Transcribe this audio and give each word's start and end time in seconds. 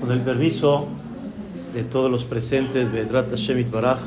Con 0.00 0.12
el 0.12 0.20
permiso 0.20 0.88
de 1.74 1.84
todos 1.84 2.10
los 2.10 2.24
presentes, 2.24 2.90
Bedrat 2.90 3.28
Hashem 3.28 3.70
Baraj, 3.70 3.98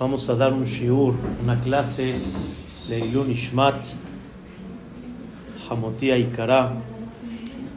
vamos 0.00 0.28
a 0.28 0.34
dar 0.34 0.52
un 0.52 0.64
shiur, 0.64 1.14
una 1.44 1.60
clase 1.60 2.12
de 2.88 2.98
Ilun 2.98 3.30
Ishmat, 3.30 3.86
Hamotia 5.70 6.18
Ikara, 6.18 6.72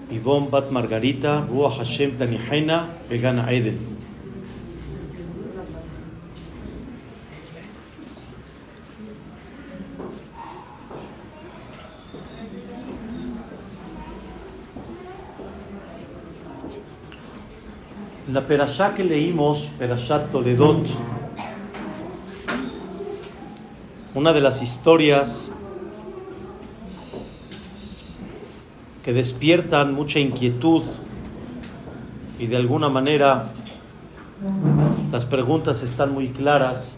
Ivon 0.10 0.50
Bat 0.50 0.72
Margarita, 0.72 1.46
Ruach 1.48 1.78
Hashem 1.78 2.18
Tanihena, 2.18 2.88
Vegana 3.08 3.52
Eden. 3.52 3.99
La 18.40 18.48
perashá 18.48 18.94
que 18.96 19.04
leímos, 19.04 19.68
Perashat 19.78 20.32
Toledot, 20.32 20.88
una 24.16 24.32
de 24.32 24.40
las 24.40 24.62
historias 24.62 25.52
que 29.04 29.12
despiertan 29.12 29.94
mucha 29.94 30.20
inquietud 30.20 30.84
y 32.40 32.48
de 32.48 32.56
alguna 32.56 32.88
manera 32.88 33.50
las 35.12 35.26
preguntas 35.26 35.84
están 35.84 36.14
muy 36.14 36.30
claras. 36.30 36.98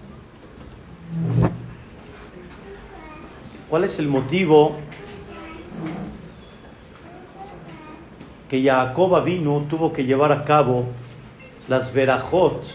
¿Cuál 3.67 3.85
es 3.85 3.97
el 3.97 4.07
motivo 4.07 4.75
que 8.47 8.63
Jacob 8.63 9.23
vino 9.23 9.65
tuvo 9.67 9.91
que 9.91 10.05
llevar 10.05 10.31
a 10.31 10.43
cabo 10.43 10.85
las 11.71 11.93
verajot 11.93 12.65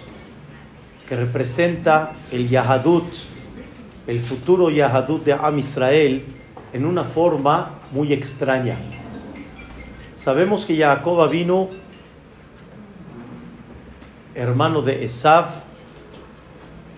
que 1.06 1.16
representa 1.16 2.12
el 2.32 2.48
Yahadut, 2.48 3.04
el 4.06 4.20
futuro 4.20 4.70
Yahadut 4.70 5.22
de 5.22 5.34
Am 5.34 5.58
Israel, 5.58 6.24
en 6.72 6.86
una 6.86 7.04
forma 7.04 7.74
muy 7.92 8.14
extraña. 8.14 8.78
Sabemos 10.14 10.64
que 10.64 10.78
Jacob 10.78 11.28
vino 11.28 11.68
hermano 14.34 14.80
de 14.80 15.04
Esav, 15.04 15.48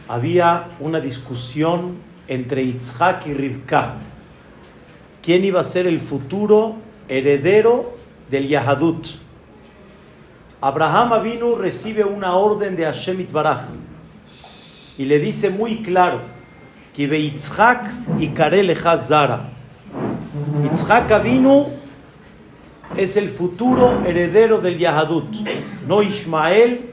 había 0.06 0.76
una 0.78 1.00
discusión 1.00 1.96
entre 2.28 2.64
Yitzhak 2.64 3.26
y 3.26 3.34
Rivka. 3.34 3.94
¿Quién 5.20 5.44
iba 5.44 5.62
a 5.62 5.64
ser 5.64 5.88
el 5.88 5.98
futuro 5.98 6.76
heredero 7.08 7.80
del 8.30 8.46
Yahadut? 8.46 9.27
Abraham 10.60 11.12
Avinu 11.12 11.54
recibe 11.54 12.04
una 12.04 12.34
orden 12.34 12.74
de 12.74 12.84
Hashem 12.84 13.20
Itbaraj 13.20 13.60
y 14.98 15.04
le 15.04 15.20
dice 15.20 15.50
muy 15.50 15.82
claro 15.82 16.20
que 16.94 17.06
Yitzhak 17.06 17.88
y 18.18 18.28
Karel 18.28 18.76
Zara. 18.76 19.50
Yitzhak 20.64 21.12
Avinu 21.12 21.68
es 22.96 23.16
el 23.16 23.28
futuro 23.28 24.02
heredero 24.04 24.60
del 24.60 24.78
Yahadut, 24.78 25.36
no 25.86 26.02
Ismael 26.02 26.90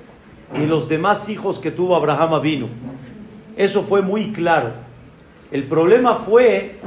ni 0.56 0.68
los 0.68 0.88
demás 0.88 1.28
hijos 1.28 1.58
que 1.58 1.72
tuvo 1.72 1.96
Abraham 1.96 2.36
Avinu. 2.36 2.68
Eso 3.58 3.82
fue 3.82 4.04
muy 4.04 4.32
claro. 4.32 4.74
El 5.52 5.64
problema 5.64 6.16
fue 6.16 6.78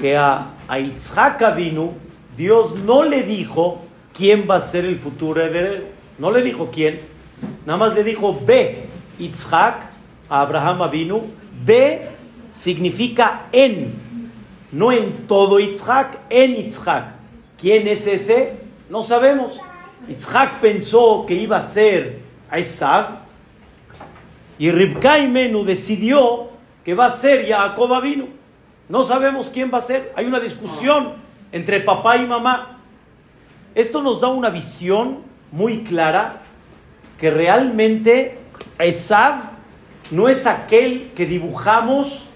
que 0.00 0.16
a, 0.16 0.54
a 0.66 1.46
Avinu 1.46 1.92
Dios 2.36 2.74
no 2.74 3.04
le 3.04 3.22
dijo 3.22 3.82
quién 4.12 4.46
va 4.50 4.56
a 4.56 4.60
ser 4.60 4.84
el 4.84 4.96
futuro 4.96 5.40
heredero. 5.40 5.84
No 6.18 6.30
le 6.30 6.42
dijo 6.42 6.70
quién, 6.72 7.00
nada 7.66 7.78
más 7.78 7.94
le 7.94 8.04
dijo 8.04 8.38
Be 8.46 8.86
Yitzhak 9.18 9.90
a 10.28 10.40
Abraham 10.40 10.82
Avinu. 10.82 11.22
Be 11.64 12.08
significa 12.50 13.46
en, 13.52 13.94
no 14.72 14.92
en 14.92 15.26
todo 15.26 15.58
Yitzhak, 15.58 16.18
en 16.30 16.54
Yitzhak. 16.54 17.14
¿Quién 17.58 17.88
es 17.88 18.06
ese? 18.06 18.54
No 18.88 19.02
sabemos. 19.02 19.60
Yitzhak 20.08 20.60
pensó 20.60 21.24
que 21.26 21.34
iba 21.34 21.56
a 21.56 21.62
ser 21.62 22.20
Esav 22.52 23.24
y 24.58 24.70
Ribka 24.70 25.16
decidió 25.66 26.48
que 26.84 26.94
va 26.94 27.06
a 27.06 27.10
ser 27.10 27.48
Jacob 27.48 27.92
Avinu. 27.92 28.28
No 28.88 29.02
sabemos 29.02 29.50
quién 29.50 29.70
va 29.72 29.78
a 29.78 29.80
ser. 29.80 30.12
Hay 30.14 30.26
una 30.26 30.38
discusión 30.38 31.14
entre 31.50 31.80
papá 31.80 32.18
y 32.18 32.26
mamá. 32.26 32.78
Esto 33.74 34.02
nos 34.02 34.20
da 34.20 34.28
una 34.28 34.50
visión 34.50 35.22
muy 35.54 35.84
clara 35.84 36.42
que 37.20 37.30
realmente 37.30 38.38
Esav 38.76 39.36
no 40.10 40.28
es 40.28 40.48
aquel 40.48 41.12
que 41.14 41.26
dibujamos, 41.26 42.28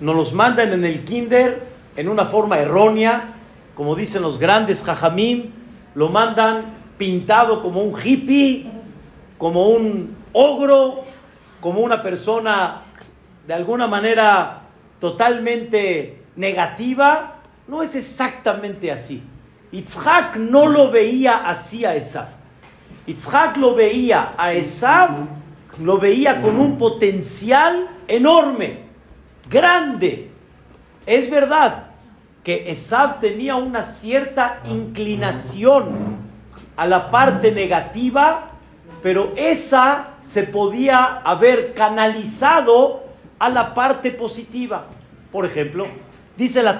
nos 0.00 0.16
los 0.16 0.32
mandan 0.32 0.72
en 0.72 0.86
el 0.86 1.04
kinder 1.04 1.62
en 1.96 2.08
una 2.08 2.24
forma 2.24 2.58
errónea, 2.58 3.34
como 3.74 3.94
dicen 3.94 4.22
los 4.22 4.38
grandes 4.38 4.82
jajamim, 4.82 5.50
lo 5.94 6.08
mandan 6.08 6.76
pintado 6.96 7.62
como 7.62 7.82
un 7.82 7.94
hippie, 8.02 8.70
como 9.36 9.68
un 9.68 10.16
ogro, 10.32 11.04
como 11.60 11.80
una 11.80 12.02
persona 12.02 12.84
de 13.46 13.52
alguna 13.52 13.86
manera 13.86 14.62
totalmente 14.98 16.22
negativa. 16.36 17.34
No 17.68 17.82
es 17.82 17.94
exactamente 17.94 18.90
así. 18.90 19.22
Yitzhak 19.72 20.36
no 20.36 20.66
lo 20.66 20.90
veía 20.90 21.48
así 21.48 21.84
a 21.84 21.94
Esav. 21.94 22.28
Yitzhak 23.06 23.56
lo 23.56 23.74
veía 23.74 24.34
a 24.36 24.52
Esav, 24.52 25.10
lo 25.80 25.98
veía 25.98 26.40
con 26.40 26.58
un 26.58 26.76
potencial 26.76 27.88
enorme, 28.08 28.80
grande. 29.48 30.30
Es 31.06 31.30
verdad 31.30 31.84
que 32.42 32.70
Esav 32.70 33.20
tenía 33.20 33.56
una 33.56 33.82
cierta 33.82 34.60
inclinación 34.68 36.18
a 36.76 36.86
la 36.86 37.10
parte 37.10 37.52
negativa, 37.52 38.48
pero 39.02 39.32
esa 39.36 40.14
se 40.20 40.44
podía 40.44 41.20
haber 41.24 41.74
canalizado 41.74 43.04
a 43.38 43.48
la 43.48 43.72
parte 43.74 44.10
positiva. 44.10 44.86
Por 45.30 45.46
ejemplo, 45.46 45.86
dice 46.36 46.62
la 46.62 46.78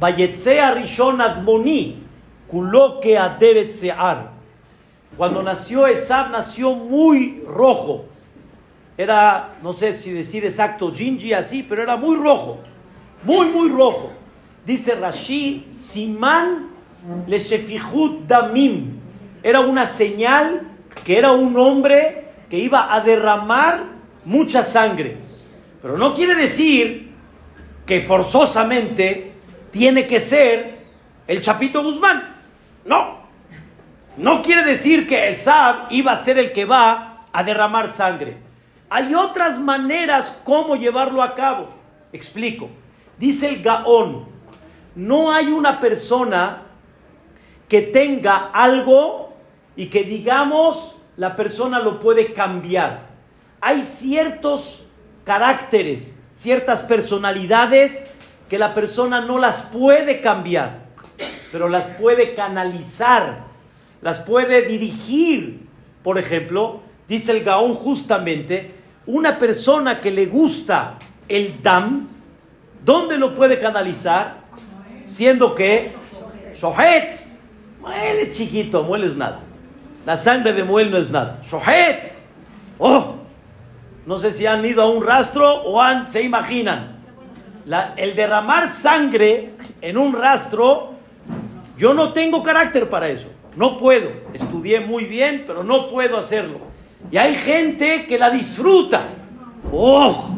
Torah, 0.00 0.74
Rishon 0.74 1.20
Admoni, 1.20 1.96
Kuloke 2.48 3.16
Aderet 3.16 3.72
Sear. 3.72 4.30
Cuando 5.16 5.42
nació 5.42 5.86
Esab, 5.86 6.30
nació 6.30 6.74
muy 6.74 7.42
rojo. 7.46 8.04
Era, 8.98 9.56
no 9.62 9.72
sé 9.72 9.96
si 9.96 10.10
decir 10.10 10.44
exacto, 10.44 10.92
Gingy 10.92 11.32
así, 11.32 11.62
pero 11.62 11.82
era 11.82 11.96
muy 11.96 12.16
rojo. 12.16 12.58
Muy, 13.22 13.46
muy 13.48 13.68
rojo. 13.70 14.12
Dice 14.64 14.94
Rashi, 14.94 15.66
Siman 15.70 16.70
le 17.26 17.38
Damim. 18.26 18.98
Era 19.42 19.60
una 19.60 19.86
señal 19.86 20.62
que 21.04 21.18
era 21.18 21.32
un 21.32 21.56
hombre 21.56 22.28
que 22.50 22.58
iba 22.58 22.92
a 22.94 23.00
derramar 23.00 23.84
mucha 24.24 24.64
sangre. 24.64 25.18
Pero 25.80 25.96
no 25.98 26.14
quiere 26.14 26.34
decir 26.34 27.12
que 27.86 28.00
forzosamente 28.00 29.35
tiene 29.76 30.06
que 30.06 30.20
ser 30.20 30.78
el 31.26 31.42
Chapito 31.42 31.82
Guzmán. 31.82 32.34
No. 32.84 33.26
No 34.16 34.40
quiere 34.40 34.64
decir 34.64 35.06
que 35.06 35.28
Esab 35.28 35.88
iba 35.90 36.12
a 36.12 36.22
ser 36.22 36.38
el 36.38 36.52
que 36.52 36.64
va 36.64 37.26
a 37.30 37.44
derramar 37.44 37.92
sangre. 37.92 38.38
Hay 38.88 39.14
otras 39.14 39.58
maneras 39.58 40.34
cómo 40.44 40.76
llevarlo 40.76 41.22
a 41.22 41.34
cabo. 41.34 41.68
Explico. 42.12 42.70
Dice 43.18 43.48
el 43.48 43.62
Gaón, 43.62 44.26
no 44.94 45.32
hay 45.32 45.48
una 45.48 45.78
persona 45.78 46.62
que 47.68 47.82
tenga 47.82 48.50
algo 48.54 49.34
y 49.74 49.86
que 49.86 50.04
digamos 50.04 50.96
la 51.16 51.36
persona 51.36 51.80
lo 51.80 52.00
puede 52.00 52.32
cambiar. 52.32 53.08
Hay 53.60 53.82
ciertos 53.82 54.84
caracteres, 55.24 56.18
ciertas 56.30 56.82
personalidades 56.82 58.02
que 58.48 58.58
la 58.58 58.74
persona 58.74 59.20
no 59.20 59.38
las 59.38 59.62
puede 59.62 60.20
cambiar, 60.20 60.86
pero 61.50 61.68
las 61.68 61.88
puede 61.88 62.34
canalizar, 62.34 63.44
las 64.02 64.20
puede 64.20 64.62
dirigir. 64.62 65.66
Por 66.02 66.18
ejemplo, 66.18 66.80
dice 67.08 67.32
el 67.32 67.42
Gaón 67.42 67.74
justamente, 67.74 68.74
una 69.06 69.38
persona 69.38 70.00
que 70.00 70.10
le 70.10 70.26
gusta 70.26 70.98
el 71.28 71.60
dam, 71.62 72.08
¿dónde 72.84 73.18
lo 73.18 73.34
puede 73.34 73.58
canalizar? 73.58 74.44
Siendo 75.02 75.54
que, 75.54 75.92
shohet, 76.54 77.24
muele 77.80 78.30
chiquito, 78.30 78.84
muele 78.84 79.08
es 79.08 79.16
nada. 79.16 79.40
La 80.04 80.16
sangre 80.16 80.52
de 80.52 80.62
muel 80.62 80.92
no 80.92 80.98
es 80.98 81.10
nada. 81.10 81.40
Shohet, 81.42 82.14
oh, 82.78 83.16
no 84.04 84.18
sé 84.18 84.30
si 84.30 84.46
han 84.46 84.64
ido 84.64 84.82
a 84.82 84.88
un 84.88 85.04
rastro 85.04 85.62
o 85.62 85.82
han, 85.82 86.08
se 86.08 86.22
imaginan 86.22 86.95
el 87.96 88.14
derramar 88.14 88.70
sangre 88.70 89.54
en 89.80 89.98
un 89.98 90.12
rastro, 90.12 90.94
yo 91.76 91.94
no 91.94 92.12
tengo 92.12 92.42
carácter 92.42 92.88
para 92.88 93.08
eso. 93.08 93.28
no 93.56 93.78
puedo. 93.78 94.10
Estudié 94.34 94.80
muy 94.80 95.04
bien, 95.04 95.44
pero 95.46 95.64
no 95.64 95.88
puedo 95.88 96.18
hacerlo. 96.18 96.60
Y 97.10 97.16
hay 97.16 97.34
gente 97.34 98.06
que 98.06 98.18
la 98.18 98.30
disfruta. 98.30 99.08
¡Oh! 99.72 100.36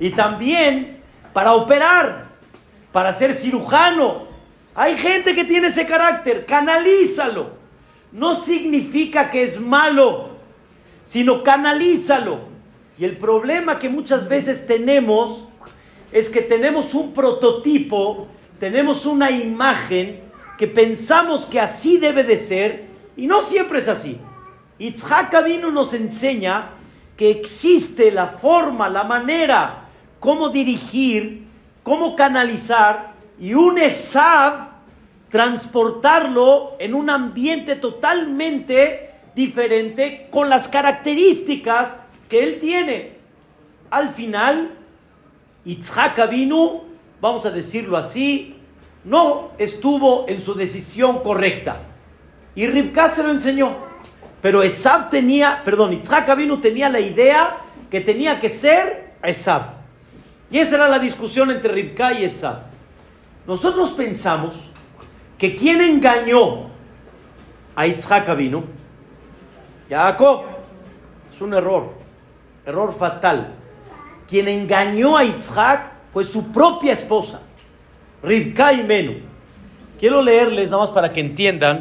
Y 0.00 0.10
también 0.10 1.02
para 1.32 1.52
operar, 1.52 2.26
para 2.92 3.12
ser 3.12 3.34
cirujano. 3.34 4.26
Hay 4.74 4.96
gente 4.96 5.34
que 5.34 5.44
tiene 5.44 5.68
ese 5.68 5.86
carácter, 5.86 6.44
canalízalo. 6.46 7.50
No 8.12 8.34
significa 8.34 9.30
que 9.30 9.42
es 9.42 9.60
malo, 9.60 10.30
sino 11.02 11.42
canalízalo. 11.42 12.40
Y 12.98 13.04
el 13.04 13.16
problema 13.16 13.78
que 13.78 13.88
muchas 13.88 14.28
veces 14.28 14.66
tenemos 14.66 15.45
es 16.16 16.30
que 16.30 16.40
tenemos 16.40 16.94
un 16.94 17.12
prototipo, 17.12 18.26
tenemos 18.58 19.04
una 19.04 19.30
imagen 19.30 20.22
que 20.56 20.66
pensamos 20.66 21.44
que 21.44 21.60
así 21.60 21.98
debe 21.98 22.24
de 22.24 22.38
ser 22.38 22.86
y 23.18 23.26
no 23.26 23.42
siempre 23.42 23.80
es 23.80 23.88
así. 23.88 24.18
Itzhak 24.78 25.44
vino 25.44 25.70
nos 25.70 25.92
enseña 25.92 26.70
que 27.18 27.30
existe 27.30 28.10
la 28.10 28.28
forma, 28.28 28.88
la 28.88 29.04
manera, 29.04 29.88
cómo 30.18 30.48
dirigir, 30.48 31.44
cómo 31.82 32.16
canalizar 32.16 33.12
y 33.38 33.52
un 33.52 33.76
Esav 33.76 34.70
transportarlo 35.28 36.76
en 36.78 36.94
un 36.94 37.10
ambiente 37.10 37.76
totalmente 37.76 39.10
diferente 39.34 40.28
con 40.30 40.48
las 40.48 40.66
características 40.68 41.94
que 42.30 42.42
él 42.42 42.58
tiene. 42.58 43.16
Al 43.90 44.08
final, 44.08 44.76
Itzhak 45.66 46.30
vino, 46.30 46.84
vamos 47.20 47.44
a 47.44 47.50
decirlo 47.50 47.96
así, 47.96 48.56
no 49.04 49.50
estuvo 49.58 50.24
en 50.28 50.40
su 50.40 50.54
decisión 50.54 51.22
correcta. 51.22 51.80
Y 52.54 52.66
Ribka 52.66 53.10
se 53.10 53.22
lo 53.22 53.30
enseñó. 53.30 53.76
Pero 54.40 54.62
Esav 54.62 55.10
tenía, 55.10 55.62
perdón, 55.64 55.90
Yitzhak 55.90 56.28
Abinu 56.28 56.60
tenía 56.60 56.88
la 56.88 57.00
idea 57.00 57.58
que 57.90 58.00
tenía 58.00 58.38
que 58.38 58.48
ser 58.48 59.14
Esav. 59.22 59.62
Y 60.50 60.58
esa 60.58 60.76
era 60.76 60.88
la 60.88 61.00
discusión 61.00 61.50
entre 61.50 61.72
Ribka 61.72 62.12
y 62.12 62.24
Esav. 62.24 62.62
Nosotros 63.46 63.90
pensamos 63.90 64.70
que 65.36 65.56
quien 65.56 65.80
engañó 65.80 66.70
a 67.74 67.86
Yitzhak 67.86 68.28
Abinu, 68.28 68.64
Jacob, 69.88 70.44
es 71.34 71.40
un 71.40 71.54
error, 71.54 71.92
error 72.64 72.94
fatal. 72.94 73.52
Quien 74.28 74.48
engañó 74.48 75.16
a 75.16 75.24
Yitzhak 75.24 76.04
fue 76.12 76.24
su 76.24 76.50
propia 76.52 76.92
esposa. 76.92 77.40
Rivka 78.22 78.72
y 78.72 78.82
Menú. 78.82 79.20
Quiero 79.98 80.20
leerles 80.20 80.70
nada 80.70 80.82
más 80.82 80.90
para 80.90 81.10
que 81.10 81.20
entiendan 81.20 81.80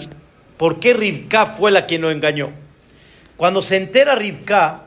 por 0.58 0.80
qué 0.80 0.94
Rivka 0.94 1.48
fue 1.48 1.72
la 1.72 1.88
que 1.88 2.00
lo 2.00 2.12
engañó. 2.12 2.52
Cuando 3.36 3.62
se 3.62 3.78
entera 3.78 4.16
Rivka 4.16 4.84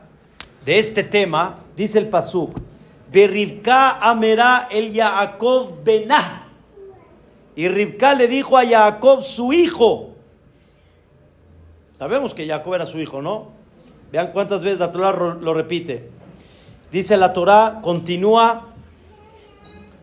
de 0.65 0.79
este 0.79 1.03
tema, 1.03 1.59
dice 1.77 1.99
el 1.99 2.09
Pasuk, 2.09 2.59
Rivka 3.13 3.99
amerá 3.99 4.69
el 4.71 4.93
Yaakov 4.93 5.83
Benah. 5.85 6.47
Y 7.57 7.69
Rivka 7.69 8.15
le 8.15 8.29
dijo 8.29 8.57
a 8.57 8.65
Jacob, 8.65 9.23
su 9.23 9.53
hijo. 9.53 10.11
Sabemos 11.99 12.33
que 12.35 12.47
Jacob 12.47 12.75
era 12.75 12.87
su 12.87 13.01
hijo, 13.01 13.21
¿no? 13.21 13.49
Vean 14.13 14.31
cuántas 14.33 14.63
veces 14.63 14.79
la 14.79 14.93
Torah 14.93 15.13
lo 15.13 15.53
repite. 15.53 16.09
Dice 16.91 17.17
la 17.17 17.33
Torah, 17.33 17.81
continúa 17.83 18.69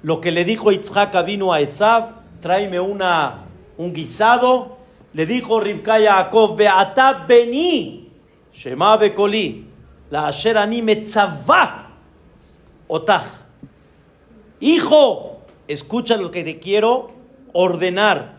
lo 0.04 0.22
que 0.22 0.32
le 0.32 0.46
dijo 0.46 0.72
Itzhak 0.72 1.26
vino 1.26 1.52
a 1.52 1.60
Esav, 1.60 2.12
tráeme 2.42 2.80
una, 2.80 3.46
un 3.78 3.92
guisado. 3.92 4.78
Le 5.14 5.26
dijo 5.26 5.60
Ribka 5.60 6.00
Yaakov, 6.00 6.56
Beata 6.56 7.26
beni, 7.28 8.12
Shema 8.54 8.98
bekoli, 8.98 9.66
la 10.12 10.28
asher 10.28 10.58
ani 10.58 10.82
metzavah 10.82 11.88
otach. 12.88 13.26
Hijo, 14.60 15.40
escucha 15.68 16.18
lo 16.18 16.30
que 16.32 16.44
te 16.44 16.60
quiero 16.60 17.12
ordenar. 17.54 18.36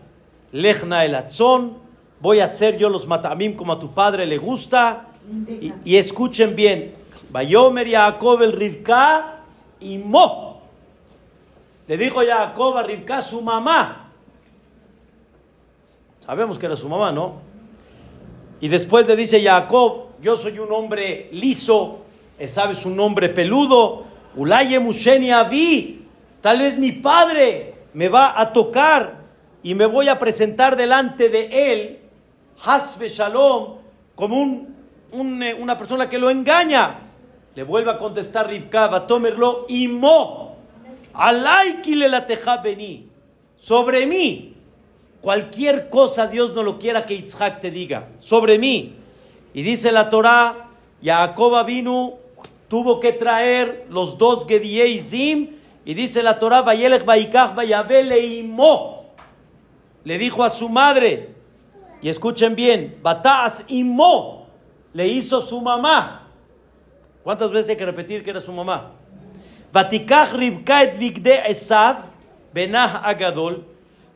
Lechna 0.53 1.03
el 1.03 1.15
atzón, 1.15 1.79
voy 2.21 2.39
a 2.39 2.45
hacer 2.45 2.77
yo 2.77 2.87
los 2.87 3.05
matamim 3.05 3.55
como 3.55 3.73
a 3.73 3.79
tu 3.79 3.93
padre 3.93 4.25
le 4.25 4.37
gusta. 4.37 5.07
Y, 5.83 5.97
escuchen 5.97 6.55
bien, 6.55 6.95
Bayomer 7.29 7.87
Yaakov 7.87 8.43
el 8.43 8.53
Rivka 8.53 9.39
y 9.79 9.97
Mo. 9.97 10.61
Le 11.87 11.97
dijo 11.97 12.21
Jacob 12.25 12.77
a 12.77 12.83
Rivka 12.83 13.21
su 13.21 13.41
mamá. 13.41 14.09
Sabemos 16.25 16.59
que 16.59 16.65
era 16.65 16.75
su 16.75 16.89
mamá, 16.89 17.11
¿no? 17.11 17.35
Y 18.59 18.67
después 18.67 19.07
le 19.07 19.15
dice 19.15 19.41
Jacob, 19.41 20.07
yo 20.21 20.35
soy 20.35 20.59
un 20.59 20.71
hombre 20.71 21.29
liso, 21.31 21.99
sabes 22.47 22.85
un 22.85 22.99
hombre 22.99 23.29
peludo, 23.29 24.03
Ulaye 24.35 24.79
Musheni 24.79 25.31
Avi, 25.31 26.05
tal 26.41 26.59
vez 26.59 26.77
mi 26.77 26.91
padre 26.91 27.75
me 27.93 28.09
va 28.09 28.39
a 28.39 28.51
tocar 28.51 29.21
y 29.63 29.73
me 29.73 29.85
voy 29.85 30.09
a 30.09 30.19
presentar 30.19 30.75
delante 30.75 31.29
de 31.29 31.71
él, 31.71 31.99
Hasbe 32.65 33.07
Shalom, 33.07 33.75
como 34.15 34.41
un, 34.41 35.43
eh, 35.43 35.53
una 35.53 35.77
persona 35.77 36.09
que 36.09 36.17
lo 36.17 36.29
engaña. 36.29 37.06
Le 37.57 37.63
vuelve 37.63 37.89
a 37.89 37.97
contestar 37.97 38.47
Rivka, 38.47 39.07
tomarlo 39.07 39.65
y 39.67 39.87
mo. 39.87 40.57
Alaikile 41.11 42.07
la 42.07 42.27
teja 42.27 42.57
beni. 42.57 43.07
Sobre 43.55 44.05
mí. 44.05 44.53
Cualquier 45.21 45.89
cosa 45.89 46.27
Dios 46.27 46.53
no 46.53 46.61
lo 46.61 46.77
quiera 46.77 47.07
que 47.07 47.15
Yitzhak 47.15 47.59
te 47.59 47.71
diga. 47.71 48.09
Sobre 48.19 48.59
mí. 48.59 48.93
Y 49.55 49.63
dice 49.63 49.91
la 49.91 50.11
Torah, 50.11 50.67
Jacob 51.01 51.65
vino, 51.65 52.19
tuvo 52.67 52.99
que 52.99 53.11
traer 53.13 53.87
los 53.89 54.19
dos 54.19 54.45
Zim. 54.99 55.55
Y 55.83 55.95
dice 55.95 56.21
la 56.21 56.37
Torah, 56.37 56.61
Vayelech 56.61 57.05
Vaikach 57.05 57.57
Imo. 58.21 59.13
Le 60.03 60.19
dijo 60.19 60.43
a 60.43 60.51
su 60.51 60.69
madre, 60.69 61.33
y 62.03 62.09
escuchen 62.09 62.53
bien, 62.53 62.99
Batas 63.01 63.63
Imo. 63.67 64.45
Le 64.93 65.07
hizo 65.07 65.41
su 65.41 65.59
mamá. 65.59 66.16
¿Cuántas 67.27 67.51
veces 67.51 67.71
hay 67.71 67.75
que 67.75 67.85
repetir 67.85 68.23
que 68.23 68.29
era 68.29 68.39
su 68.39 68.53
mamá? 68.53 68.93
Vatikach 69.73 70.31
Rivka 70.31 70.83
et 70.83 70.97
Vigde 70.97 71.43
Esav, 71.45 71.97
Benah 72.53 73.05
Agadol, 73.05 73.65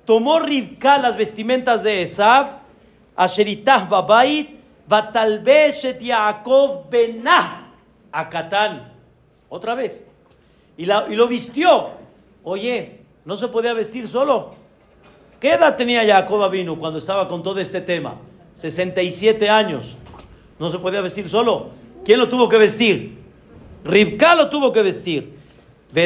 tomó 0.05 0.39
Rivka 0.39 0.97
las 0.97 1.17
vestimentas 1.17 1.83
de 1.83 2.03
Esav, 2.03 2.61
Asheritah 3.17 3.83
Babait, 3.83 4.51
Vatalbesh 4.88 5.83
et 5.83 6.00
Yaakov 6.00 6.89
Benah 6.89 7.74
Akatán. 8.13 8.93
Otra 9.50 9.75
vez. 9.75 10.05
Y, 10.77 10.86
la, 10.86 11.05
y 11.09 11.17
lo 11.17 11.27
vistió. 11.27 11.89
Oye, 12.45 13.01
no 13.25 13.36
se 13.36 13.50
podía 13.50 13.74
vestir 13.74 14.07
solo. 14.07 14.55
¿Qué 15.38 15.51
edad 15.51 15.75
tenía 15.75 16.07
Jacob 16.07 16.50
vino 16.50 16.79
cuando 16.79 17.00
estaba 17.00 17.27
con 17.27 17.43
todo 17.43 17.59
este 17.59 17.81
tema? 17.81 18.15
67 18.53 19.50
años. 19.50 19.97
No 20.57 20.71
se 20.71 20.79
podía 20.79 21.01
vestir 21.01 21.27
solo. 21.27 21.80
¿Quién 22.03 22.20
lo 22.20 22.29
tuvo 22.29 22.50
que 22.50 22.58
vestir? 22.58 23.17
Rivka 23.84 24.36
lo 24.36 24.50
tuvo 24.50 24.72
que 24.72 24.81
vestir. 24.81 25.41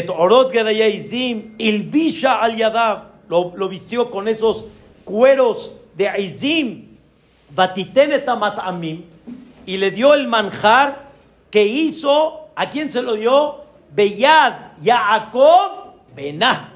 Orot 0.09 0.51
Ilbisha 1.57 2.41
al 2.41 2.55
Yadav, 2.57 3.03
lo, 3.29 3.69
vistió 3.69 4.09
con 4.09 4.27
esos 4.27 4.65
cueros 5.03 5.73
de 5.95 6.09
Aizim, 6.09 6.97
Amim, 7.57 9.03
y 9.65 9.77
le 9.77 9.91
dio 9.91 10.13
el 10.13 10.27
manjar 10.27 11.05
que 11.51 11.65
hizo, 11.65 12.49
¿a 12.55 12.69
quién 12.69 12.91
se 12.91 13.01
lo 13.01 13.13
dio? 13.13 13.63
Beyad 13.95 14.73
Yaakov 14.81 15.93
Benah. 16.15 16.71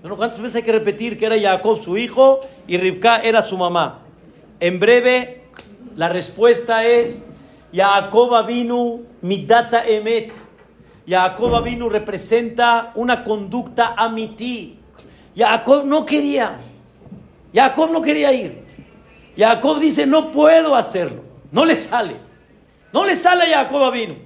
Bueno, 0.00 0.16
¿cuántas 0.16 0.40
veces 0.40 0.56
hay 0.56 0.62
que 0.62 0.72
repetir 0.72 1.18
que 1.18 1.26
era 1.26 1.38
Jacob 1.38 1.82
su 1.82 1.98
hijo 1.98 2.40
y 2.68 2.76
Rivka 2.76 3.20
era 3.20 3.42
su 3.42 3.56
mamá? 3.56 4.00
En 4.60 4.78
breve, 4.78 5.42
la 5.96 6.08
respuesta 6.08 6.86
es 6.86 7.26
Jacob 7.72 8.46
vino 8.46 9.00
midata 9.22 9.86
emet. 9.86 10.34
Jacob 11.06 11.62
vino 11.62 11.88
representa 11.88 12.92
una 12.94 13.24
conducta 13.24 13.94
amití. 13.96 14.78
Jacob 15.36 15.84
no 15.84 16.04
quería. 16.04 16.58
Jacob 17.54 17.90
no 17.90 18.02
quería 18.02 18.32
ir. 18.32 18.64
Jacob 19.36 19.78
dice, 19.78 20.06
no 20.06 20.30
puedo 20.30 20.74
hacerlo. 20.74 21.22
No 21.50 21.64
le 21.64 21.76
sale. 21.76 22.16
No 22.92 23.04
le 23.04 23.14
sale 23.14 23.54
a 23.54 23.64
Jacob 23.64 23.92
vino. 23.92 24.16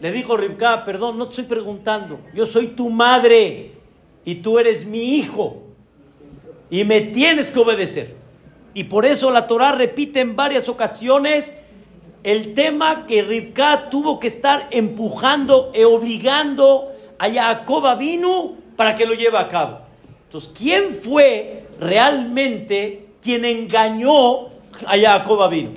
Le 0.00 0.12
dijo 0.12 0.36
Ribka, 0.36 0.84
perdón, 0.84 1.18
no 1.18 1.26
te 1.26 1.30
estoy 1.30 1.44
preguntando. 1.44 2.20
Yo 2.34 2.46
soy 2.46 2.68
tu 2.68 2.88
madre 2.88 3.72
y 4.24 4.36
tú 4.36 4.58
eres 4.58 4.86
mi 4.86 5.16
hijo. 5.16 5.62
Y 6.70 6.84
me 6.84 7.00
tienes 7.00 7.50
que 7.50 7.58
obedecer. 7.58 8.16
Y 8.74 8.84
por 8.84 9.06
eso 9.06 9.30
la 9.30 9.46
Torah 9.46 9.72
repite 9.72 10.20
en 10.20 10.36
varias 10.36 10.68
ocasiones 10.68 11.52
el 12.24 12.54
tema 12.54 13.06
que 13.06 13.22
Ribka 13.22 13.90
tuvo 13.90 14.18
que 14.18 14.26
estar 14.26 14.68
empujando 14.70 15.70
e 15.72 15.84
obligando 15.84 16.92
a 17.18 17.30
Jacob 17.30 17.98
vino 17.98 18.54
para 18.76 18.94
que 18.94 19.06
lo 19.06 19.14
lleve 19.14 19.38
a 19.38 19.48
cabo. 19.48 19.80
Entonces, 20.24 20.50
¿quién 20.54 20.94
fue 20.94 21.64
realmente 21.78 23.08
quien 23.22 23.44
engañó 23.44 24.48
a 24.86 24.96
Jacob 25.00 25.50
vino. 25.50 25.70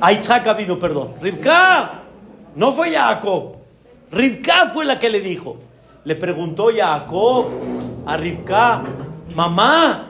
A 0.00 0.12
Isaac 0.12 0.56
vino, 0.56 0.78
perdón. 0.78 1.14
Ribka, 1.20 2.02
no 2.54 2.72
fue 2.72 2.92
Jacob. 2.92 3.56
Ribka 4.10 4.70
fue 4.72 4.84
la 4.84 4.98
que 4.98 5.08
le 5.08 5.20
dijo. 5.20 5.56
Le 6.04 6.14
preguntó 6.16 6.68
Jacob 6.74 7.46
a 8.06 8.16
Ribka, 8.16 8.82
mamá, 9.34 10.06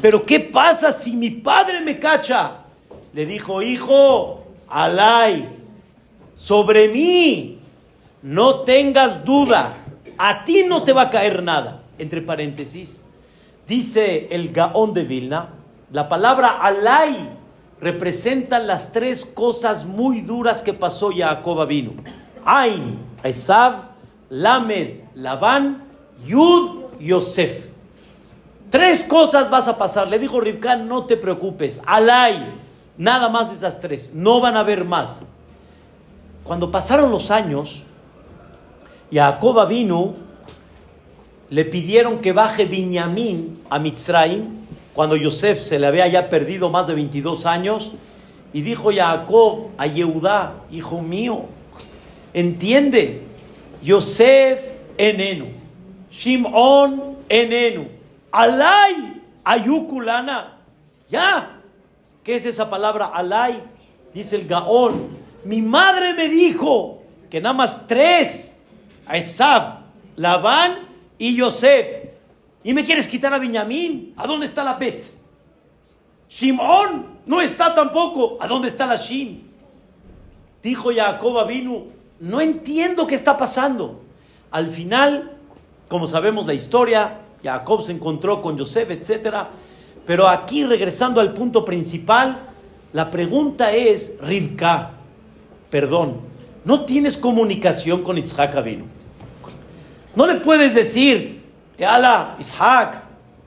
pero 0.00 0.24
¿qué 0.24 0.40
pasa 0.40 0.92
si 0.92 1.16
mi 1.16 1.30
padre 1.30 1.80
me 1.80 1.98
cacha? 1.98 2.58
Le 3.12 3.24
dijo, 3.24 3.62
hijo, 3.62 4.41
alay, 4.72 5.58
sobre 6.34 6.88
mí, 6.88 7.60
no 8.22 8.60
tengas 8.60 9.24
duda, 9.24 9.74
a 10.18 10.44
ti 10.44 10.64
no 10.66 10.82
te 10.84 10.92
va 10.92 11.02
a 11.02 11.10
caer 11.10 11.42
nada. 11.42 11.82
Entre 11.98 12.22
paréntesis, 12.22 13.04
dice 13.68 14.28
el 14.30 14.52
Gaón 14.52 14.94
de 14.94 15.04
Vilna, 15.04 15.50
la 15.92 16.08
palabra 16.08 16.48
alay 16.48 17.30
representa 17.80 18.58
las 18.58 18.92
tres 18.92 19.26
cosas 19.26 19.84
muy 19.84 20.22
duras 20.22 20.62
que 20.62 20.72
pasó 20.72 21.10
Jacob 21.14 21.66
vino. 21.66 21.92
Ain, 22.44 22.98
Esav, 23.22 23.90
Lamed, 24.30 25.00
Labán, 25.14 25.84
Yud, 26.24 26.98
Yosef. 27.00 27.68
Tres 28.70 29.04
cosas 29.04 29.50
vas 29.50 29.68
a 29.68 29.76
pasar. 29.76 30.08
Le 30.08 30.18
dijo 30.18 30.40
Ribka, 30.40 30.76
no 30.76 31.04
te 31.04 31.16
preocupes. 31.16 31.82
Alay, 31.84 32.61
nada 33.02 33.28
más 33.28 33.52
esas 33.52 33.80
tres. 33.80 34.12
No 34.14 34.40
van 34.40 34.56
a 34.56 34.60
haber 34.60 34.84
más. 34.84 35.24
Cuando 36.44 36.70
pasaron 36.70 37.10
los 37.10 37.32
años, 37.32 37.82
Jacob 39.12 39.68
vino, 39.68 40.14
le 41.50 41.64
pidieron 41.64 42.20
que 42.20 42.32
baje 42.32 42.64
Binyamin 42.64 43.60
a 43.68 43.80
Mitzrayim, 43.80 44.62
cuando 44.94 45.16
Yosef 45.16 45.60
se 45.60 45.80
le 45.80 45.86
había 45.88 46.06
ya 46.06 46.28
perdido 46.28 46.70
más 46.70 46.86
de 46.86 46.94
22 46.94 47.44
años, 47.44 47.92
y 48.52 48.62
dijo 48.62 48.90
Jacob 48.94 49.70
a 49.78 49.86
Yehudá, 49.86 50.54
hijo 50.70 51.02
mío, 51.02 51.46
entiende, 52.32 53.22
Yosef 53.82 54.60
enenu, 54.96 55.46
Shimon 56.12 57.16
enenu, 57.28 57.88
alay 58.30 59.20
ayukulana, 59.44 60.58
ya, 61.08 61.61
¿qué 62.22 62.36
es 62.36 62.46
esa 62.46 62.68
palabra 62.68 63.06
alay? 63.06 63.62
Dice 64.14 64.36
el 64.36 64.46
Gaón, 64.46 65.08
mi 65.44 65.62
madre 65.62 66.14
me 66.14 66.28
dijo 66.28 67.02
que 67.30 67.40
nada 67.40 67.54
más 67.54 67.86
tres, 67.86 68.56
a 69.06 69.16
Esab, 69.16 69.80
Labán 70.16 70.88
y 71.18 71.36
Yosef, 71.36 71.86
y 72.64 72.74
me 72.74 72.84
quieres 72.84 73.08
quitar 73.08 73.32
a 73.32 73.38
Benjamín, 73.38 74.14
¿a 74.16 74.26
dónde 74.26 74.46
está 74.46 74.62
la 74.62 74.74
Bet? 74.74 75.04
Shimón 76.28 77.18
no 77.26 77.40
está 77.40 77.74
tampoco, 77.74 78.38
¿a 78.40 78.46
dónde 78.46 78.68
está 78.68 78.86
la 78.86 78.96
Shin? 78.96 79.50
Dijo 80.62 80.90
Jacob 80.94 81.46
vino, 81.46 81.86
no 82.20 82.40
entiendo 82.40 83.06
qué 83.06 83.14
está 83.14 83.36
pasando. 83.36 84.00
Al 84.50 84.68
final, 84.68 85.36
como 85.88 86.06
sabemos 86.06 86.46
la 86.46 86.54
historia, 86.54 87.18
Jacob 87.42 87.82
se 87.82 87.92
encontró 87.92 88.40
con 88.40 88.56
Yosef, 88.56 88.90
etc. 88.90 89.48
Pero 90.06 90.28
aquí, 90.28 90.64
regresando 90.64 91.20
al 91.20 91.32
punto 91.32 91.64
principal, 91.64 92.48
la 92.92 93.10
pregunta 93.10 93.72
es, 93.72 94.16
Rivka, 94.20 94.90
perdón, 95.70 96.20
¿no 96.64 96.84
tienes 96.84 97.16
comunicación 97.16 98.02
con 98.02 98.18
Isaac 98.18 98.56
Avinu? 98.56 98.84
No 100.14 100.26
le 100.26 100.40
puedes 100.40 100.74
decir, 100.74 101.42
Ala, 101.78 102.36
Isaac, 102.38 103.02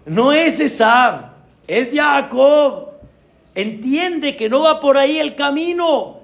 no 0.06 0.32
es 0.32 0.60
Esab, 0.60 1.34
es 1.68 1.94
Jacob. 1.94 2.90
Entiende 3.54 4.36
que 4.36 4.50
no 4.50 4.62
va 4.62 4.80
por 4.80 4.98
ahí 4.98 5.18
el 5.18 5.36
camino. 5.36 6.18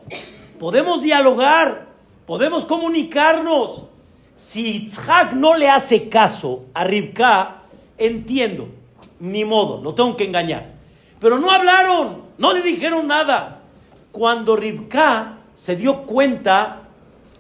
Podemos 0.59 1.01
dialogar, 1.01 1.87
podemos 2.25 2.65
comunicarnos. 2.65 3.85
Si 4.35 4.85
Isaac 4.85 5.33
no 5.33 5.55
le 5.55 5.69
hace 5.69 6.09
caso 6.09 6.65
a 6.73 6.83
Ribka, 6.83 7.61
entiendo, 7.97 8.67
ni 9.21 9.45
modo, 9.45 9.81
lo 9.81 9.93
tengo 9.93 10.17
que 10.17 10.25
engañar. 10.25 10.73
Pero 11.19 11.39
no 11.39 11.51
hablaron, 11.51 12.23
no 12.37 12.51
le 12.51 12.61
dijeron 12.61 13.07
nada. 13.07 13.61
Cuando 14.11 14.55
Ribka 14.55 15.37
se 15.53 15.75
dio 15.75 16.01
cuenta 16.03 16.79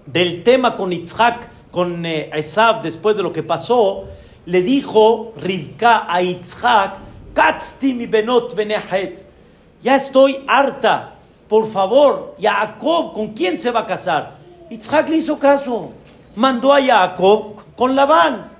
del 0.05 0.43
tema 0.43 0.77
con 0.77 0.93
Isaac, 0.93 1.49
con 1.71 2.05
eh, 2.05 2.29
Esab, 2.33 2.83
después 2.83 3.17
de 3.17 3.23
lo 3.23 3.33
que 3.33 3.43
pasó, 3.43 4.05
le 4.45 4.61
dijo 4.61 5.33
Rivka 5.37 6.05
a 6.07 6.21
Yitzhak, 6.21 6.97
Katzti 7.33 8.05
benot 8.05 8.55
benehet, 8.55 9.25
ya 9.81 9.95
estoy 9.95 10.43
harta, 10.47 11.15
por 11.47 11.67
favor, 11.67 12.35
Jacob, 12.39 13.13
¿con 13.13 13.29
quién 13.29 13.57
se 13.57 13.71
va 13.71 13.81
a 13.81 13.85
casar? 13.85 14.35
Yitzhak 14.69 15.09
le 15.09 15.17
hizo 15.17 15.39
caso, 15.39 15.91
mandó 16.35 16.73
a 16.73 16.81
Jacob 16.81 17.55
con 17.75 17.95
Labán. 17.95 18.51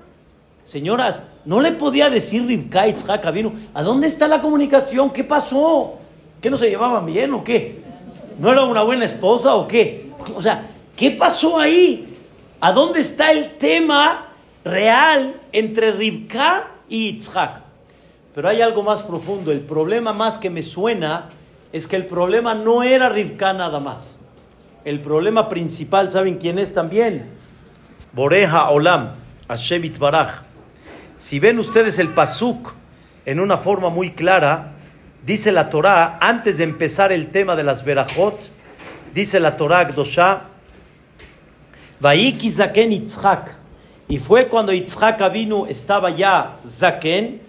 Señoras, 0.64 1.22
no 1.44 1.60
le 1.60 1.72
podía 1.72 2.10
decir 2.10 2.46
Rivka 2.46 2.82
a 2.82 2.86
Yitzhak 2.86 3.32
vino, 3.32 3.52
¿a 3.74 3.82
dónde 3.82 4.06
está 4.06 4.28
la 4.28 4.40
comunicación? 4.40 5.10
¿Qué 5.10 5.24
pasó? 5.24 5.94
¿Que 6.40 6.50
no 6.50 6.56
se 6.56 6.68
llevaban 6.68 7.06
bien 7.06 7.32
o 7.34 7.42
qué? 7.42 7.82
¿No 8.38 8.50
era 8.50 8.64
una 8.64 8.82
buena 8.82 9.04
esposa 9.04 9.54
o 9.54 9.66
qué? 9.66 10.10
O 10.34 10.42
sea, 10.42 10.66
¿qué 10.96 11.10
pasó 11.10 11.58
ahí? 11.58 12.16
¿A 12.60 12.72
dónde 12.72 13.00
está 13.00 13.32
el 13.32 13.56
tema 13.58 14.32
real 14.64 15.40
entre 15.52 15.92
Ribka 15.92 16.68
y 16.88 17.12
Yitzhak. 17.12 17.60
Pero 18.34 18.48
hay 18.48 18.62
algo 18.62 18.82
más 18.82 19.02
profundo. 19.02 19.52
El 19.52 19.60
problema 19.60 20.12
más 20.12 20.38
que 20.38 20.50
me 20.50 20.62
suena 20.62 21.28
es 21.72 21.86
que 21.86 21.96
el 21.96 22.06
problema 22.06 22.54
no 22.54 22.82
era 22.82 23.08
Ribka 23.08 23.52
nada 23.52 23.80
más. 23.80 24.18
El 24.84 25.00
problema 25.00 25.48
principal, 25.48 26.10
¿saben 26.10 26.38
quién 26.38 26.58
es 26.58 26.74
también? 26.74 27.30
Boreja 28.12 28.70
Olam, 28.70 29.12
Hashem 29.48 29.92
Baraj. 29.98 30.42
Si 31.22 31.38
ven 31.38 31.60
ustedes 31.60 32.00
el 32.00 32.08
pasuk 32.08 32.74
en 33.26 33.38
una 33.38 33.56
forma 33.56 33.90
muy 33.90 34.10
clara, 34.10 34.72
dice 35.24 35.52
la 35.52 35.70
Torah, 35.70 36.18
antes 36.20 36.58
de 36.58 36.64
empezar 36.64 37.12
el 37.12 37.30
tema 37.30 37.54
de 37.54 37.62
las 37.62 37.84
Berajot, 37.84 38.50
dice 39.14 39.38
la 39.38 39.56
Torah 39.56 39.84
Gdosha, 39.84 40.48
Zaken 42.02 42.90
Yitzhak, 42.90 43.54
y 44.08 44.18
fue 44.18 44.48
cuando 44.48 44.72
Yitzhak 44.72 45.20
Avinu 45.20 45.66
estaba 45.66 46.10
ya 46.10 46.56
Zaken, 46.66 47.40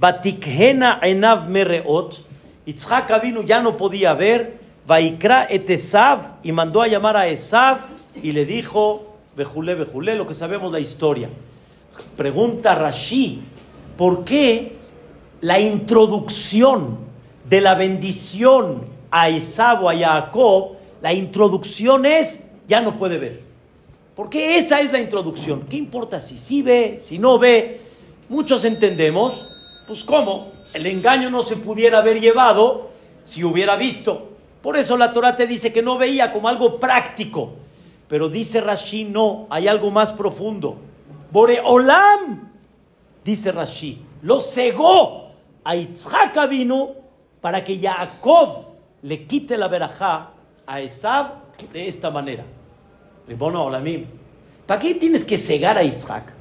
Batikhena 0.00 0.98
Enav 1.00 1.48
Mereot, 1.48 2.26
Yitzhak 2.66 3.12
Avinu 3.12 3.44
ya 3.44 3.62
no 3.62 3.76
podía 3.76 4.12
ver, 4.14 4.58
Vaikra 4.88 5.46
et 5.48 5.70
Esav, 5.70 6.40
y 6.42 6.50
mandó 6.50 6.82
a 6.82 6.88
llamar 6.88 7.16
a 7.16 7.28
Esav, 7.28 7.78
y 8.20 8.32
le 8.32 8.44
dijo, 8.44 9.18
Bejule, 9.36 9.76
Bejule, 9.76 10.16
lo 10.16 10.26
que 10.26 10.34
sabemos 10.34 10.72
la 10.72 10.80
historia. 10.80 11.28
Pregunta 12.16 12.74
Rashi, 12.74 13.42
¿por 13.96 14.24
qué 14.24 14.76
la 15.40 15.58
introducción 15.60 16.98
de 17.48 17.60
la 17.60 17.74
bendición 17.74 18.84
a 19.10 19.28
Esav 19.28 19.84
o 19.84 19.90
a 19.90 19.96
Jacob, 19.96 20.76
la 21.00 21.12
introducción 21.12 22.06
es, 22.06 22.44
ya 22.68 22.80
no 22.80 22.96
puede 22.96 23.18
ver? 23.18 23.42
Porque 24.14 24.58
esa 24.58 24.80
es 24.80 24.92
la 24.92 25.00
introducción. 25.00 25.66
¿Qué 25.68 25.76
importa 25.76 26.20
si 26.20 26.36
sí 26.36 26.62
ve, 26.62 26.96
si 26.98 27.18
no 27.18 27.38
ve? 27.38 27.80
Muchos 28.28 28.64
entendemos, 28.64 29.46
pues 29.86 30.04
cómo 30.04 30.52
el 30.74 30.86
engaño 30.86 31.30
no 31.30 31.42
se 31.42 31.56
pudiera 31.56 31.98
haber 31.98 32.20
llevado 32.20 32.90
si 33.24 33.44
hubiera 33.44 33.76
visto. 33.76 34.28
Por 34.62 34.76
eso 34.76 34.96
la 34.96 35.12
Torah 35.12 35.36
te 35.36 35.46
dice 35.46 35.72
que 35.72 35.82
no 35.82 35.96
veía 35.96 36.32
como 36.32 36.48
algo 36.48 36.78
práctico. 36.78 37.54
Pero 38.08 38.28
dice 38.28 38.60
Rashi, 38.60 39.04
no, 39.04 39.46
hay 39.50 39.68
algo 39.68 39.90
más 39.90 40.12
profundo. 40.12 40.76
Boreolam, 41.30 42.50
dice 43.24 43.52
Rashi, 43.52 44.02
lo 44.22 44.40
cegó 44.40 45.32
a 45.64 45.74
Yitzhak 45.74 46.48
vino 46.48 46.90
para 47.40 47.62
que 47.62 47.78
Jacob 47.78 48.66
le 49.02 49.26
quite 49.26 49.56
la 49.56 49.68
verajá 49.68 50.30
a 50.66 50.80
Esab 50.80 51.52
de 51.72 51.88
esta 51.88 52.10
manera. 52.10 52.44
¿Para 54.66 54.80
qué 54.80 54.94
tienes 54.94 55.24
que 55.24 55.36
cegar 55.36 55.78
a 55.78 55.82
Isaac? 55.82 56.32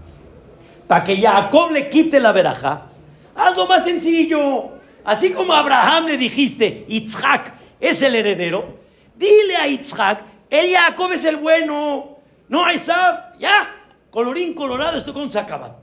Para 0.88 1.04
que 1.04 1.22
Jacob 1.22 1.72
le 1.72 1.88
quite 1.90 2.20
la 2.20 2.32
veraja. 2.32 2.88
Algo 3.36 3.68
más 3.68 3.84
sencillo. 3.84 4.70
Así 5.06 5.32
como 5.32 5.54
a 5.54 5.60
Abraham 5.60 6.08
le 6.08 6.18
dijiste, 6.18 6.86
Isaac 6.90 7.54
es 7.80 8.02
el 8.02 8.16
heredero, 8.16 8.80
dile 9.16 9.56
a 9.56 9.68
Isaac, 9.68 10.24
el 10.50 10.72
Jacob 10.72 11.12
es 11.14 11.24
el 11.26 11.38
bueno, 11.38 12.18
no 12.50 12.66
a 12.66 12.74
Isaac. 12.74 13.36
Ya, 13.40 13.79
colorín 14.12 14.54
colorado, 14.54 14.98
esto 14.98 15.14
con 15.14 15.32
se 15.32 15.40
acaba. 15.40 15.78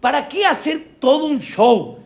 ¿Para 0.00 0.28
qué 0.28 0.46
hacer 0.46 0.96
todo 0.98 1.26
un 1.26 1.40
show? 1.40 1.98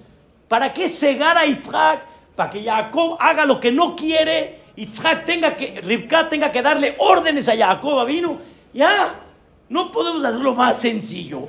¿Para 0.48 0.72
qué 0.72 0.88
cegar 0.88 1.36
a 1.38 1.46
Isaac? 1.46 2.06
Para 2.34 2.50
que 2.50 2.62
Jacob 2.62 3.16
haga 3.20 3.44
lo 3.44 3.60
que 3.60 3.70
no 3.70 3.94
quiere 3.94 4.64
Yitzhak 4.76 5.24
tenga 5.24 5.56
que, 5.56 5.80
Rivka 5.80 6.28
tenga 6.28 6.50
que 6.50 6.60
darle 6.60 6.96
órdenes 6.98 7.48
a 7.48 7.56
Jacob 7.56 8.04
vino, 8.06 8.38
ya, 8.72 9.20
no 9.68 9.90
podemos 9.90 10.24
hacerlo 10.24 10.54
más 10.54 10.78
sencillo, 10.78 11.46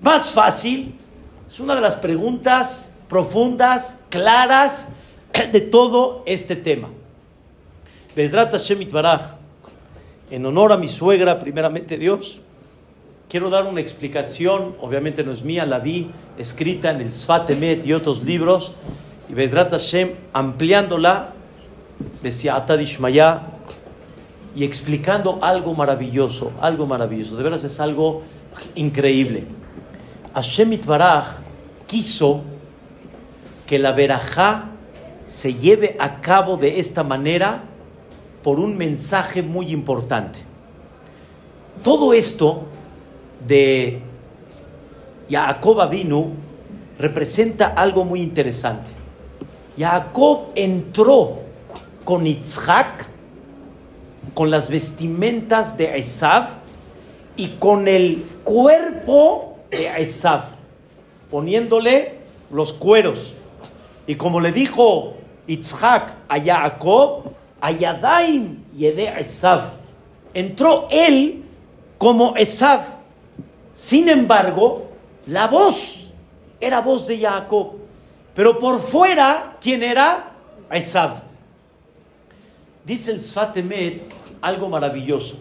más 0.00 0.30
fácil. 0.30 0.94
Es 1.46 1.58
una 1.60 1.74
de 1.74 1.80
las 1.80 1.96
preguntas 1.96 2.94
profundas, 3.08 4.02
claras, 4.10 4.88
de 5.52 5.60
todo 5.62 6.22
este 6.26 6.56
tema. 6.56 6.90
Bezrat 8.14 8.52
Hashem 8.52 8.86
en 10.30 10.44
honor 10.44 10.72
a 10.72 10.76
mi 10.76 10.88
suegra, 10.88 11.38
primeramente 11.38 11.96
Dios, 11.96 12.42
quiero 13.28 13.50
dar 13.50 13.66
una 13.66 13.80
explicación, 13.80 14.74
obviamente 14.80 15.22
no 15.22 15.32
es 15.32 15.42
mía, 15.42 15.66
la 15.66 15.78
vi 15.78 16.10
escrita 16.38 16.90
en 16.90 17.00
el 17.00 17.12
Sfat 17.12 17.50
Emet 17.50 17.86
y 17.86 17.92
otros 17.92 18.24
libros, 18.24 18.72
y 19.28 19.34
Bezrat 19.34 19.70
Hashem 19.70 20.12
ampliándola, 20.32 21.34
Besiata 22.22 22.76
Dishmaya, 22.76 23.42
y 24.56 24.64
explicando 24.64 25.38
algo 25.42 25.74
maravilloso, 25.74 26.52
algo 26.60 26.86
maravilloso, 26.86 27.36
de 27.36 27.42
veras 27.42 27.64
es 27.64 27.78
algo 27.80 28.22
increíble. 28.74 29.44
Hashem 30.34 30.72
Itbaraj 30.72 31.40
quiso 31.86 32.42
que 33.66 33.78
la 33.78 33.92
verajá 33.92 34.70
se 35.26 35.52
lleve 35.52 35.96
a 36.00 36.22
cabo 36.22 36.56
de 36.56 36.80
esta 36.80 37.04
manera 37.04 37.64
por 38.42 38.58
un 38.58 38.76
mensaje 38.76 39.42
muy 39.42 39.70
importante. 39.70 40.40
Todo 41.82 42.14
esto 42.14 42.64
de 43.46 44.00
Jacob 45.30 45.88
vino 45.90 46.32
representa 46.98 47.68
algo 47.68 48.04
muy 48.04 48.20
interesante. 48.20 48.90
Jacob 49.78 50.48
entró 50.54 51.38
con 52.04 52.24
Yitzhak, 52.24 53.06
con 54.34 54.50
las 54.50 54.68
vestimentas 54.68 55.76
de 55.76 55.96
Esav 55.98 56.48
y 57.36 57.48
con 57.58 57.86
el 57.86 58.24
cuerpo 58.44 59.58
de 59.70 60.02
Esav, 60.02 60.44
poniéndole 61.30 62.16
los 62.50 62.72
cueros. 62.72 63.34
Y 64.06 64.16
como 64.16 64.40
le 64.40 64.52
dijo 64.52 65.14
Yitzhak 65.46 66.14
a 66.28 66.40
Jacob, 66.40 67.32
Ayadaim 67.60 68.64
Yede 68.74 69.20
Esav. 69.20 69.72
Entró 70.34 70.88
él 70.90 71.44
como 71.98 72.36
Esav. 72.36 72.97
Sin 73.78 74.08
embargo, 74.08 74.88
la 75.28 75.46
voz 75.46 76.10
era 76.60 76.80
voz 76.80 77.06
de 77.06 77.20
Jacob. 77.20 77.74
Pero 78.34 78.58
por 78.58 78.80
fuera, 78.80 79.56
¿quién 79.60 79.84
era? 79.84 80.32
Esav. 80.68 81.22
Dice 82.84 83.12
el 83.12 83.20
Sfatemet 83.20 84.04
algo 84.40 84.68
maravilloso. 84.68 85.36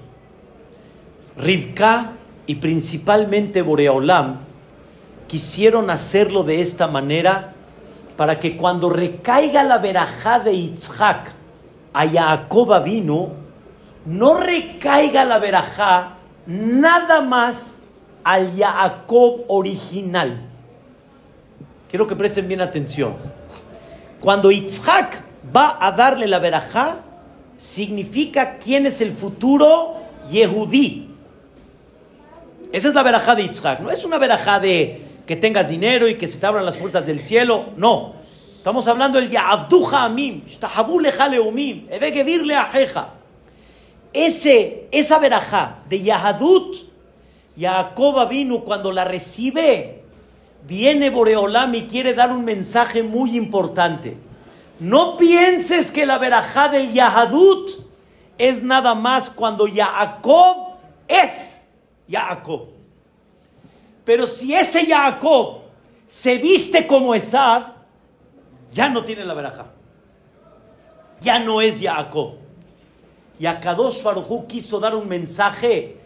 Ribka 1.36 2.12
y 2.46 2.53
principalmente 2.53 3.63
Boreolam 3.63 4.38
quisieron 5.27 5.89
hacerlo 5.89 6.44
de 6.44 6.62
esta 6.62 6.86
manera 6.86 7.56
para 8.17 8.39
que 8.39 8.56
cuando 8.56 8.91
recaiga 8.91 9.63
la 9.63 9.79
verajá 9.79 10.41
de 10.41 10.56
Yitzhak 10.56 11.32
a 11.91 12.08
Jacob 12.08 12.84
vino, 12.84 13.32
no 14.06 14.36
recaiga 14.36 15.25
la 15.25 15.39
verajá 15.39 16.17
nada 16.46 17.22
más 17.22 17.76
al 18.27 18.51
Jacob 18.57 19.46
original. 19.48 20.41
Quiero 21.89 22.05
que 22.05 22.15
presten 22.17 22.46
bien 22.50 22.60
atención. 22.60 23.15
Cuando 24.19 24.51
Yitzhak 24.51 25.24
va 25.55 25.77
a 25.79 25.93
darle 25.93 26.27
la 26.27 26.39
verajá, 26.39 26.98
significa 27.55 28.57
quién 28.57 28.86
es 28.86 29.00
el 29.00 29.12
futuro 29.12 29.96
Yehudí. 30.29 31.07
Esa 32.74 32.89
es 32.89 32.93
la 32.93 33.03
verajá 33.03 33.34
de 33.34 33.43
Yitzhak. 33.43 33.79
No 33.79 33.91
es 33.91 34.03
una 34.03 34.17
verajá 34.17 34.60
de 34.60 35.03
que 35.25 35.38
tengas 35.38 35.69
dinero 35.69 36.05
y 36.10 36.15
que 36.15 36.27
se 36.27 36.38
te 36.38 36.46
abran 36.46 36.65
las 36.65 36.75
puertas 36.75 37.05
del 37.05 37.24
cielo. 37.24 37.67
No. 37.77 38.15
Estamos 38.57 38.89
hablando 38.89 39.22
del 39.22 39.29
Ya'abduja 39.29 40.03
Amim. 40.03 40.43
Ese, 44.12 44.88
esa 44.91 45.19
verajá 45.19 45.80
de 45.88 46.01
Yahadut, 46.01 46.88
Jacob 47.58 48.30
vino 48.30 48.63
cuando 48.63 48.91
la 48.91 49.04
recibe, 49.04 50.04
viene 50.67 51.10
Boreolam 51.10 51.74
y 51.74 51.88
quiere 51.88 52.13
dar 52.13 52.32
un 52.32 52.46
mensaje 52.46 53.02
muy 53.02 53.36
importante. 53.36 54.17
No 54.80 55.17
pienses 55.17 55.91
que 55.91 56.06
la 56.06 56.20
verajá 56.20 56.70
del 56.70 56.93
Yahadut 56.93 57.70
es 58.38 58.62
nada 58.62 58.93
más 58.93 59.32
cuando 59.32 59.65
Jacob 59.67 60.76
es 61.08 61.65
Jacob. 62.10 62.67
Pero 64.06 64.28
si 64.28 64.54
ese 64.54 64.86
Jacob 64.86 65.62
se 66.06 66.38
viste 66.38 66.86
como 66.86 67.15
Esab, 67.15 67.74
ya 68.72 68.89
no 68.89 69.04
tiene 69.04 69.26
la 69.26 69.34
veraja. 69.34 69.65
Ya 71.22 71.39
no 71.39 71.62
es 71.62 71.82
Jacob. 71.82 72.36
Y 73.39 73.48
a 73.48 73.60
Kadosh 73.60 74.02
quiso 74.48 74.80
dar 74.80 74.96
un 74.96 75.08
mensaje 75.08 75.96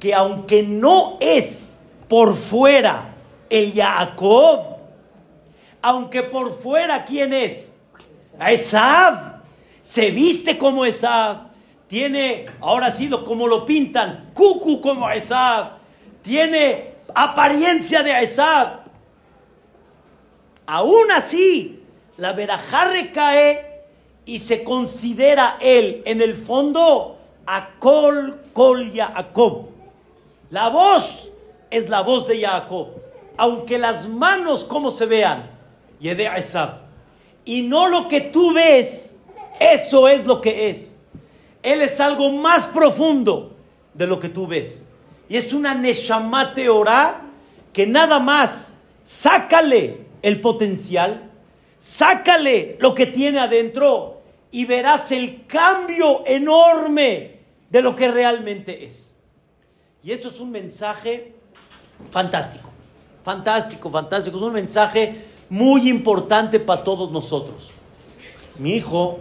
que 0.00 0.14
aunque 0.14 0.62
no 0.62 1.18
es 1.20 1.78
por 2.08 2.34
fuera 2.34 3.14
el 3.50 3.72
Jacob, 3.72 4.78
aunque 5.82 6.22
por 6.22 6.58
fuera 6.58 7.04
quién 7.04 7.32
es, 7.32 7.72
Esab, 8.40 9.42
se 9.82 10.10
viste 10.10 10.56
como 10.56 10.86
Esab, 10.86 11.50
tiene, 11.86 12.46
ahora 12.60 12.90
sí, 12.90 13.10
como 13.10 13.46
lo 13.46 13.66
pintan, 13.66 14.30
cucu 14.32 14.80
como 14.80 15.10
Esab, 15.10 15.72
tiene 16.22 16.94
apariencia 17.14 18.02
de 18.02 18.18
Esab. 18.22 18.80
Aún 20.66 21.10
así, 21.10 21.82
la 22.16 22.32
verajá 22.32 22.86
recae 22.86 23.82
y 24.24 24.38
se 24.38 24.62
considera 24.62 25.58
él 25.60 26.02
en 26.06 26.22
el 26.22 26.34
fondo 26.34 27.18
a 27.46 27.70
Kol 27.78 28.40
Kol 28.52 28.92
Jacob. 28.94 29.69
La 30.50 30.68
voz 30.68 31.32
es 31.70 31.88
la 31.88 32.02
voz 32.02 32.26
de 32.26 32.40
Jacob, 32.40 32.88
aunque 33.36 33.78
las 33.78 34.08
manos 34.08 34.64
como 34.64 34.90
se 34.90 35.06
vean. 35.06 35.50
Y 37.44 37.62
no 37.62 37.88
lo 37.88 38.08
que 38.08 38.20
tú 38.20 38.52
ves, 38.52 39.18
eso 39.58 40.08
es 40.08 40.26
lo 40.26 40.40
que 40.40 40.70
es. 40.70 40.98
Él 41.62 41.82
es 41.82 42.00
algo 42.00 42.32
más 42.32 42.66
profundo 42.66 43.56
de 43.94 44.06
lo 44.06 44.18
que 44.18 44.28
tú 44.28 44.46
ves. 44.46 44.86
Y 45.28 45.36
es 45.36 45.52
una 45.52 45.74
Neshamate 45.74 46.68
Ora 46.68 47.22
que 47.72 47.86
nada 47.86 48.18
más 48.18 48.74
sácale 49.02 50.06
el 50.22 50.40
potencial 50.40 51.30
Sácale 51.80 52.76
lo 52.78 52.94
que 52.94 53.06
tiene 53.06 53.40
adentro 53.40 54.20
y 54.50 54.66
verás 54.66 55.10
el 55.12 55.46
cambio 55.46 56.22
enorme 56.26 57.38
de 57.70 57.80
lo 57.80 57.96
que 57.96 58.08
realmente 58.08 58.84
es. 58.84 59.09
Y 60.02 60.12
esto 60.12 60.28
es 60.28 60.40
un 60.40 60.50
mensaje 60.50 61.34
fantástico, 62.10 62.70
fantástico, 63.22 63.90
fantástico. 63.90 64.36
Es 64.38 64.42
un 64.42 64.52
mensaje 64.52 65.24
muy 65.50 65.90
importante 65.90 66.58
para 66.58 66.82
todos 66.82 67.10
nosotros. 67.10 67.70
Mi 68.58 68.72
hijo, 68.72 69.18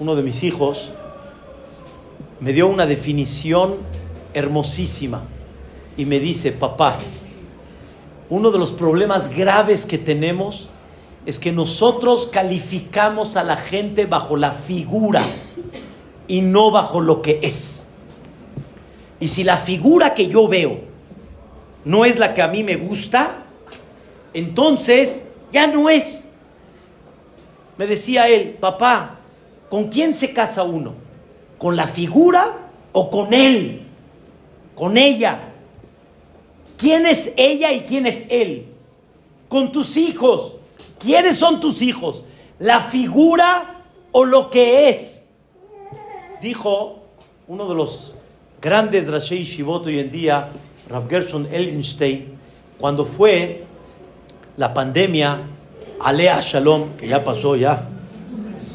uno 0.00 0.16
de 0.16 0.22
mis 0.22 0.42
hijos, 0.42 0.90
me 2.40 2.52
dio 2.52 2.66
una 2.66 2.86
definición 2.86 3.76
hermosísima 4.34 5.22
y 5.96 6.04
me 6.04 6.18
dice, 6.18 6.50
papá, 6.50 6.98
uno 8.28 8.50
de 8.50 8.58
los 8.58 8.72
problemas 8.72 9.28
graves 9.28 9.86
que 9.86 9.98
tenemos 9.98 10.68
es 11.26 11.38
que 11.38 11.52
nosotros 11.52 12.26
calificamos 12.26 13.36
a 13.36 13.44
la 13.44 13.56
gente 13.56 14.06
bajo 14.06 14.36
la 14.36 14.50
figura 14.50 15.22
y 16.26 16.40
no 16.40 16.72
bajo 16.72 17.00
lo 17.00 17.22
que 17.22 17.38
es. 17.42 17.81
Y 19.22 19.28
si 19.28 19.44
la 19.44 19.56
figura 19.56 20.14
que 20.14 20.26
yo 20.26 20.48
veo 20.48 20.80
no 21.84 22.04
es 22.04 22.18
la 22.18 22.34
que 22.34 22.42
a 22.42 22.48
mí 22.48 22.64
me 22.64 22.74
gusta, 22.74 23.44
entonces 24.34 25.28
ya 25.52 25.68
no 25.68 25.88
es. 25.88 26.28
Me 27.78 27.86
decía 27.86 28.26
él, 28.26 28.56
papá, 28.58 29.20
¿con 29.70 29.90
quién 29.90 30.12
se 30.12 30.32
casa 30.32 30.64
uno? 30.64 30.94
¿Con 31.56 31.76
la 31.76 31.86
figura 31.86 32.68
o 32.90 33.10
con 33.10 33.32
él? 33.32 33.86
Con 34.74 34.98
ella. 34.98 35.52
¿Quién 36.76 37.06
es 37.06 37.30
ella 37.36 37.70
y 37.72 37.82
quién 37.82 38.06
es 38.06 38.24
él? 38.28 38.74
Con 39.48 39.70
tus 39.70 39.96
hijos. 39.96 40.56
¿Quiénes 40.98 41.36
son 41.36 41.60
tus 41.60 41.80
hijos? 41.80 42.24
¿La 42.58 42.80
figura 42.80 43.84
o 44.10 44.24
lo 44.24 44.50
que 44.50 44.88
es? 44.88 45.26
Dijo 46.40 47.04
uno 47.46 47.68
de 47.68 47.76
los 47.76 48.16
grandes 48.62 49.08
Rashei 49.08 49.42
Shivot 49.42 49.86
hoy 49.86 49.98
en 49.98 50.10
día, 50.12 50.48
Rav 50.88 51.08
Gershon 51.08 51.48
Ellenstein, 51.50 52.26
cuando 52.78 53.04
fue 53.04 53.64
la 54.56 54.72
pandemia, 54.72 55.40
Alea 56.00 56.40
Shalom, 56.40 56.90
que 56.96 57.08
ya 57.08 57.24
pasó 57.24 57.56
ya, 57.56 57.88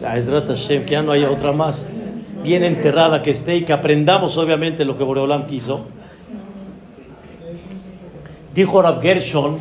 que 0.01 0.85
ya 0.89 1.01
no 1.01 1.13
haya 1.13 1.31
otra 1.31 1.53
más, 1.53 1.85
bien 2.43 2.65
enterrada 2.65 3.23
que 3.23 3.31
esté 3.31 3.55
y 3.55 3.63
que 3.63 3.71
aprendamos 3.71 4.37
obviamente 4.37 4.83
lo 4.83 4.97
que 4.97 5.05
Boreolam 5.05 5.47
quiso. 5.47 5.85
Dijo 8.53 8.81
Rab 8.81 9.01
Gershon, 9.01 9.57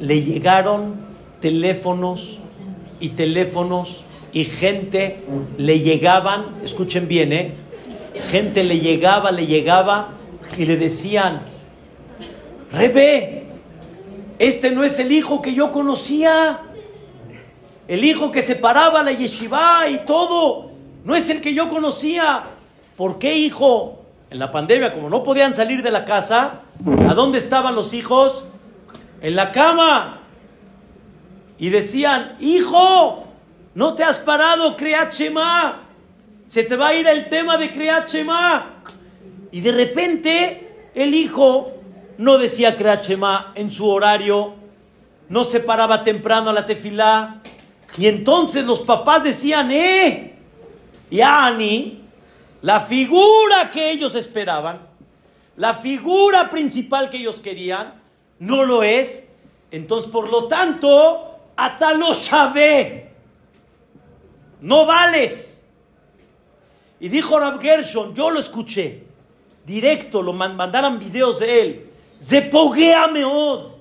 le 0.00 0.22
llegaron 0.22 0.96
teléfonos 1.40 2.40
y 2.98 3.10
teléfonos 3.10 4.04
y 4.32 4.44
gente 4.44 5.22
le 5.58 5.78
llegaban, 5.78 6.56
escuchen 6.64 7.06
bien, 7.06 7.32
¿eh? 7.32 7.67
Gente 8.30 8.64
le 8.64 8.80
llegaba, 8.80 9.30
le 9.30 9.46
llegaba 9.46 10.10
y 10.56 10.66
le 10.66 10.76
decían, 10.76 11.42
Rebe, 12.72 13.46
este 14.38 14.70
no 14.70 14.84
es 14.84 14.98
el 14.98 15.12
hijo 15.12 15.40
que 15.42 15.54
yo 15.54 15.72
conocía. 15.72 16.60
El 17.86 18.04
hijo 18.04 18.30
que 18.30 18.42
se 18.42 18.54
paraba 18.54 19.02
la 19.02 19.12
yeshiva 19.12 19.88
y 19.88 19.98
todo, 20.04 20.70
no 21.04 21.16
es 21.16 21.30
el 21.30 21.40
que 21.40 21.54
yo 21.54 21.68
conocía. 21.68 22.42
¿Por 22.96 23.18
qué 23.18 23.34
hijo? 23.34 24.04
En 24.30 24.38
la 24.38 24.50
pandemia, 24.50 24.92
como 24.92 25.08
no 25.08 25.22
podían 25.22 25.54
salir 25.54 25.82
de 25.82 25.90
la 25.90 26.04
casa, 26.04 26.60
¿a 27.08 27.14
dónde 27.14 27.38
estaban 27.38 27.74
los 27.74 27.94
hijos? 27.94 28.44
En 29.22 29.34
la 29.34 29.52
cama. 29.52 30.20
Y 31.58 31.70
decían, 31.70 32.36
hijo, 32.40 33.24
no 33.74 33.94
te 33.94 34.04
has 34.04 34.18
parado, 34.18 34.76
Kriat 34.76 35.10
Se 36.48 36.64
te 36.64 36.76
va 36.76 36.88
a 36.88 36.94
ir 36.94 37.06
el 37.06 37.28
tema 37.28 37.58
de 37.58 37.70
Kriat 37.70 38.10
Y 39.52 39.60
de 39.60 39.72
repente, 39.72 40.90
el 40.94 41.14
hijo 41.14 41.72
no 42.16 42.38
decía 42.38 42.74
Kriat 42.74 43.04
en 43.54 43.70
su 43.70 43.86
horario, 43.86 44.54
no 45.28 45.44
se 45.44 45.60
paraba 45.60 46.02
temprano 46.02 46.50
a 46.50 46.52
la 46.54 46.64
tefilá, 46.64 47.42
y 47.98 48.06
entonces 48.06 48.64
los 48.64 48.80
papás 48.80 49.24
decían, 49.24 49.70
¡eh! 49.70 50.36
Yani, 51.10 52.02
la 52.62 52.80
figura 52.80 53.70
que 53.70 53.90
ellos 53.90 54.14
esperaban, 54.14 54.80
la 55.56 55.74
figura 55.74 56.48
principal 56.48 57.10
que 57.10 57.18
ellos 57.18 57.40
querían, 57.40 58.00
no 58.38 58.64
lo 58.64 58.82
es. 58.82 59.28
Entonces, 59.70 60.10
por 60.10 60.30
lo 60.30 60.48
tanto, 60.48 61.38
hasta 61.56 61.92
lo 61.94 62.14
sabe. 62.14 63.12
No 64.60 64.86
vales. 64.86 65.57
Y 67.00 67.08
dijo 67.08 67.38
Rab 67.38 67.60
Gershon, 67.60 68.14
yo 68.14 68.30
lo 68.30 68.40
escuché, 68.40 69.04
directo, 69.64 70.22
lo 70.22 70.32
mandaron 70.32 70.98
videos 70.98 71.38
de 71.38 71.60
él. 71.60 71.90
Zepoguea 72.20 73.06
meod. 73.08 73.72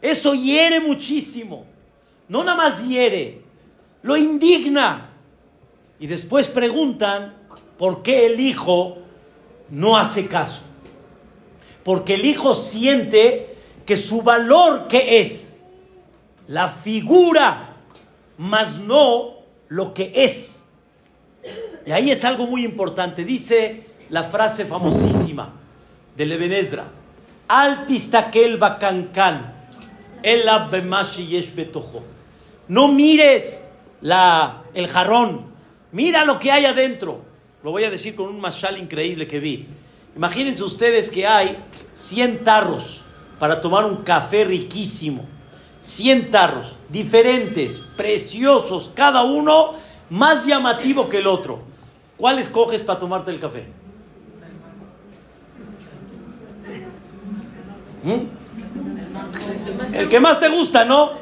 Eso 0.00 0.34
hiere 0.34 0.80
muchísimo 0.80 1.70
no 2.30 2.44
nada 2.44 2.56
más 2.56 2.86
hiere, 2.86 3.42
lo 4.02 4.16
indigna. 4.16 5.10
Y 5.98 6.06
después 6.06 6.48
preguntan 6.48 7.36
por 7.76 8.02
qué 8.02 8.26
el 8.26 8.38
hijo 8.38 8.98
no 9.68 9.98
hace 9.98 10.26
caso. 10.26 10.60
Porque 11.82 12.14
el 12.14 12.24
hijo 12.24 12.54
siente 12.54 13.56
que 13.84 13.96
su 13.96 14.22
valor 14.22 14.86
que 14.86 15.20
es 15.20 15.54
la 16.46 16.68
figura, 16.68 17.76
más 18.38 18.78
no 18.78 19.40
lo 19.66 19.92
que 19.92 20.12
es. 20.14 20.64
Y 21.86 21.92
ahí 21.92 22.10
es 22.10 22.24
algo 22.24 22.46
muy 22.46 22.64
importante. 22.64 23.24
Dice 23.24 23.86
la 24.10 24.24
frase 24.24 24.64
famosísima 24.64 25.52
de 26.16 26.26
Lebenezra. 26.26 26.84
Altistakel 27.48 28.58
bakankan, 28.58 29.54
el 30.22 30.42
yesh 31.28 31.54
betojo. 31.54 32.02
No 32.68 32.88
mires 32.88 33.64
la, 34.00 34.62
el 34.74 34.86
jarrón, 34.86 35.46
mira 35.92 36.24
lo 36.24 36.38
que 36.38 36.52
hay 36.52 36.66
adentro. 36.66 37.22
Lo 37.62 37.72
voy 37.72 37.84
a 37.84 37.90
decir 37.90 38.14
con 38.14 38.28
un 38.28 38.40
mashal 38.40 38.78
increíble 38.78 39.26
que 39.26 39.40
vi. 39.40 39.66
Imagínense 40.16 40.62
ustedes 40.62 41.10
que 41.10 41.26
hay 41.26 41.58
100 41.92 42.44
tarros 42.44 43.02
para 43.38 43.60
tomar 43.60 43.84
un 43.84 43.96
café 43.96 44.44
riquísimo. 44.44 45.26
100 45.80 46.30
tarros, 46.30 46.76
diferentes, 46.88 47.80
preciosos, 47.96 48.90
cada 48.94 49.22
uno 49.24 49.72
más 50.10 50.44
llamativo 50.44 51.08
que 51.08 51.18
el 51.18 51.26
otro. 51.26 51.62
¿Cuál 52.16 52.38
escoges 52.38 52.82
para 52.82 52.98
tomarte 52.98 53.30
el 53.30 53.40
café? 53.40 53.66
¿Mm? 58.02 59.94
El 59.94 60.08
que 60.08 60.20
más 60.20 60.38
te 60.38 60.48
gusta, 60.48 60.84
¿no? 60.84 61.20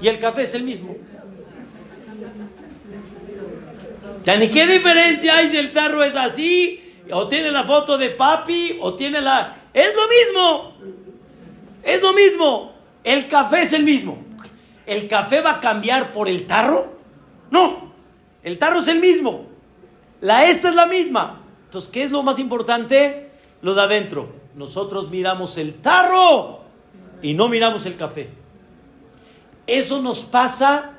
y 0.00 0.08
el 0.08 0.18
café 0.18 0.42
es 0.42 0.54
el 0.54 0.62
mismo. 0.62 0.96
Ya 4.24 4.36
ni 4.36 4.50
qué 4.50 4.66
diferencia 4.66 5.36
hay 5.36 5.48
si 5.48 5.56
el 5.56 5.72
tarro 5.72 6.02
es 6.02 6.16
así, 6.16 6.82
o 7.10 7.28
tiene 7.28 7.50
la 7.50 7.64
foto 7.64 7.98
de 7.98 8.10
papi, 8.10 8.78
o 8.80 8.94
tiene 8.94 9.20
la... 9.20 9.56
Es 9.72 9.94
lo 9.94 10.08
mismo. 10.08 10.76
Es 11.82 12.02
lo 12.02 12.12
mismo. 12.12 12.72
El 13.04 13.28
café 13.28 13.62
es 13.62 13.72
el 13.72 13.84
mismo. 13.84 14.22
¿El 14.86 15.08
café 15.08 15.40
va 15.40 15.52
a 15.52 15.60
cambiar 15.60 16.12
por 16.12 16.28
el 16.28 16.46
tarro? 16.46 16.98
No. 17.50 17.89
El 18.42 18.58
tarro 18.58 18.80
es 18.80 18.88
el 18.88 19.00
mismo. 19.00 19.46
La 20.20 20.46
esta 20.46 20.68
es 20.68 20.74
la 20.74 20.86
misma. 20.86 21.42
Entonces, 21.64 21.90
¿qué 21.90 22.02
es 22.02 22.10
lo 22.10 22.22
más 22.22 22.38
importante? 22.38 23.30
Lo 23.62 23.74
de 23.74 23.82
adentro. 23.82 24.32
Nosotros 24.54 25.10
miramos 25.10 25.56
el 25.58 25.74
tarro 25.74 26.60
y 27.22 27.34
no 27.34 27.48
miramos 27.48 27.86
el 27.86 27.96
café. 27.96 28.30
Eso 29.66 30.02
nos 30.02 30.20
pasa 30.20 30.92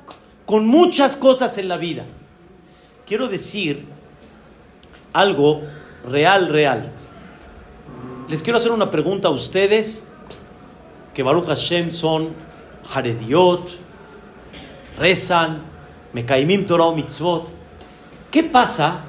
con 0.46 0.66
muchas 0.66 1.16
cosas 1.16 1.58
en 1.58 1.68
la 1.68 1.76
vida. 1.76 2.04
Quiero 3.06 3.28
decir 3.28 3.86
algo 5.12 5.62
real, 6.08 6.48
real. 6.48 6.92
Les 8.28 8.42
quiero 8.42 8.58
hacer 8.58 8.72
una 8.72 8.90
pregunta 8.90 9.28
a 9.28 9.30
ustedes 9.30 10.06
que 11.12 11.22
Baruch 11.22 11.46
Hashem 11.46 11.90
son 11.90 12.30
Harediot, 12.94 13.78
rezan, 14.98 15.60
Mekaimim 16.12 16.66
Torah 16.66 16.86
o 16.86 16.94
Mitzvot. 16.94 17.50
¿Qué 18.30 18.42
pasa 18.42 19.04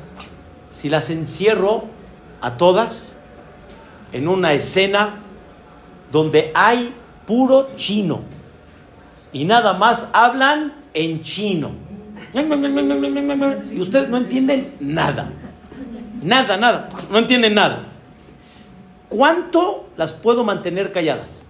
si 0.69 0.89
las 0.89 1.09
encierro 1.09 1.85
a 2.41 2.57
todas 2.57 3.17
en 4.11 4.27
una 4.27 4.53
escena 4.53 5.15
donde 6.11 6.51
hay 6.53 6.93
puro 7.25 7.75
chino? 7.75 8.33
y 9.33 9.45
nada 9.45 9.73
más 9.73 10.09
hablan 10.13 10.73
en 10.93 11.21
chino. 11.21 11.71
Y 13.71 13.79
ustedes 13.81 14.09
no 14.09 14.17
entienden 14.17 14.75
nada. 14.79 15.29
Nada, 16.21 16.55
nada. 16.55 16.89
No 17.11 17.17
entienden 17.17 17.55
nada. 17.55 17.87
¿Cuánto 19.09 19.89
las 19.97 20.13
puedo 20.13 20.43
mantener 20.43 20.91
calladas? 20.91 21.43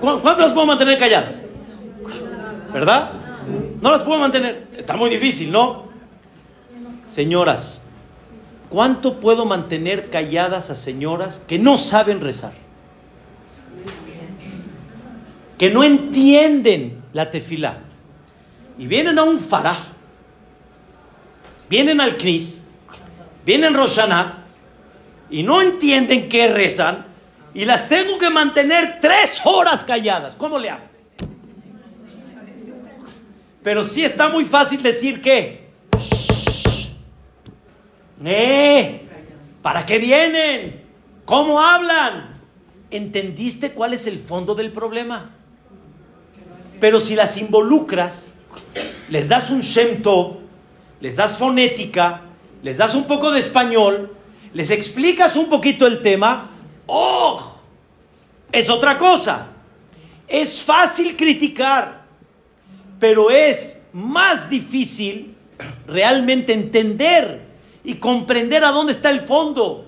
¿Cuánto 0.00 0.42
las 0.42 0.52
puedo 0.52 0.66
mantener 0.66 0.98
calladas? 0.98 1.42
¿Verdad? 2.72 3.12
No 3.80 3.90
las 3.90 4.02
puedo 4.02 4.18
mantener. 4.18 4.68
Está 4.76 4.96
muy 4.96 5.10
difícil, 5.10 5.50
¿no? 5.52 5.86
Señoras, 7.06 7.80
¿cuánto 8.68 9.20
puedo 9.20 9.44
mantener 9.44 10.10
calladas 10.10 10.70
a 10.70 10.74
señoras 10.74 11.40
que 11.46 11.58
no 11.58 11.76
saben 11.76 12.20
rezar? 12.20 12.52
que 15.62 15.70
no 15.70 15.84
entienden 15.84 17.04
la 17.12 17.30
tefilá 17.30 17.78
y 18.76 18.88
vienen 18.88 19.16
a 19.20 19.22
un 19.22 19.38
farah, 19.38 19.78
vienen 21.70 22.00
al 22.00 22.16
Knis, 22.16 22.62
vienen 23.46 23.72
Roshaná 23.72 24.44
y 25.30 25.44
no 25.44 25.62
entienden 25.62 26.28
qué 26.28 26.48
rezan 26.48 27.06
y 27.54 27.64
las 27.64 27.88
tengo 27.88 28.18
que 28.18 28.30
mantener 28.30 28.98
tres 29.00 29.40
horas 29.44 29.84
calladas. 29.84 30.36
¿Cómo 30.36 30.58
le 30.58 30.70
hago? 30.70 30.84
Pero 33.62 33.84
sí 33.84 34.04
está 34.04 34.28
muy 34.28 34.44
fácil 34.44 34.82
decir 34.82 35.20
que. 35.20 35.70
¡Eh! 38.24 39.00
¿Para 39.62 39.86
qué 39.86 39.98
vienen? 39.98 40.82
¿Cómo 41.24 41.60
hablan? 41.60 42.40
¿Entendiste 42.90 43.72
cuál 43.72 43.94
es 43.94 44.06
el 44.06 44.18
fondo 44.18 44.54
del 44.54 44.72
problema? 44.72 45.30
Pero 46.80 46.98
si 46.98 47.14
las 47.14 47.36
involucras, 47.36 48.34
les 49.08 49.28
das 49.28 49.50
un 49.50 49.60
Shem 49.60 50.02
les 51.00 51.16
das 51.16 51.36
fonética, 51.36 52.22
les 52.62 52.78
das 52.78 52.94
un 52.94 53.04
poco 53.04 53.30
de 53.30 53.40
español, 53.40 54.12
les 54.52 54.70
explicas 54.70 55.36
un 55.36 55.48
poquito 55.48 55.86
el 55.86 56.00
tema, 56.02 56.48
¡oh! 56.92 57.56
Es 58.50 58.68
otra 58.68 58.98
cosa. 58.98 59.46
Es 60.28 60.62
fácil 60.62 61.16
criticar, 61.16 62.02
pero 63.00 63.30
es 63.30 63.84
más 63.92 64.48
difícil 64.48 65.34
realmente 65.86 66.52
entender 66.52 67.46
y 67.82 67.94
comprender 67.94 68.64
a 68.64 68.70
dónde 68.70 68.92
está 68.92 69.10
el 69.10 69.20
fondo. 69.20 69.86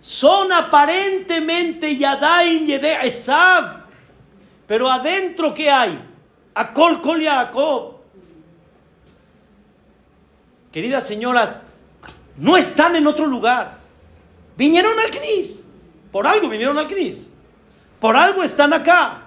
Son 0.00 0.52
aparentemente 0.52 1.96
Yadaim 1.96 2.66
Yede 2.66 3.06
Esav, 3.06 3.84
pero 4.66 4.90
adentro 4.90 5.54
¿qué 5.54 5.70
hay? 5.70 5.98
A 6.54 6.72
Col 6.72 7.00
Jacob. 7.22 7.96
Queridas 10.70 11.06
señoras, 11.06 11.60
no 12.36 12.56
están 12.56 12.96
en 12.96 13.06
otro 13.06 13.26
lugar. 13.26 13.78
Vinieron 14.56 14.98
al 14.98 15.10
CNIS. 15.10 15.61
Por 16.12 16.26
algo 16.26 16.48
vinieron 16.48 16.78
al 16.78 16.86
CNIS. 16.86 17.28
Por 17.98 18.16
algo 18.16 18.42
están 18.42 18.72
acá. 18.72 19.22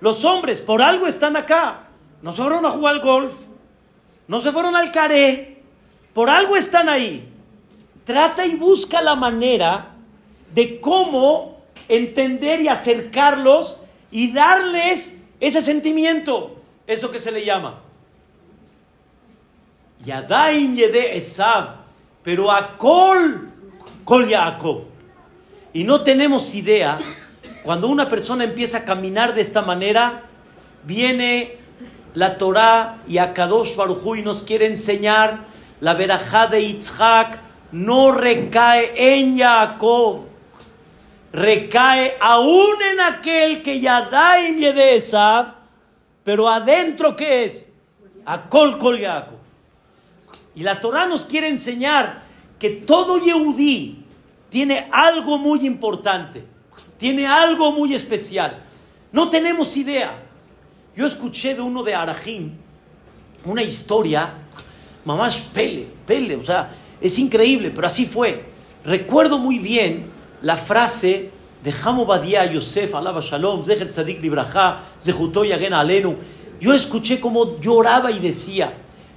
Los 0.00 0.24
hombres, 0.24 0.60
por 0.60 0.82
algo 0.82 1.06
están 1.06 1.36
acá. 1.36 1.88
No 2.22 2.32
se 2.32 2.42
fueron 2.42 2.64
a 2.66 2.70
jugar 2.70 2.96
al 2.96 3.00
golf, 3.00 3.32
no 4.28 4.40
se 4.40 4.52
fueron 4.52 4.76
al 4.76 4.92
caré, 4.92 5.62
por 6.12 6.28
algo 6.28 6.56
están 6.56 6.88
ahí. 6.88 7.32
Trata 8.04 8.46
y 8.46 8.56
busca 8.56 9.00
la 9.00 9.14
manera 9.14 9.94
de 10.54 10.80
cómo 10.80 11.62
entender 11.88 12.60
y 12.60 12.68
acercarlos 12.68 13.78
y 14.10 14.32
darles 14.32 15.14
ese 15.38 15.62
sentimiento, 15.62 16.56
eso 16.86 17.10
que 17.10 17.18
se 17.18 17.32
le 17.32 17.44
llama. 17.44 17.80
Yadaim 20.04 20.74
Yede 20.74 21.16
Esav, 21.16 21.76
pero 22.22 22.50
a 22.50 22.76
Kol, 22.76 23.50
Kol 24.04 24.28
Yaakov. 24.28 24.89
Y 25.72 25.84
no 25.84 26.02
tenemos 26.02 26.54
idea, 26.54 26.98
cuando 27.62 27.88
una 27.88 28.08
persona 28.08 28.44
empieza 28.44 28.78
a 28.78 28.84
caminar 28.84 29.34
de 29.34 29.40
esta 29.40 29.62
manera, 29.62 30.22
viene 30.84 31.58
la 32.14 32.38
Torah 32.38 32.98
y 33.06 33.18
a 33.18 33.32
Kadosh 33.32 33.76
Baruj 33.76 34.16
y 34.16 34.22
nos 34.22 34.42
quiere 34.42 34.66
enseñar 34.66 35.44
la 35.80 35.94
verajá 35.94 36.46
de 36.46 36.66
Yitzhak 36.66 37.40
no 37.72 38.10
recae 38.12 38.92
en 38.96 39.38
Jacob, 39.38 40.22
recae 41.32 42.16
aún 42.20 42.82
en 42.92 43.00
aquel 43.00 43.62
que 43.62 43.80
ya 43.80 44.02
da 44.02 44.40
y 44.40 44.56
de 44.56 45.04
pero 46.24 46.48
adentro 46.48 47.14
¿qué 47.16 47.44
es? 47.44 47.68
A 48.24 48.48
Kol 48.48 48.76
Kol 48.78 49.00
Jacob. 49.00 49.38
Y 50.54 50.62
la 50.62 50.80
Torah 50.80 51.06
nos 51.06 51.24
quiere 51.24 51.48
enseñar 51.48 52.22
que 52.58 52.70
todo 52.70 53.18
Yehudí 53.18 53.99
tiene 54.50 54.88
algo 54.92 55.38
muy 55.38 55.66
importante, 55.66 56.44
tiene 56.98 57.26
algo 57.26 57.72
muy 57.72 57.94
especial. 57.94 58.62
No 59.12 59.30
tenemos 59.30 59.76
idea. 59.76 60.22
Yo 60.94 61.06
escuché 61.06 61.54
de 61.54 61.62
uno 61.62 61.82
de 61.82 61.94
Arajim 61.94 62.52
una 63.44 63.62
historia, 63.62 64.34
mamás 65.04 65.38
pele, 65.38 65.86
pele, 66.06 66.36
o 66.36 66.42
sea, 66.42 66.70
es 67.00 67.18
increíble, 67.18 67.70
pero 67.70 67.86
así 67.86 68.04
fue. 68.04 68.44
Recuerdo 68.84 69.38
muy 69.38 69.58
bien 69.58 70.06
la 70.42 70.56
frase 70.56 71.30
de 71.62 71.74
Hamo 71.82 72.04
Badia 72.04 72.50
Yosef, 72.50 72.94
alaba 72.94 73.20
Shalom, 73.20 73.62
Zeher 73.62 73.88
Tzadik 73.88 74.20
Libraja, 74.20 74.80
Zehuto 75.00 75.44
Yagen 75.44 75.72
Alenu. 75.72 76.16
Yo 76.60 76.74
escuché 76.74 77.20
cómo 77.20 77.58
lloraba 77.60 78.10
y 78.10 78.18
decía 78.18 78.74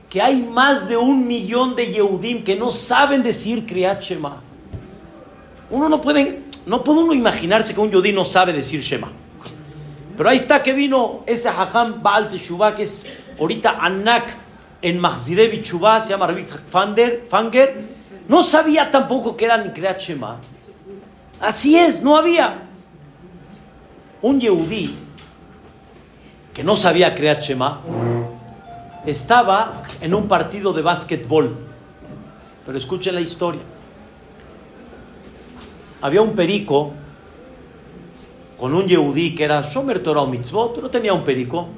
que 0.10 0.22
hay 0.22 0.42
más 0.42 0.88
de 0.88 0.96
un 0.96 1.28
millón 1.28 1.76
de 1.76 1.92
Yehudim 1.92 2.44
que 2.44 2.56
no 2.56 2.72
saben 2.72 3.24
decir 3.24 3.66
Kriyat. 3.66 4.02
Uno 5.74 5.90
no 5.90 6.00
puede, 6.00 6.40
no 6.68 6.84
puede 6.84 7.00
uno 7.00 7.14
imaginarse 7.14 7.74
que 7.74 7.82
un 7.82 7.90
Yehudí 7.90 8.14
no 8.14 8.26
sabe 8.26 8.54
decir 8.54 8.80
Shema. 8.82 9.12
Pero 10.16 10.30
ahí 10.30 10.36
está 10.36 10.62
que 10.62 10.72
vino 10.72 11.24
este 11.26 11.50
Hajam 11.50 12.04
Baal 12.04 12.30
Teshuvah, 12.30 12.76
que 12.76 12.84
es 12.84 13.04
ahorita 13.40 13.80
Anak 13.80 14.38
en 14.84 15.00
Mahzire 15.00 15.60
Chubá, 15.64 16.00
se 16.00 16.10
llama 16.10 16.28
Rabbi 16.28 16.44
Fanger, 16.44 17.82
no 18.28 18.44
sabía 18.44 18.92
tampoco 18.92 19.36
que 19.36 19.46
era 19.46 19.58
ni 19.58 19.72
Kriyat 19.72 20.00
Shema. 20.00 20.38
Así 21.42 21.76
es, 21.76 22.04
no 22.04 22.18
había. 22.18 22.70
Un 24.22 24.40
Yehudí 24.40 24.96
que 26.54 26.64
no 26.64 26.76
sabía 26.76 27.16
Kriyat 27.16 27.42
Shema 27.42 27.82
estaba 29.08 29.82
en 30.00 30.14
un 30.14 30.28
partido 30.28 30.72
de 30.72 30.84
básquetbol. 30.84 31.58
Pero 32.64 32.78
escuchen 32.78 33.16
la 33.16 33.22
historia. 33.22 33.62
Había 36.04 36.22
un 36.22 36.34
perico 36.34 36.92
con 38.60 38.76
un 38.76 38.90
Yehudí 38.90 39.36
que 39.36 39.46
era 39.46 39.62
Shomer 39.62 40.04
Torah 40.04 40.26
Mitzvot, 40.26 40.76
pero 40.76 40.90
tenía 40.90 41.14
un 41.14 41.24
perico. 41.24 41.70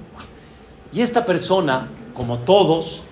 Y 0.91 1.01
esta 1.01 1.23
persona, 1.23 1.89
como 2.15 2.39
todos, 2.39 3.03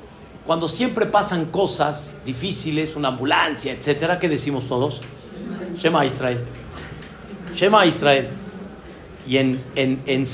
cuando 0.47 0.67
siempre 0.67 1.06
pasan 1.06 1.45
cosas 1.52 2.13
difíciles, 2.26 2.95
una 2.95 3.10
ambulancia, 3.10 3.73
etcétera, 3.73 4.17
¿qué 4.17 4.28
decimos 4.28 4.67
todos? 4.67 5.02
Shema 5.78 6.04
Israel. 6.04 6.39
Shema 7.54 7.86
Israel. 7.86 8.30
Y 9.28 9.38
en, 9.38 9.63
en, 9.76 10.02
en 10.08 10.26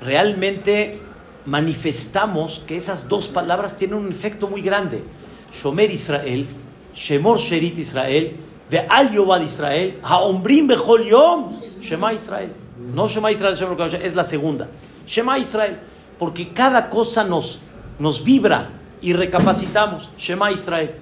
realmente 0.00 0.98
manifestamos 1.46 2.64
que 2.66 2.74
esas 2.74 3.08
dos 3.08 3.28
palabras 3.28 3.76
tienen 3.76 3.96
un 3.96 4.08
efecto 4.08 4.48
muy 4.48 4.60
grande. 4.60 5.04
Shomer 5.52 5.92
Israel, 5.92 6.48
Shemor 6.94 7.38
Sherit 7.38 7.78
Israel, 7.78 8.36
de 8.70 8.78
Al 8.78 9.10
Yobad 9.10 9.42
Israel, 9.42 9.98
Haombrim 10.02 10.68
Bechol 10.68 11.04
Yom, 11.04 11.60
Shema 11.80 12.12
Israel. 12.12 12.52
No 12.94 13.08
Shema 13.08 13.32
Israel, 13.32 13.56
es 14.02 14.14
la 14.14 14.24
segunda. 14.24 14.68
Shema 15.06 15.38
Israel, 15.38 15.78
porque 16.18 16.52
cada 16.52 16.88
cosa 16.88 17.24
nos, 17.24 17.58
nos 17.98 18.22
vibra 18.22 18.70
y 19.00 19.12
recapacitamos. 19.12 20.08
Shema 20.16 20.52
Israel. 20.52 20.94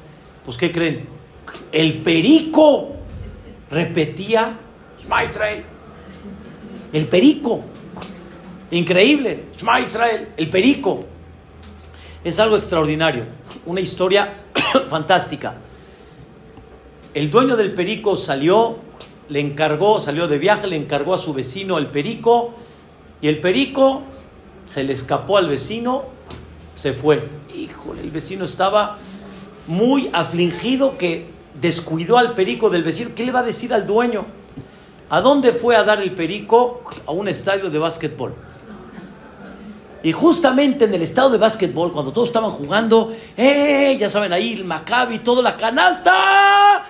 Pues, 0.44 0.56
¿qué 0.56 0.72
creen? 0.72 1.06
El 1.72 2.02
perico 2.02 2.96
repetía 3.70 4.58
Shema 5.02 5.24
Israel. 5.24 5.64
El 6.92 7.06
perico. 7.06 7.62
Increíble. 8.70 9.44
Shema 9.56 9.80
Israel. 9.80 10.28
El 10.36 10.48
perico. 10.48 11.04
Es 12.24 12.38
algo 12.38 12.56
extraordinario. 12.56 13.26
Una 13.66 13.80
historia 13.80 14.42
fantástica. 14.88 15.54
El 17.14 17.30
dueño 17.30 17.56
del 17.56 17.72
perico 17.74 18.16
salió, 18.16 18.76
le 19.28 19.40
encargó, 19.40 20.00
salió 20.00 20.28
de 20.28 20.38
viaje, 20.38 20.66
le 20.66 20.76
encargó 20.76 21.14
a 21.14 21.18
su 21.18 21.32
vecino 21.32 21.78
el 21.78 21.86
perico. 21.86 22.54
Y 23.20 23.28
el 23.28 23.40
perico 23.40 24.02
se 24.66 24.84
le 24.84 24.92
escapó 24.92 25.38
al 25.38 25.48
vecino, 25.48 26.04
se 26.74 26.92
fue. 26.92 27.28
Híjole, 27.54 28.02
el 28.02 28.10
vecino 28.10 28.44
estaba 28.44 28.98
muy 29.66 30.10
afligido 30.12 30.98
que 30.98 31.26
descuidó 31.60 32.18
al 32.18 32.34
perico 32.34 32.70
del 32.70 32.84
vecino. 32.84 33.10
¿Qué 33.14 33.24
le 33.24 33.32
va 33.32 33.40
a 33.40 33.44
decir 33.44 33.72
al 33.72 33.86
dueño? 33.86 34.26
¿A 35.10 35.20
dónde 35.20 35.52
fue 35.52 35.74
a 35.74 35.84
dar 35.84 36.02
el 36.02 36.14
perico? 36.14 36.82
A 37.06 37.12
un 37.12 37.28
estadio 37.28 37.70
de 37.70 37.78
básquetbol. 37.78 38.34
Y 40.02 40.12
justamente 40.12 40.84
en 40.84 40.94
el 40.94 41.02
estadio 41.02 41.30
de 41.30 41.38
básquetbol, 41.38 41.90
cuando 41.90 42.12
todos 42.12 42.28
estaban 42.28 42.52
jugando, 42.52 43.12
¡eh! 43.36 43.96
Ya 43.98 44.08
saben, 44.08 44.32
ahí 44.32 44.52
el 44.52 44.64
Maccabi, 44.64 45.18
toda 45.20 45.42
la 45.42 45.56
canasta. 45.56 46.84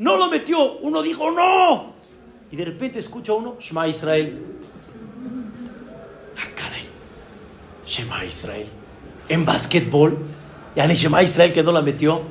No 0.00 0.16
lo 0.16 0.30
metió. 0.30 0.78
Uno 0.78 1.02
dijo, 1.02 1.30
¡no! 1.30 1.92
Y 2.50 2.56
de 2.56 2.64
repente 2.64 2.98
escucha 2.98 3.34
uno, 3.34 3.56
Shema 3.60 3.86
Israel. 3.86 4.42
Ah, 6.38 6.48
caray. 6.54 6.88
Shema 7.86 8.24
Israel. 8.24 8.66
En 9.28 9.44
básquetbol. 9.44 10.18
Y 10.74 10.80
al 10.80 10.90
Shema 10.94 11.22
Israel 11.22 11.52
que 11.52 11.62
no 11.62 11.70
la 11.70 11.82
metió. 11.82 12.22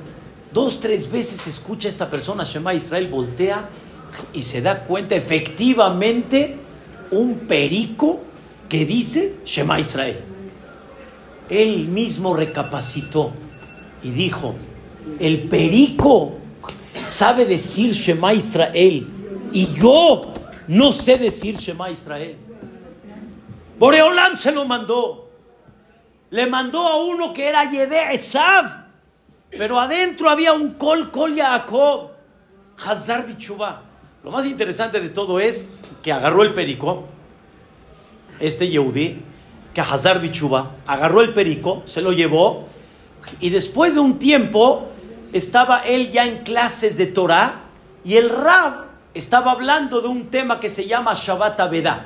Dos, 0.51 0.79
tres 0.79 1.11
veces 1.11 1.45
escucha 1.45 1.87
esta 1.87 2.09
persona, 2.09 2.43
Shema 2.43 2.73
Israel, 2.73 3.07
voltea 3.07 3.69
y 4.33 4.41
se 4.41 4.63
da 4.63 4.85
cuenta 4.85 5.15
efectivamente 5.15 6.57
un 7.11 7.41
perico 7.47 8.21
que 8.67 8.83
dice 8.83 9.35
Shema 9.45 9.79
Israel. 9.79 10.19
Él 11.51 11.87
mismo 11.87 12.35
recapacitó 12.35 13.31
y 14.01 14.09
dijo, 14.09 14.55
el 15.19 15.43
perico 15.43 16.38
sabe 17.09 17.45
decir 17.45 17.91
Shema 17.91 18.33
Israel 18.33 19.05
y 19.51 19.67
yo 19.73 20.33
no 20.67 20.91
sé 20.91 21.17
decir 21.17 21.57
Shema 21.57 21.89
Israel. 21.89 22.37
Boreolam 23.77 24.37
se 24.37 24.51
lo 24.51 24.65
mandó. 24.65 25.29
Le 26.29 26.45
mandó 26.45 26.87
a 26.87 27.03
uno 27.03 27.33
que 27.33 27.47
era 27.47 27.69
Yede 27.69 28.13
Esav, 28.13 28.85
pero 29.49 29.79
adentro 29.79 30.29
había 30.29 30.53
un 30.53 30.75
Kol 30.75 31.09
Kol 31.09 31.33
Yaakov, 31.33 32.11
Hazar 32.85 33.25
Bichuba. 33.25 33.81
Lo 34.23 34.29
más 34.29 34.45
interesante 34.45 34.99
de 34.99 35.09
todo 35.09 35.39
es 35.39 35.67
que 36.03 36.11
agarró 36.11 36.43
el 36.43 36.53
perico, 36.53 37.05
este 38.39 38.69
Yehudi, 38.69 39.23
que 39.73 39.81
Hazar 39.81 40.21
Bichuba, 40.21 40.75
agarró 40.85 41.21
el 41.21 41.33
perico, 41.33 41.81
se 41.85 42.01
lo 42.01 42.11
llevó, 42.11 42.67
y 43.39 43.49
después 43.49 43.95
de 43.95 44.01
un 44.01 44.19
tiempo 44.19 44.89
estaba 45.33 45.79
él 45.79 46.09
ya 46.09 46.25
en 46.25 46.43
clases 46.43 46.97
de 46.97 47.07
Torah, 47.07 47.61
y 48.03 48.15
el 48.15 48.29
Rab 48.29 48.85
estaba 49.13 49.51
hablando 49.51 50.01
de 50.01 50.07
un 50.07 50.29
tema 50.29 50.59
que 50.59 50.69
se 50.69 50.85
llama 50.85 51.13
Shabbat 51.13 51.59
Avedah. 51.59 52.05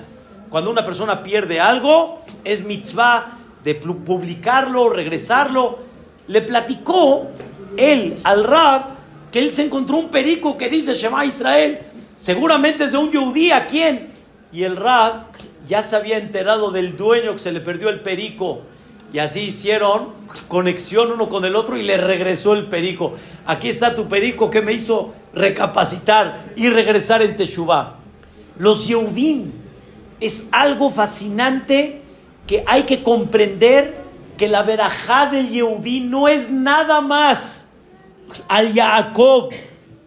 Cuando 0.49 0.71
una 0.71 0.85
persona 0.85 1.23
pierde 1.23 1.59
algo, 1.59 2.21
es 2.43 2.63
mitzvah 2.63 3.37
de 3.63 3.75
publicarlo, 3.75 4.89
regresarlo. 4.89 5.79
Le 6.27 6.41
platicó 6.41 7.27
él 7.77 8.19
al 8.23 8.43
Rab 8.43 8.83
que 9.31 9.39
él 9.39 9.51
se 9.51 9.63
encontró 9.63 9.97
un 9.97 10.09
perico 10.09 10.57
que 10.57 10.69
dice 10.69 10.93
Shema 10.93 11.25
Israel. 11.25 11.79
Seguramente 12.15 12.83
es 12.83 12.91
de 12.91 12.97
un 12.97 13.11
yudí, 13.11 13.51
¿a 13.51 13.65
quién? 13.65 14.13
Y 14.51 14.63
el 14.63 14.75
Rab 14.75 15.27
ya 15.65 15.81
se 15.81 15.95
había 15.95 16.17
enterado 16.17 16.71
del 16.71 16.95
dueño 16.95 17.33
que 17.33 17.39
se 17.39 17.51
le 17.51 17.59
perdió 17.59 17.89
el 17.89 18.01
perico. 18.01 18.61
Y 19.13 19.19
así 19.19 19.41
hicieron 19.41 20.09
conexión 20.47 21.11
uno 21.11 21.29
con 21.29 21.45
el 21.45 21.55
otro 21.55 21.77
y 21.77 21.83
le 21.83 21.97
regresó 21.97 22.53
el 22.53 22.67
perico. 22.67 23.13
Aquí 23.45 23.69
está 23.69 23.93
tu 23.93 24.07
perico 24.07 24.49
que 24.49 24.63
me 24.63 24.73
hizo 24.73 25.13
recapacitar 25.35 26.45
y 26.55 26.67
regresar 26.69 27.21
en 27.21 27.35
Teshuvah. 27.35 27.97
Los 28.57 28.87
Yehudim 28.87 29.51
es 30.19 30.47
algo 30.51 30.89
fascinante 30.89 32.01
que 32.47 32.63
hay 32.65 32.83
que 32.83 33.03
comprender 33.03 34.01
que 34.35 34.47
la 34.47 34.63
verajá 34.63 35.27
del 35.27 35.47
Yehudí 35.47 35.99
no 35.99 36.27
es 36.27 36.49
nada 36.49 36.99
más 36.99 37.67
al 38.47 38.73
Jacob. 38.73 39.51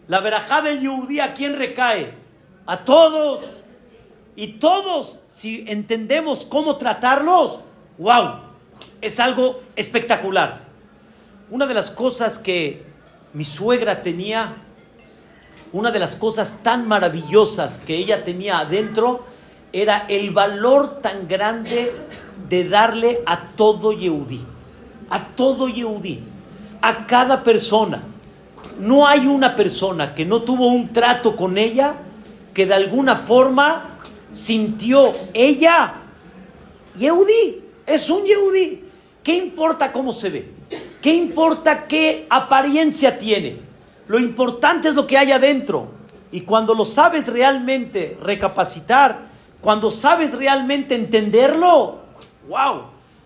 La 0.09 0.19
verajá 0.19 0.63
del 0.63 0.81
Yehudí 0.81 1.21
a 1.21 1.33
quién 1.33 1.57
recae? 1.57 2.13
A 2.67 2.79
todos. 2.79 3.45
Y 4.35 4.55
todos, 4.55 5.21
si 5.27 5.65
entendemos 5.69 6.45
cómo 6.45 6.77
tratarlos, 6.77 7.61
wow, 7.99 8.46
es 9.07 9.21
algo 9.21 9.61
espectacular. 9.77 10.67
Una 11.51 11.67
de 11.67 11.75
las 11.75 11.91
cosas 11.91 12.39
que 12.39 12.85
mi 13.33 13.45
suegra 13.45 14.03
tenía, 14.03 14.57
una 15.73 15.91
de 15.93 16.01
las 16.01 16.17
cosas 16.17 16.61
tan 16.63 16.89
maravillosas 16.89 17.79
que 17.79 17.97
ella 17.97 18.25
tenía 18.25 18.59
adentro, 18.59 19.25
era 19.73 20.07
el 20.09 20.31
valor 20.33 21.01
tan 21.01 21.29
grande 21.29 21.93
de 22.49 22.69
darle 22.69 23.23
a 23.27 23.49
todo 23.51 23.93
Yehudí, 23.93 24.41
a 25.11 25.29
todo 25.29 25.69
Yehudí, 25.69 26.25
a 26.83 27.07
cada 27.07 27.43
persona. 27.43 28.03
No 28.81 29.07
hay 29.07 29.27
una 29.27 29.55
persona 29.55 30.15
que 30.15 30.25
no 30.25 30.43
tuvo 30.43 30.69
un 30.69 30.93
trato 30.93 31.37
con 31.37 31.59
ella 31.59 31.95
que 32.53 32.67
de 32.67 32.75
alguna 32.75 33.17
forma 33.17 33.99
sintió 34.33 35.13
ella, 35.33 36.03
Yehudí, 36.99 37.63
es 37.87 38.11
un 38.11 38.25
Yehudí. 38.25 38.86
¿Qué 39.27 39.35
importa 39.35 39.91
cómo 39.91 40.13
se 40.13 40.31
ve? 40.31 40.49
¿Qué 41.03 41.13
importa 41.13 41.89
qué 41.89 42.29
apariencia 42.31 43.19
tiene? 43.19 43.59
Lo 44.07 44.21
importante 44.21 44.87
es 44.87 44.95
lo 44.95 45.05
que 45.05 45.19
hay 45.19 45.33
adentro. 45.33 45.89
Y 46.31 46.43
cuando 46.43 46.75
lo 46.75 46.85
sabes 46.85 47.27
realmente 47.27 48.17
recapacitar, 48.23 49.27
cuando 49.61 49.91
sabes 49.91 50.33
realmente 50.33 50.95
entenderlo, 50.95 52.03
wow, 52.49 52.83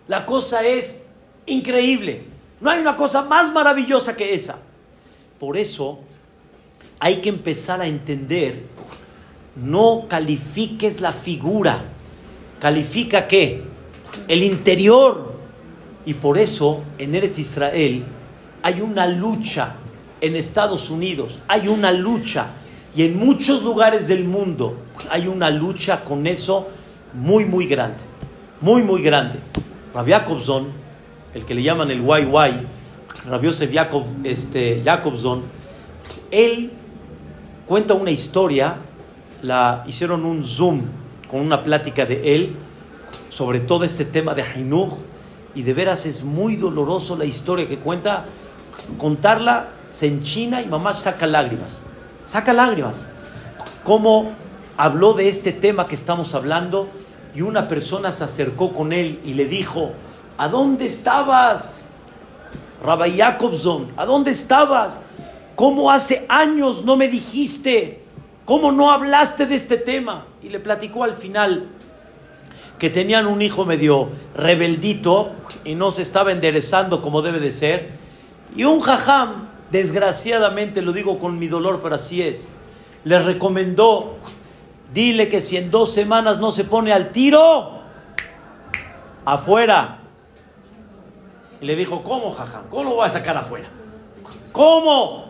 la 0.07 0.25
cosa 0.25 0.63
es 0.63 1.03
increíble. 1.45 2.23
No 2.61 2.71
hay 2.71 2.79
una 2.79 2.95
cosa 2.95 3.21
más 3.21 3.53
maravillosa 3.53 4.17
que 4.17 4.33
esa. 4.33 4.57
Por 5.39 5.55
eso 5.55 5.99
hay 6.99 7.17
que 7.17 7.29
empezar 7.29 7.79
a 7.79 7.85
entender, 7.85 8.63
no 9.55 10.07
califiques 10.09 10.99
la 10.99 11.11
figura, 11.11 11.83
califica 12.59 13.27
qué? 13.27 13.63
El 14.27 14.41
interior. 14.41 15.30
Y 16.05 16.15
por 16.15 16.37
eso 16.37 16.81
en 16.97 17.15
Eretz 17.15 17.39
Israel 17.39 18.03
hay 18.63 18.81
una 18.81 19.07
lucha 19.07 19.75
en 20.19 20.35
Estados 20.35 20.89
Unidos, 20.89 21.39
hay 21.47 21.67
una 21.67 21.91
lucha 21.91 22.53
y 22.95 23.03
en 23.03 23.17
muchos 23.17 23.63
lugares 23.63 24.07
del 24.07 24.25
mundo 24.25 24.77
hay 25.09 25.27
una 25.27 25.49
lucha 25.49 26.03
con 26.03 26.27
eso 26.27 26.67
muy, 27.13 27.45
muy 27.45 27.65
grande 27.67 28.11
muy, 28.61 28.83
muy 28.83 29.01
grande. 29.01 29.39
Rabbi 29.93 30.11
Jacobson, 30.11 30.67
el 31.33 31.45
que 31.45 31.55
le 31.55 31.63
llaman 31.63 31.91
el 31.91 32.01
YY, 32.01 32.67
Rabbi 33.27 33.47
Yosef 33.47 33.73
Jacob, 33.73 34.05
este, 34.23 34.81
Jacobson, 34.85 35.41
él 36.29 36.71
cuenta 37.65 37.93
una 37.95 38.11
historia, 38.11 38.77
la 39.41 39.83
hicieron 39.87 40.25
un 40.25 40.43
zoom 40.43 40.83
con 41.27 41.41
una 41.41 41.63
plática 41.63 42.05
de 42.05 42.35
él 42.35 42.55
sobre 43.29 43.61
todo 43.61 43.85
este 43.85 44.05
tema 44.05 44.33
de 44.35 44.43
Hainuch 44.43 44.91
y 45.55 45.63
de 45.63 45.73
veras 45.73 46.05
es 46.05 46.23
muy 46.23 46.55
doloroso 46.55 47.15
la 47.17 47.25
historia 47.25 47.67
que 47.67 47.79
cuenta. 47.79 48.25
Contarla 48.97 49.69
se 49.91 50.07
enchina 50.07 50.61
y 50.61 50.67
mamá 50.67 50.93
saca 50.93 51.27
lágrimas. 51.27 51.81
Saca 52.25 52.53
lágrimas. 52.53 53.05
Cómo 53.83 54.31
habló 54.77 55.13
de 55.13 55.29
este 55.29 55.51
tema 55.51 55.87
que 55.87 55.95
estamos 55.95 56.33
hablando 56.35 56.87
y 57.35 57.41
una 57.41 57.67
persona 57.67 58.11
se 58.11 58.23
acercó 58.23 58.73
con 58.73 58.93
él 58.93 59.19
y 59.23 59.33
le 59.33 59.45
dijo, 59.45 59.91
¿a 60.37 60.47
dónde 60.47 60.85
estabas? 60.85 61.87
Rabbi 62.83 63.17
Jacobson, 63.17 63.91
¿a 63.97 64.05
dónde 64.05 64.31
estabas? 64.31 65.01
¿Cómo 65.55 65.91
hace 65.91 66.25
años 66.29 66.83
no 66.83 66.97
me 66.97 67.07
dijiste? 67.07 68.03
¿Cómo 68.45 68.71
no 68.71 68.91
hablaste 68.91 69.45
de 69.45 69.55
este 69.55 69.77
tema? 69.77 70.25
Y 70.41 70.49
le 70.49 70.59
platicó 70.59 71.03
al 71.03 71.13
final 71.13 71.69
que 72.81 72.89
tenían 72.89 73.27
un 73.27 73.43
hijo 73.43 73.63
medio 73.63 74.09
rebeldito 74.33 75.33
y 75.63 75.75
no 75.75 75.91
se 75.91 76.01
estaba 76.01 76.31
enderezando 76.31 76.99
como 76.99 77.21
debe 77.21 77.39
de 77.39 77.51
ser. 77.51 77.91
Y 78.55 78.63
un 78.63 78.79
jajam, 78.79 79.49
desgraciadamente 79.69 80.81
lo 80.81 80.91
digo 80.91 81.19
con 81.19 81.37
mi 81.37 81.47
dolor, 81.47 81.81
pero 81.83 81.93
así 81.93 82.23
es, 82.23 82.49
le 83.03 83.19
recomendó 83.19 84.17
Dile 84.91 85.29
que 85.29 85.41
si 85.41 85.57
en 85.57 85.69
dos 85.69 85.93
semanas 85.93 86.39
no 86.39 86.51
se 86.51 86.63
pone 86.63 86.91
al 86.91 87.11
tiro, 87.11 87.81
afuera. 89.25 89.99
Y 91.61 91.65
le 91.67 91.75
dijo, 91.75 92.01
¿cómo, 92.01 92.33
jajam? 92.33 92.67
¿Cómo 92.67 92.83
lo 92.83 92.95
voy 92.95 93.05
a 93.05 93.09
sacar 93.09 93.37
afuera? 93.37 93.69
¿Cómo? 94.51 95.29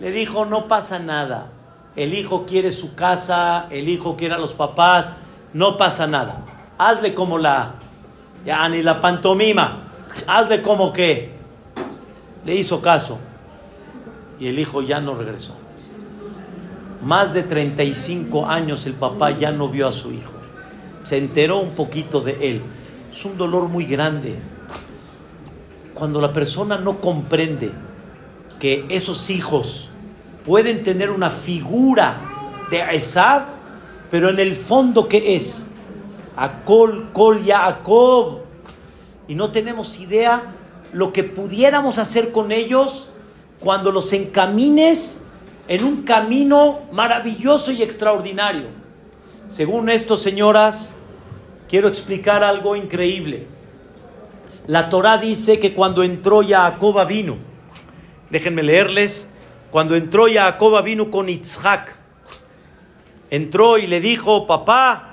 Le 0.00 0.10
dijo, 0.10 0.44
no 0.44 0.66
pasa 0.66 0.98
nada. 0.98 1.52
El 1.94 2.14
hijo 2.14 2.46
quiere 2.46 2.72
su 2.72 2.96
casa, 2.96 3.68
el 3.70 3.88
hijo 3.88 4.16
quiere 4.16 4.34
a 4.34 4.38
los 4.38 4.54
papás, 4.54 5.12
no 5.52 5.76
pasa 5.76 6.08
nada. 6.08 6.49
Hazle 6.82 7.12
como 7.12 7.36
la, 7.36 7.74
ya 8.42 8.66
ni 8.70 8.82
la 8.82 9.02
pantomima, 9.02 9.82
hazle 10.26 10.62
como 10.62 10.94
que. 10.94 11.30
Le 12.46 12.54
hizo 12.54 12.80
caso. 12.80 13.18
Y 14.38 14.46
el 14.46 14.58
hijo 14.58 14.80
ya 14.80 14.98
no 14.98 15.14
regresó. 15.14 15.54
Más 17.04 17.34
de 17.34 17.42
35 17.42 18.46
años 18.46 18.86
el 18.86 18.94
papá 18.94 19.32
ya 19.32 19.52
no 19.52 19.68
vio 19.68 19.88
a 19.88 19.92
su 19.92 20.10
hijo. 20.10 20.32
Se 21.02 21.18
enteró 21.18 21.58
un 21.58 21.74
poquito 21.74 22.22
de 22.22 22.48
él. 22.48 22.62
Es 23.10 23.26
un 23.26 23.36
dolor 23.36 23.68
muy 23.68 23.84
grande. 23.84 24.38
Cuando 25.92 26.18
la 26.18 26.32
persona 26.32 26.78
no 26.78 26.98
comprende 26.98 27.72
que 28.58 28.86
esos 28.88 29.28
hijos 29.28 29.90
pueden 30.46 30.82
tener 30.82 31.10
una 31.10 31.28
figura 31.28 32.22
de 32.70 32.80
Esad, 32.96 33.42
pero 34.10 34.30
en 34.30 34.40
el 34.40 34.56
fondo, 34.56 35.06
¿qué 35.08 35.36
es? 35.36 35.66
Akol, 36.36 37.12
Kol, 37.12 37.42
Yaakov. 37.42 38.40
Y 39.28 39.34
no 39.34 39.52
tenemos 39.52 40.00
idea 40.00 40.54
lo 40.92 41.12
que 41.12 41.24
pudiéramos 41.24 41.98
hacer 41.98 42.32
con 42.32 42.52
ellos 42.52 43.08
cuando 43.60 43.92
los 43.92 44.12
encamines 44.12 45.22
en 45.68 45.84
un 45.84 46.02
camino 46.02 46.80
maravilloso 46.92 47.70
y 47.70 47.82
extraordinario. 47.82 48.68
Según 49.48 49.88
esto, 49.88 50.16
señoras, 50.16 50.96
quiero 51.68 51.88
explicar 51.88 52.42
algo 52.42 52.74
increíble. 52.74 53.46
La 54.66 54.88
Torah 54.88 55.18
dice 55.18 55.58
que 55.58 55.74
cuando 55.74 56.02
entró 56.02 56.42
Jacob 56.46 57.06
vino, 57.06 57.36
déjenme 58.30 58.62
leerles, 58.62 59.28
cuando 59.70 59.94
entró 59.94 60.26
Jacob 60.32 60.82
vino 60.82 61.10
con 61.10 61.28
Itzhak, 61.28 61.96
entró 63.30 63.78
y 63.78 63.86
le 63.86 64.00
dijo, 64.00 64.46
papá, 64.46 65.09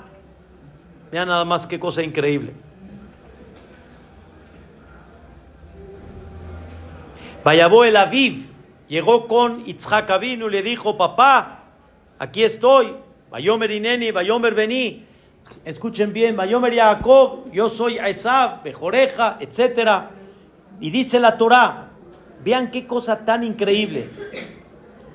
vean 1.11 1.27
nada 1.27 1.45
más 1.45 1.67
qué 1.67 1.79
cosa 1.79 2.03
increíble. 2.03 2.53
Vayabó 7.43 7.85
el 7.85 7.95
Aviv, 7.95 8.45
llegó 8.89 9.27
con 9.27 9.63
Itzhak 9.65 10.09
Avinu 10.09 10.47
y 10.47 10.51
le 10.51 10.61
dijo, 10.61 10.97
papá, 10.97 11.63
aquí 12.19 12.43
estoy, 12.43 12.93
Bayomer 13.29 13.71
Ineni, 13.71 14.11
Bayomer 14.11 14.53
Bení, 14.53 15.05
escuchen 15.63 16.11
bien, 16.11 16.35
Bayomer 16.35 16.75
Jacob, 16.75 17.49
yo 17.53 17.69
soy 17.69 17.99
Esav, 17.99 18.63
Bejoreja, 18.63 19.37
etc. 19.39 20.09
Y 20.81 20.89
dice 20.89 21.19
la 21.21 21.37
Torah, 21.37 21.87
vean 22.43 22.69
qué 22.69 22.85
cosa 22.85 23.23
tan 23.25 23.45
increíble. 23.45 24.10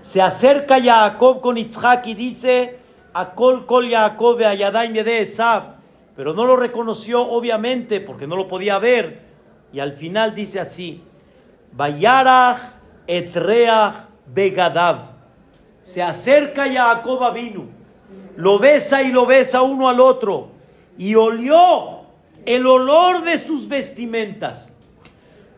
Se 0.01 0.23
acerca 0.23 0.83
Jacob 0.83 1.41
con 1.43 1.59
Itzhak 1.59 2.07
y 2.07 2.15
dice, 2.15 2.79
Akol 3.13 3.67
Kol 3.67 3.91
Jacob 3.91 4.41
Ayadaim 4.41 4.95
de 4.95 5.21
Esav, 5.21 5.72
pero 6.17 6.35
no 6.35 6.45
lo 6.45 6.57
reconoció 6.57 7.23
obviamente 7.23 8.01
porque 8.01 8.27
no 8.27 8.37
lo 8.37 8.49
podía 8.49 8.79
ver. 8.79 9.23
Y 9.73 9.81
al 9.81 9.93
final 9.93 10.35
dice 10.35 10.61
así, 10.61 11.03
Bayarach 11.73 12.59
Etreach 13.07 13.95
Begadav. 14.27 15.13
Se 15.83 16.03
acerca 16.03 16.73
Jacob 16.73 17.33
vino, 17.35 17.67
lo 18.37 18.59
besa 18.59 19.03
y 19.03 19.11
lo 19.11 19.27
besa 19.27 19.63
uno 19.63 19.89
al 19.89 19.99
otro, 19.99 20.51
y 20.97 21.15
olió 21.15 22.03
el 22.47 22.67
olor 22.67 23.23
de 23.23 23.37
sus 23.37 23.67
vestimentas. 23.67 24.73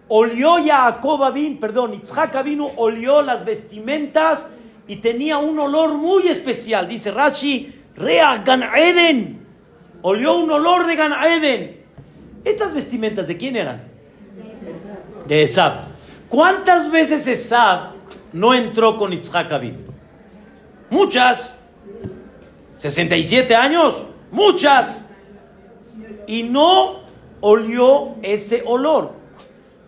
Olió 0.09 0.57
Jacob 0.65 1.33
vino, 1.33 1.61
perdón, 1.61 1.95
Itzhak 1.95 2.43
vino, 2.43 2.71
olió 2.77 3.23
las 3.23 3.45
vestimentas 3.45 4.49
y 4.87 4.97
tenía 4.97 5.39
un 5.39 5.59
olor 5.59 5.95
muy 5.95 6.29
especial. 6.29 6.89
Dice 6.89 7.11
Rashi, 7.11 7.75
Reach 7.97 8.45
Gan 8.45 8.63
Eden. 8.63 9.43
Olió 10.07 10.37
un 10.37 10.51
olor 10.51 10.87
de 10.87 10.97
Gan 10.97 11.13
Eden. 11.25 11.85
¿Estas 12.45 12.75
vestimentas 12.75 13.27
de 13.27 13.37
quién 13.37 13.57
eran? 13.57 13.85
De 15.27 15.43
Esab. 15.43 15.87
¿Cuántas 16.29 16.91
veces 16.91 17.27
Esab 17.27 17.93
no 18.33 18.55
entró 18.55 18.97
con 18.97 19.11
Yitzhak? 19.13 19.51
Muchas. 20.91 21.57
¿67 22.77 23.55
años? 23.55 24.07
muchas, 24.35 25.07
y 26.27 26.43
no 26.43 27.01
olió 27.41 28.17
ese 28.23 28.63
olor. 28.67 29.13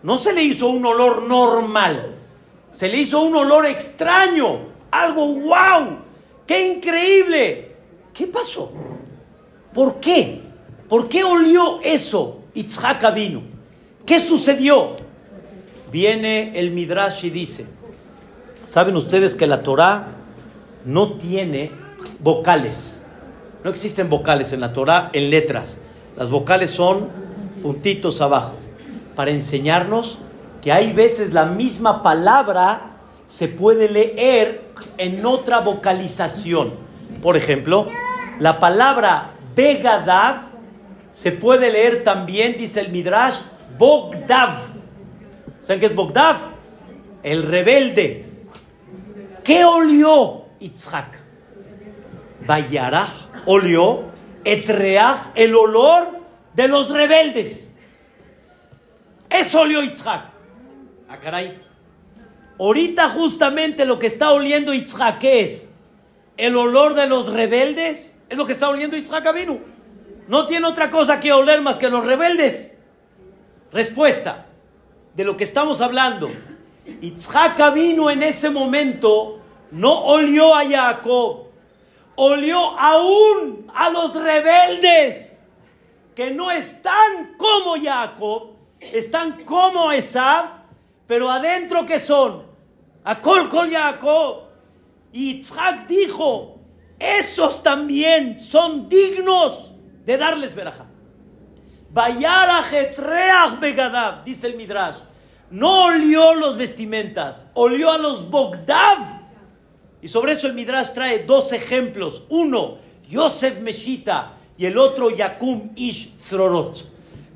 No 0.02 0.16
se 0.16 0.32
le 0.32 0.42
hizo 0.42 0.68
un 0.68 0.86
olor 0.86 1.22
normal, 1.22 2.14
se 2.70 2.88
le 2.88 2.98
hizo 2.98 3.20
un 3.20 3.34
olor 3.34 3.66
extraño, 3.66 4.60
algo 4.90 5.26
wow, 5.26 5.98
qué 6.46 6.66
increíble. 6.66 7.72
¿Qué 8.14 8.26
pasó? 8.28 8.72
¿Por 9.76 10.00
qué? 10.00 10.40
¿Por 10.88 11.06
qué 11.06 11.22
olió 11.22 11.80
eso 11.82 12.40
Itzhak 12.54 13.14
vino? 13.14 13.42
¿Qué 14.06 14.18
sucedió? 14.18 14.96
Viene 15.92 16.58
el 16.58 16.70
Midrash 16.70 17.26
y 17.26 17.30
dice, 17.30 17.66
¿saben 18.64 18.96
ustedes 18.96 19.36
que 19.36 19.46
la 19.46 19.62
Torah 19.62 20.14
no 20.86 21.18
tiene 21.18 21.72
vocales? 22.20 23.02
No 23.64 23.68
existen 23.68 24.08
vocales 24.08 24.54
en 24.54 24.62
la 24.62 24.72
Torah 24.72 25.10
en 25.12 25.28
letras. 25.28 25.78
Las 26.16 26.30
vocales 26.30 26.70
son 26.70 27.10
puntitos 27.62 28.22
abajo 28.22 28.54
para 29.14 29.30
enseñarnos 29.30 30.20
que 30.62 30.72
hay 30.72 30.94
veces 30.94 31.34
la 31.34 31.44
misma 31.44 32.02
palabra 32.02 32.96
se 33.28 33.48
puede 33.48 33.90
leer 33.90 34.70
en 34.96 35.26
otra 35.26 35.60
vocalización. 35.60 36.72
Por 37.20 37.36
ejemplo, 37.36 37.88
la 38.40 38.58
palabra 38.58 39.35
Begadav 39.56 40.42
se 41.12 41.32
puede 41.32 41.70
leer 41.70 42.04
también, 42.04 42.56
dice 42.58 42.80
el 42.80 42.90
Midrash, 42.90 43.38
Bogdav. 43.78 44.58
¿Saben 45.62 45.80
qué 45.80 45.86
es 45.86 45.94
Bogdav? 45.94 46.36
El 47.22 47.42
rebelde. 47.42 48.26
¿Qué 49.42 49.64
olió 49.64 50.44
Itzhak? 50.60 51.18
Bayarah 52.46 53.08
olió 53.46 54.04
Etreach, 54.44 55.30
el 55.34 55.54
olor 55.54 56.20
de 56.54 56.68
los 56.68 56.90
rebeldes. 56.90 57.70
Eso 59.30 59.62
olió 59.62 59.82
Itzhak. 59.82 60.30
Ah, 61.08 61.16
caray. 61.16 61.58
Ahorita 62.58 63.08
justamente 63.08 63.86
lo 63.86 63.98
que 63.98 64.06
está 64.06 64.32
oliendo 64.32 64.74
Itzhak 64.74 65.24
es 65.24 65.70
el 66.36 66.56
olor 66.56 66.94
de 66.94 67.06
los 67.06 67.32
rebeldes. 67.32 68.15
Es 68.28 68.36
lo 68.36 68.46
que 68.46 68.52
está 68.52 68.68
oliendo 68.68 68.96
Itzhak 68.96 69.26
Avinu. 69.26 69.60
No 70.28 70.46
tiene 70.46 70.66
otra 70.66 70.90
cosa 70.90 71.20
que 71.20 71.32
oler 71.32 71.60
más 71.60 71.78
que 71.78 71.88
los 71.88 72.04
rebeldes. 72.04 72.74
Respuesta 73.72 74.46
de 75.14 75.24
lo 75.24 75.36
que 75.36 75.44
estamos 75.44 75.80
hablando. 75.80 76.30
Itzhak 77.00 77.74
vino 77.74 78.10
en 78.10 78.22
ese 78.22 78.50
momento 78.50 79.40
no 79.70 80.04
olió 80.04 80.54
a 80.54 80.64
Jacob, 80.68 81.48
olió 82.14 82.78
aún 82.78 83.66
a 83.74 83.90
los 83.90 84.14
rebeldes 84.14 85.40
que 86.14 86.30
no 86.30 86.50
están 86.50 87.34
como 87.36 87.76
Jacob, 87.80 88.52
están 88.80 89.44
como 89.44 89.92
Esab, 89.92 90.64
pero 91.06 91.30
adentro 91.30 91.84
que 91.84 91.98
son, 91.98 92.44
a 93.04 93.20
Col 93.20 93.48
Jacob. 93.70 94.44
Y 95.12 95.32
Itzhak 95.32 95.86
dijo, 95.86 96.55
esos 96.98 97.62
también 97.62 98.38
son 98.38 98.88
dignos 98.88 99.72
de 100.04 100.16
darles 100.16 100.54
verajá. 100.54 100.86
Begadav, 103.60 104.24
dice 104.24 104.46
el 104.46 104.56
Midrash. 104.56 104.96
No 105.50 105.84
olió 105.86 106.34
los 106.34 106.56
vestimentas, 106.56 107.46
olió 107.54 107.90
a 107.90 107.98
los 107.98 108.28
Bogdav. 108.30 109.22
Y 110.02 110.08
sobre 110.08 110.32
eso 110.32 110.46
el 110.46 110.54
Midrash 110.54 110.92
trae 110.92 111.24
dos 111.24 111.52
ejemplos. 111.52 112.24
Uno, 112.28 112.78
Yosef 113.08 113.60
Meshita 113.60 114.34
y 114.58 114.66
el 114.66 114.76
otro, 114.78 115.10
Yakum 115.10 115.70
Ish 115.76 116.16
Tzrorot. 116.16 116.84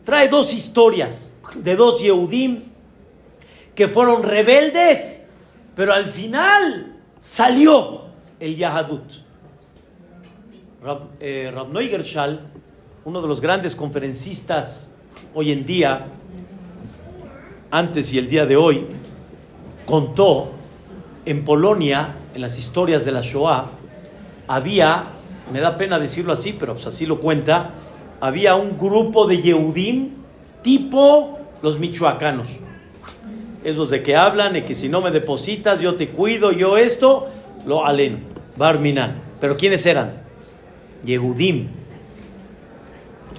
Trae 0.05 0.29
dos 0.29 0.53
historias 0.53 1.33
de 1.55 1.77
dos 1.77 2.01
Yehudim 2.01 2.65
que 3.75 3.89
fueron 3.89 4.23
rebeldes, 4.23 5.25
pero 5.75 5.93
al 5.93 6.07
final 6.07 6.97
salió 7.19 8.07
el 8.39 8.57
Yahadut. 8.57 9.30
Rab, 10.83 11.09
eh, 11.21 11.53
uno 13.05 13.21
de 13.21 13.29
los 13.29 13.43
grandes 13.43 13.77
conferencistas 13.77 14.91
hoy 15.35 15.53
en 15.53 15.67
día, 15.67 16.07
antes 17.71 18.15
y 18.15 18.19
el 18.19 18.29
día 18.29 18.47
de 18.47 18.57
hoy, 18.57 18.87
contó 19.85 20.53
en 21.27 21.45
Polonia, 21.45 22.17
en 22.35 22.41
las 22.41 22.59
historias 22.59 23.05
de 23.05 23.13
la 23.13 23.21
Shoah, 23.21 23.67
había, 24.49 25.09
me 25.53 25.61
da 25.61 25.77
pena 25.77 25.99
decirlo 25.99 26.33
así, 26.33 26.57
pero 26.59 26.73
pues 26.73 26.87
así 26.87 27.05
lo 27.05 27.21
cuenta, 27.21 27.75
había 28.23 28.55
un 28.55 28.79
grupo 28.79 29.27
de 29.27 29.43
Yehudim 29.43 30.15
tipo 30.63 31.41
los 31.61 31.79
michoacanos. 31.79 32.49
Esos 33.65 33.91
de 33.91 34.03
que 34.03 34.17
hablan 34.17 34.57
y 34.57 34.63
que 34.63 34.75
si 34.75 34.89
no 34.89 35.03
me 35.03 35.11
depositas, 35.11 35.83
yo 35.83 35.97
te 35.97 36.09
cuido, 36.09 36.53
yo 36.53 36.79
esto, 36.79 37.29
lo 37.67 37.85
alen, 37.85 38.25
barminan. 38.57 39.17
Pero 39.41 39.59
¿quiénes 39.59 39.85
eran? 39.85 40.30
Yehudim. 41.05 41.69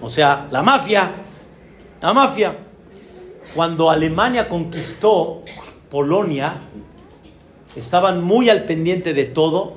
O 0.02 0.10
sea, 0.10 0.48
la 0.52 0.62
mafia. 0.62 1.12
La 2.02 2.14
mafia. 2.14 2.58
Cuando 3.56 3.90
Alemania 3.90 4.48
conquistó 4.50 5.44
Polonia, 5.90 6.62
estaban 7.76 8.24
muy 8.24 8.50
al 8.50 8.64
pendiente 8.66 9.14
de 9.14 9.26
todo 9.26 9.74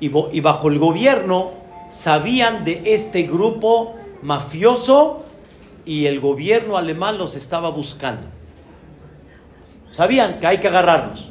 y, 0.00 0.10
y 0.36 0.40
bajo 0.40 0.68
el 0.68 0.78
gobierno 0.78 1.52
sabían 1.88 2.64
de 2.64 2.94
este 2.94 3.24
grupo 3.24 3.94
mafioso 4.22 5.20
y 5.84 6.06
el 6.06 6.20
gobierno 6.20 6.76
alemán 6.76 7.18
los 7.18 7.36
estaba 7.36 7.70
buscando. 7.70 8.26
Sabían 9.90 10.40
que 10.40 10.46
hay 10.46 10.58
que 10.58 10.68
agarrarlos. 10.68 11.30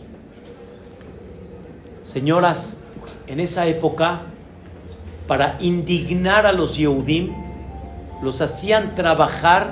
Señoras, 2.04 2.78
en 3.28 3.40
esa 3.40 3.66
época, 3.68 4.24
para 5.32 5.56
indignar 5.62 6.46
a 6.46 6.52
los 6.52 6.76
Yehudim, 6.76 7.32
los 8.22 8.42
hacían 8.42 8.96
trabajar 8.96 9.72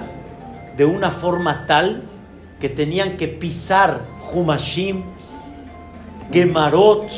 de 0.77 0.85
una 0.85 1.11
forma 1.11 1.65
tal 1.67 2.03
que 2.61 2.69
tenían 2.69 3.17
que 3.17 3.27
pisar 3.27 4.05
Humashim, 4.31 5.03
Gemarot, 6.31 7.11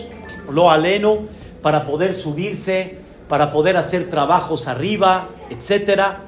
lo 0.50 0.72
aleno, 0.72 1.28
para 1.62 1.84
poder 1.84 2.16
subirse, 2.16 2.98
para 3.30 3.52
poder 3.52 3.78
hacer 3.78 4.10
trabajos 4.10 4.68
arriba, 4.68 5.30
etcétera. 5.52 6.22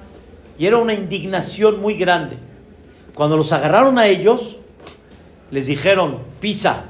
Y 0.59 0.67
era 0.67 0.77
una 0.77 0.93
indignación 0.93 1.81
muy 1.81 1.95
grande. 1.95 2.37
Cuando 3.15 3.37
los 3.37 3.51
agarraron 3.51 3.97
a 3.97 4.05
ellos, 4.05 4.59
les 5.49 5.65
dijeron, 5.65 6.19
pisa. 6.39 6.83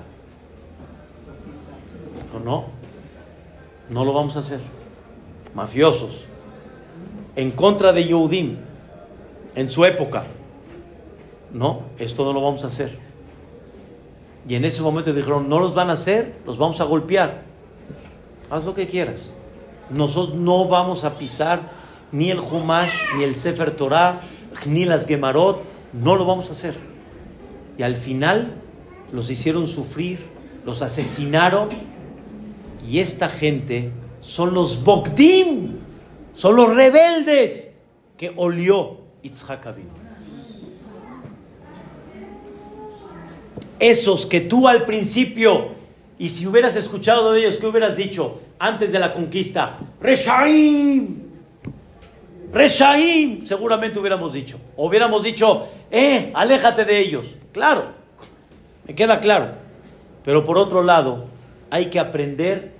No, 2.43 2.65
no 3.89 4.03
lo 4.03 4.11
vamos 4.11 4.35
a 4.35 4.39
hacer. 4.39 4.82
Mafiosos. 5.55 6.25
En 7.35 7.51
contra 7.51 7.93
de 7.93 8.03
Yehudim. 8.03 8.57
En 9.55 9.69
su 9.69 9.85
época. 9.85 10.25
No, 11.51 11.83
esto 11.99 12.25
no 12.25 12.33
lo 12.33 12.41
vamos 12.41 12.63
a 12.63 12.67
hacer. 12.67 12.97
Y 14.47 14.55
en 14.55 14.65
ese 14.65 14.81
momento 14.81 15.13
dijeron, 15.13 15.47
no 15.47 15.59
los 15.59 15.73
van 15.73 15.89
a 15.89 15.93
hacer, 15.93 16.35
los 16.45 16.57
vamos 16.57 16.81
a 16.81 16.83
golpear. 16.83 17.43
Haz 18.49 18.65
lo 18.65 18.73
que 18.73 18.87
quieras. 18.87 19.33
Nosotros 19.89 20.35
no 20.35 20.67
vamos 20.67 21.03
a 21.03 21.17
pisar 21.17 21.71
ni 22.11 22.29
el 22.29 22.39
Humash, 22.39 22.93
ni 23.17 23.23
el 23.23 23.35
Sefer 23.35 23.71
Torah, 23.71 24.21
ni 24.65 24.85
las 24.85 25.07
Gemarot, 25.07 25.61
no 25.93 26.15
lo 26.15 26.25
vamos 26.25 26.49
a 26.49 26.51
hacer. 26.51 26.75
Y 27.77 27.83
al 27.83 27.95
final 27.95 28.53
los 29.11 29.29
hicieron 29.29 29.67
sufrir, 29.67 30.19
los 30.65 30.81
asesinaron, 30.81 31.69
y 32.87 32.99
esta 32.99 33.29
gente 33.29 33.91
son 34.23 34.53
los 34.53 34.81
Bogdim, 34.81 35.79
son 36.33 36.55
los 36.55 36.73
rebeldes 36.73 37.73
que 38.17 38.31
olió 38.37 38.99
Yitzhak 39.21 39.67
Esos 43.79 44.25
que 44.25 44.39
tú 44.39 44.69
al 44.69 44.85
principio, 44.85 45.71
y 46.17 46.29
si 46.29 46.47
hubieras 46.47 46.77
escuchado 46.77 47.33
de 47.33 47.41
ellos, 47.41 47.57
¿qué 47.57 47.67
hubieras 47.67 47.97
dicho 47.97 48.39
antes 48.59 48.93
de 48.93 48.99
la 48.99 49.13
conquista? 49.13 49.77
Reshaim, 49.99 51.23
Reshaim, 52.53 53.41
seguramente 53.43 53.99
hubiéramos 53.99 54.31
dicho. 54.31 54.57
O 54.77 54.87
hubiéramos 54.87 55.23
dicho, 55.23 55.67
eh, 55.91 56.31
aléjate 56.33 56.85
de 56.85 56.99
ellos. 56.99 57.35
Claro, 57.51 57.87
me 58.87 58.95
queda 58.95 59.19
claro. 59.19 59.55
Pero 60.23 60.45
por 60.45 60.57
otro 60.57 60.81
lado, 60.81 61.25
hay 61.69 61.87
que 61.87 61.99
aprender 61.99 62.71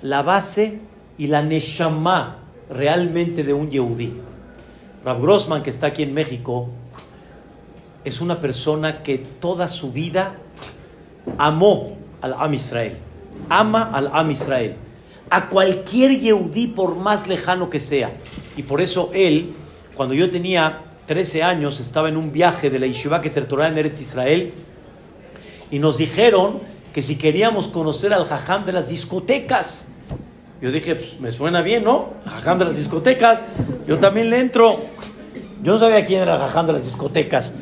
la 0.00 0.22
base 0.22 0.78
y 1.18 1.26
la 1.26 1.42
neshama 1.42 2.38
realmente 2.70 3.44
de 3.44 3.52
un 3.52 3.70
yehudí. 3.70 4.12
Rab 5.04 5.20
Grossman, 5.20 5.62
que 5.62 5.70
está 5.70 5.88
aquí 5.88 6.02
en 6.02 6.14
México, 6.14 6.68
es 8.04 8.20
una 8.20 8.40
persona 8.40 9.02
que 9.02 9.18
toda 9.18 9.68
su 9.68 9.92
vida 9.92 10.36
amó 11.38 11.96
al 12.20 12.34
Am 12.34 12.54
Israel. 12.54 12.96
Ama 13.48 13.82
al 13.92 14.10
Am 14.12 14.30
Israel. 14.30 14.76
A 15.30 15.48
cualquier 15.48 16.18
yehudí, 16.18 16.66
por 16.66 16.96
más 16.96 17.26
lejano 17.26 17.70
que 17.70 17.80
sea 17.80 18.10
Y 18.56 18.64
por 18.64 18.82
eso 18.82 19.10
él, 19.14 19.54
cuando 19.94 20.14
yo 20.14 20.30
tenía 20.30 20.82
13 21.06 21.42
años, 21.42 21.80
estaba 21.80 22.08
en 22.08 22.16
un 22.16 22.32
viaje 22.32 22.70
de 22.70 22.78
la 22.78 22.86
Yeshiva 22.86 23.20
que 23.20 23.28
en 23.28 23.78
Eretz 23.78 24.00
Israel 24.00 24.52
y 25.72 25.78
nos 25.78 25.96
dijeron 25.96 26.60
que 26.92 27.00
si 27.00 27.16
queríamos 27.16 27.66
conocer 27.66 28.12
al 28.12 28.26
jajam 28.26 28.66
de 28.66 28.72
las 28.72 28.90
discotecas, 28.90 29.86
yo 30.62 30.70
dije, 30.70 30.94
pues 30.94 31.18
me 31.18 31.32
suena 31.32 31.60
bien, 31.60 31.82
¿no? 31.82 32.10
Jajam 32.24 32.60
de 32.60 32.66
las 32.66 32.76
discotecas, 32.76 33.44
yo 33.84 33.98
también 33.98 34.30
le 34.30 34.38
entro. 34.38 34.80
Yo 35.60 35.72
no 35.72 35.78
sabía 35.78 36.06
quién 36.06 36.22
era 36.22 36.38
jajam 36.38 36.66
de 36.66 36.74
las 36.74 36.84
discotecas, 36.84 37.52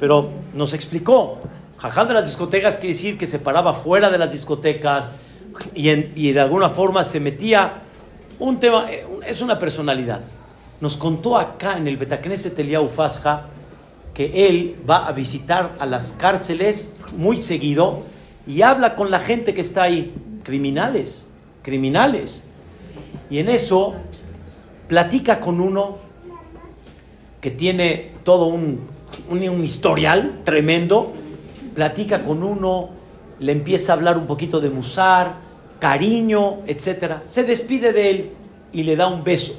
pero 0.00 0.30
nos 0.54 0.72
explicó. 0.72 1.38
Jajam 1.76 2.08
de 2.08 2.14
las 2.14 2.24
discotecas 2.24 2.78
quiere 2.78 2.94
decir 2.94 3.18
que 3.18 3.26
se 3.26 3.38
paraba 3.38 3.74
fuera 3.74 4.08
de 4.08 4.16
las 4.16 4.32
discotecas 4.32 5.10
y, 5.74 6.32
de 6.32 6.40
alguna 6.40 6.70
forma 6.70 7.04
se 7.04 7.20
metía 7.20 7.82
un 8.38 8.58
tema, 8.58 8.90
eh, 8.90 9.04
es 9.26 9.42
una 9.42 9.58
personalidad. 9.58 10.22
Nos 10.80 10.96
contó 10.96 11.36
acá 11.36 11.76
en 11.76 11.86
el 11.86 11.98
Betacneset 11.98 12.58
Eliyahu 12.58 12.88
Fasja 12.88 13.48
que 14.14 14.48
él 14.48 14.76
va 14.88 15.06
a 15.06 15.12
visitar 15.12 15.76
a 15.78 15.84
las 15.84 16.14
cárceles 16.14 16.94
muy 17.18 17.36
seguido 17.36 18.04
y 18.46 18.62
habla 18.62 18.94
con 18.94 19.10
la 19.10 19.20
gente 19.20 19.52
que 19.52 19.60
está 19.60 19.82
ahí, 19.82 20.14
criminales, 20.42 21.26
criminales. 21.66 22.44
Y 23.28 23.40
en 23.40 23.48
eso 23.48 23.94
platica 24.86 25.40
con 25.40 25.60
uno 25.60 25.98
que 27.40 27.50
tiene 27.50 28.12
todo 28.22 28.46
un, 28.46 28.86
un, 29.28 29.64
historial 29.64 30.42
tremendo, 30.44 31.12
platica 31.74 32.22
con 32.22 32.44
uno, 32.44 32.90
le 33.40 33.50
empieza 33.50 33.92
a 33.92 33.96
hablar 33.96 34.16
un 34.16 34.28
poquito 34.28 34.60
de 34.60 34.70
musar, 34.70 35.38
cariño, 35.80 36.58
etc. 36.68 37.16
Se 37.24 37.42
despide 37.42 37.92
de 37.92 38.10
él 38.10 38.30
y 38.72 38.84
le 38.84 38.94
da 38.94 39.08
un 39.08 39.24
beso. 39.24 39.56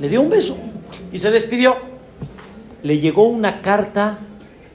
Le 0.00 0.08
dio 0.08 0.22
un 0.22 0.30
beso 0.30 0.56
y 1.12 1.18
se 1.18 1.30
despidió. 1.30 1.76
Le 2.82 3.00
llegó 3.00 3.24
una 3.24 3.60
carta 3.60 4.18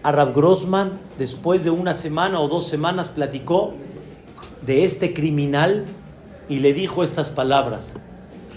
a 0.04 0.12
Rab 0.12 0.36
Grossman 0.36 1.00
después 1.18 1.64
de 1.64 1.72
una 1.72 1.96
semana 1.96 2.40
o 2.40 2.48
dos 2.48 2.68
semanas 2.68 3.10
platicó 3.10 3.74
de 4.62 4.84
este 4.86 5.14
criminal 5.14 5.86
y 6.47 6.60
le 6.60 6.74
dijo 6.74 7.03
estas 7.03 7.30
palabras. 7.30 7.93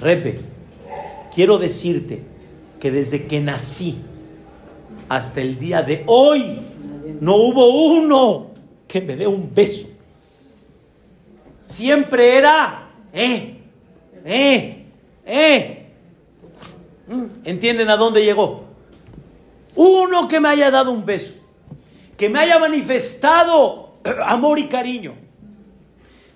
Repe, 0.01 0.41
quiero 1.35 1.59
decirte 1.59 2.23
que 2.81 2.91
desde 2.91 3.27
que 3.27 3.41
nací 3.41 4.01
hasta 5.09 5.41
el 5.41 5.59
día 5.59 5.83
de 5.83 6.03
hoy 6.07 6.61
no 7.21 7.37
hubo 7.37 7.95
uno 7.97 8.51
que 8.89 9.01
me 9.01 9.17
dé 9.17 9.27
un 9.27 9.55
beso. 9.55 9.89
Siempre 11.61 12.37
era, 12.37 12.91
eh, 13.13 13.59
eh, 14.25 14.87
eh. 15.25 15.87
¿Entienden 17.45 17.91
a 17.91 17.97
dónde 17.97 18.25
llegó? 18.25 18.65
Uno 19.77 20.29
que 20.29 20.41
me 20.41 20.49
haya 20.49 20.71
dado 20.71 20.93
un 20.93 21.05
beso, 21.05 21.35
que 22.17 22.29
me 22.29 22.41
haya 22.41 22.59
manifestado 22.59 23.95
amor 24.25 24.59
y 24.59 24.67
cariño. 24.67 25.15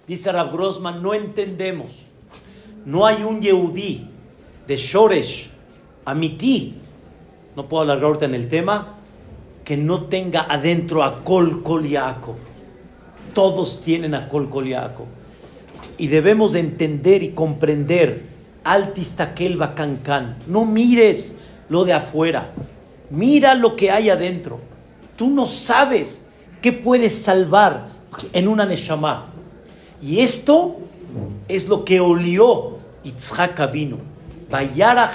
Dice 0.07 0.31
Rav 0.31 0.53
Grossman, 0.53 1.03
no 1.03 1.15
entendemos. 1.15 1.93
No 2.85 3.07
hay 3.07 3.23
un 3.25 3.43
Yehudí 3.43 4.09
de 4.67 4.77
Shoresh, 4.77 5.51
Amiti, 6.05 6.75
no 7.57 7.69
puedo 7.69 7.83
alargar 7.83 8.05
ahorita 8.05 8.27
en 8.27 8.35
el 8.35 8.49
tema, 8.49 8.95
que 9.65 9.77
no 9.77 10.05
tenga 10.05 10.43
adentro 10.43 11.03
a 11.03 11.25
Kol 11.25 11.63
Kol 11.65 11.89
Todos 13.35 13.81
tienen 13.81 14.15
a 14.15 14.29
Kol 14.29 14.49
Kol 14.49 14.73
Y 15.99 16.07
debemos 16.07 16.53
de 16.53 16.61
entender 16.61 17.25
y 17.25 17.31
comprender, 17.31 18.27
Altistakel 18.63 19.59
Cancan. 19.75 20.39
No 20.47 20.65
mires 20.65 21.35
lo 21.69 21.85
de 21.85 21.95
afuera, 21.95 22.53
mira 23.11 23.57
lo 23.57 23.75
que 23.75 23.91
hay 23.91 24.11
adentro. 24.11 24.61
Tú 25.17 25.31
no 25.31 25.47
sabes 25.47 26.27
qué 26.63 26.73
puedes 26.73 27.15
salvar 27.17 27.89
en 28.33 28.47
una 28.47 28.67
Neshama. 28.67 29.33
Y 30.01 30.21
esto 30.21 30.77
es 31.49 31.69
lo 31.69 31.85
que 31.85 32.01
olió 32.01 32.79
Yitzhak 33.05 33.71
vino. 33.73 33.99
Bayara 34.51 35.13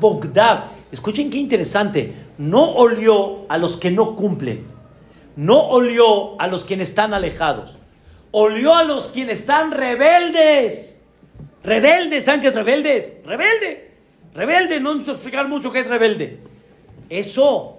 Bogdav. 0.00 0.64
Escuchen 0.90 1.30
qué 1.30 1.38
interesante. 1.38 2.12
No 2.38 2.72
olió 2.74 3.46
a 3.48 3.58
los 3.58 3.76
que 3.76 3.90
no 3.90 4.14
cumplen. 4.14 4.66
No 5.36 5.68
olió 5.68 6.40
a 6.40 6.46
los 6.46 6.64
quienes 6.64 6.90
están 6.90 7.14
alejados. 7.14 7.78
Olió 8.30 8.74
a 8.74 8.84
los 8.84 9.08
quienes 9.08 9.40
están 9.40 9.72
rebeldes. 9.72 11.00
Rebeldes, 11.62 12.24
¿saben 12.24 12.40
qué 12.40 12.48
es 12.48 12.54
rebeldes? 12.54 13.14
Rebelde. 13.24 13.92
Rebelde, 14.34 14.80
no 14.80 14.94
necesito 14.94 15.12
explicar 15.12 15.48
mucho 15.48 15.70
qué 15.70 15.80
es 15.80 15.88
rebelde. 15.88 16.40
Eso 17.08 17.78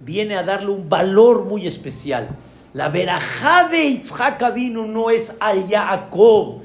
viene 0.00 0.36
a 0.36 0.42
darle 0.42 0.70
un 0.70 0.88
valor 0.88 1.44
muy 1.44 1.66
especial. 1.66 2.28
La 2.74 2.88
verajá 2.88 3.68
de 3.68 3.92
Yitzhak 3.92 4.52
vino 4.52 4.84
no 4.84 5.08
es 5.08 5.32
al 5.38 5.68
Jacob. 5.68 6.62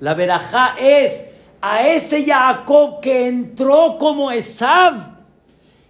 La 0.00 0.14
verajá 0.14 0.74
es 0.78 1.26
a 1.60 1.86
ese 1.86 2.26
Jacob 2.26 3.00
que 3.00 3.28
entró 3.28 3.96
como 3.96 4.32
Esav. 4.32 5.14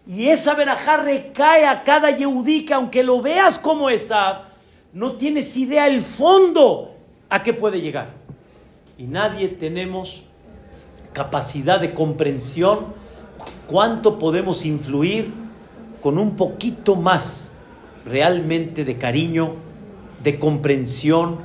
Y 0.07 0.29
esa 0.29 0.55
verajá 0.55 0.99
recae 0.99 1.65
a 1.67 1.83
cada 1.83 2.11
Yehudí 2.11 2.67
que 2.67 2.75
aunque 2.75 3.03
lo 3.03 3.23
veas 3.23 3.59
como 3.59 3.89
Esav, 3.89 4.43
no 4.93 5.17
tienes 5.17 5.57
idea 5.57 5.87
el 5.87 6.03
fondo 6.03 6.95
a 7.31 7.43
qué 7.43 7.55
puede 7.55 7.81
llegar. 7.81 8.09
Y 8.99 9.05
nadie 9.05 9.49
tenemos 9.49 10.25
capacidad 11.15 11.81
de 11.81 11.95
comprensión 11.95 12.93
cuánto 13.67 14.19
podemos 14.19 14.67
influir 14.67 15.33
con 16.03 16.19
un 16.19 16.37
poquito 16.37 16.97
más 16.97 17.54
realmente 18.07 18.85
de 18.85 18.99
cariño, 18.99 19.55
de 20.23 20.39
comprensión, 20.39 21.39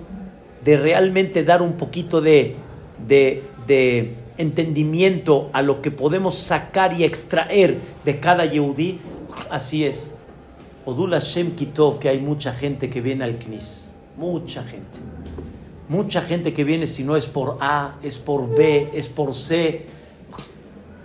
de 0.63 0.77
realmente 0.77 1.43
dar 1.43 1.61
un 1.61 1.73
poquito 1.73 2.21
de, 2.21 2.55
de, 3.07 4.15
entendimiento 4.37 5.49
a 5.51 5.61
lo 5.61 5.81
que 5.81 5.91
podemos 5.91 6.37
sacar 6.37 6.93
y 6.99 7.03
extraer 7.03 7.79
de 8.05 8.19
cada 8.19 8.45
Yehudí, 8.45 8.99
así 9.49 9.83
es. 9.83 10.15
Odul 10.85 11.11
Hashem 11.11 11.55
Kitov, 11.55 11.99
que 11.99 12.07
hay 12.07 12.19
mucha 12.19 12.53
gente 12.53 12.89
que 12.89 13.01
viene 13.01 13.25
al 13.25 13.37
Knis, 13.37 13.89
mucha 14.15 14.63
gente. 14.63 14.99
Mucha 15.89 16.21
gente 16.21 16.53
que 16.53 16.63
viene, 16.63 16.87
si 16.87 17.03
no 17.03 17.17
es 17.17 17.25
por 17.25 17.57
A, 17.59 17.95
es 18.03 18.17
por 18.17 18.47
B, 18.55 18.89
es 18.93 19.09
por 19.09 19.33
C. 19.33 19.87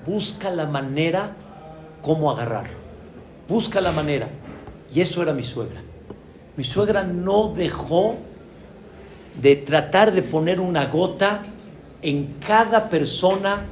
Busca 0.07 0.51
la 0.51 0.67
manera 0.67 1.35
cómo 2.03 2.31
agarrar. 2.31 2.67
Busca 3.49 3.81
la 3.81 3.93
manera. 3.93 4.29
Y 4.95 5.01
eso 5.01 5.23
era 5.23 5.33
mi 5.33 5.43
suegra. 5.43 5.83
Mi 6.57 6.63
suegra 6.63 7.03
no 7.03 7.49
dejó 7.49 8.15
de 9.43 9.57
tratar 9.57 10.13
de 10.13 10.23
poner 10.23 10.61
una 10.61 10.87
gota 10.87 11.43
en 12.01 12.35
cada 12.47 12.89
persona, 12.89 13.65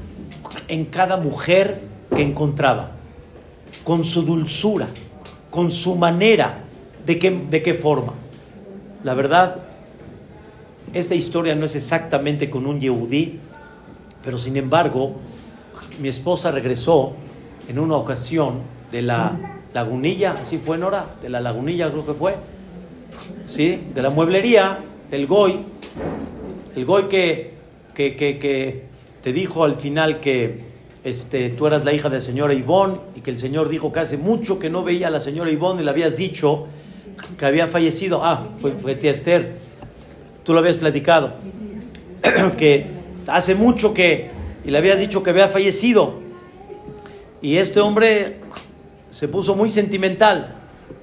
en 0.66 0.86
cada 0.86 1.16
mujer 1.16 1.82
que 2.14 2.22
encontraba, 2.22 2.90
con 3.84 4.02
su 4.02 4.22
dulzura, 4.22 4.88
con 5.50 5.70
su 5.70 5.94
manera, 5.94 6.64
de 7.06 7.18
qué, 7.18 7.30
de 7.30 7.62
qué 7.62 7.74
forma. 7.74 8.14
La 9.04 9.14
verdad, 9.14 9.58
esta 10.92 11.14
historia 11.14 11.54
no 11.54 11.66
es 11.66 11.76
exactamente 11.76 12.50
con 12.50 12.66
un 12.66 12.80
yehudí, 12.80 13.38
pero 14.24 14.38
sin 14.38 14.56
embargo, 14.56 15.16
mi 16.00 16.08
esposa 16.08 16.50
regresó 16.50 17.12
en 17.68 17.78
una 17.78 17.96
ocasión 17.96 18.81
de 18.92 19.02
la 19.02 19.58
Lagunilla, 19.72 20.36
así 20.40 20.58
fue 20.58 20.76
Nora, 20.76 21.16
de 21.22 21.30
la 21.30 21.40
Lagunilla 21.40 21.90
creo 21.90 22.06
que 22.06 22.12
fue, 22.12 22.36
¿sí? 23.46 23.80
De 23.94 24.02
la 24.02 24.10
mueblería, 24.10 24.80
del 25.10 25.26
Goy, 25.26 25.60
el 26.76 26.84
Goy 26.84 27.04
que, 27.04 27.54
que, 27.94 28.14
que, 28.16 28.82
te 29.22 29.32
dijo 29.32 29.64
al 29.64 29.76
final 29.76 30.20
que 30.20 30.60
este, 31.04 31.48
tú 31.50 31.66
eras 31.66 31.84
la 31.84 31.92
hija 31.92 32.10
de 32.10 32.16
la 32.16 32.20
señora 32.20 32.54
Ivonne 32.54 32.98
y 33.14 33.20
que 33.20 33.30
el 33.30 33.38
Señor 33.38 33.68
dijo 33.68 33.92
que 33.92 34.00
hace 34.00 34.18
mucho 34.18 34.58
que 34.58 34.68
no 34.68 34.82
veía 34.82 35.06
a 35.06 35.10
la 35.10 35.20
señora 35.20 35.50
Ivonne 35.50 35.80
y 35.80 35.84
le 35.84 35.90
habías 35.90 36.16
dicho 36.16 36.66
que 37.38 37.46
había 37.46 37.68
fallecido. 37.68 38.24
Ah, 38.24 38.48
fue, 38.60 38.72
fue 38.72 38.96
tía 38.96 39.12
Esther, 39.12 39.58
tú 40.44 40.52
lo 40.52 40.58
habías 40.58 40.76
platicado, 40.76 41.34
que 42.58 42.86
hace 43.28 43.54
mucho 43.54 43.94
que, 43.94 44.30
y 44.64 44.70
le 44.70 44.78
habías 44.78 44.98
dicho 44.98 45.22
que 45.22 45.30
había 45.30 45.48
fallecido. 45.48 46.20
Y 47.40 47.56
este 47.56 47.80
hombre 47.80 48.40
se 49.12 49.28
puso 49.28 49.54
muy 49.54 49.68
sentimental, 49.68 50.54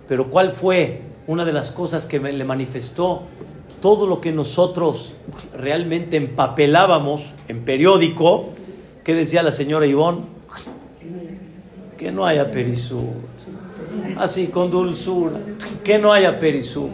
pero 0.07 0.31
¿cuál 0.31 0.49
fue 0.49 1.01
una 1.27 1.45
de 1.45 1.53
las 1.53 1.71
cosas 1.71 2.07
que 2.07 2.19
le 2.19 2.43
manifestó? 2.43 3.21
Todo 3.81 4.07
lo 4.07 4.19
que 4.19 4.31
nosotros 4.31 5.13
realmente 5.55 6.17
empapelábamos 6.17 7.35
en 7.47 7.63
periódico, 7.63 8.49
¿qué 9.03 9.13
decía 9.13 9.43
la 9.43 9.51
señora 9.51 9.85
Ivonne? 9.85 10.21
Que 11.99 12.11
no 12.11 12.25
haya 12.25 12.49
perisud. 12.49 13.03
Así, 14.17 14.47
con 14.47 14.71
dulzura. 14.71 15.39
Que 15.83 15.99
no 15.99 16.11
haya 16.11 16.39
perisud. 16.39 16.89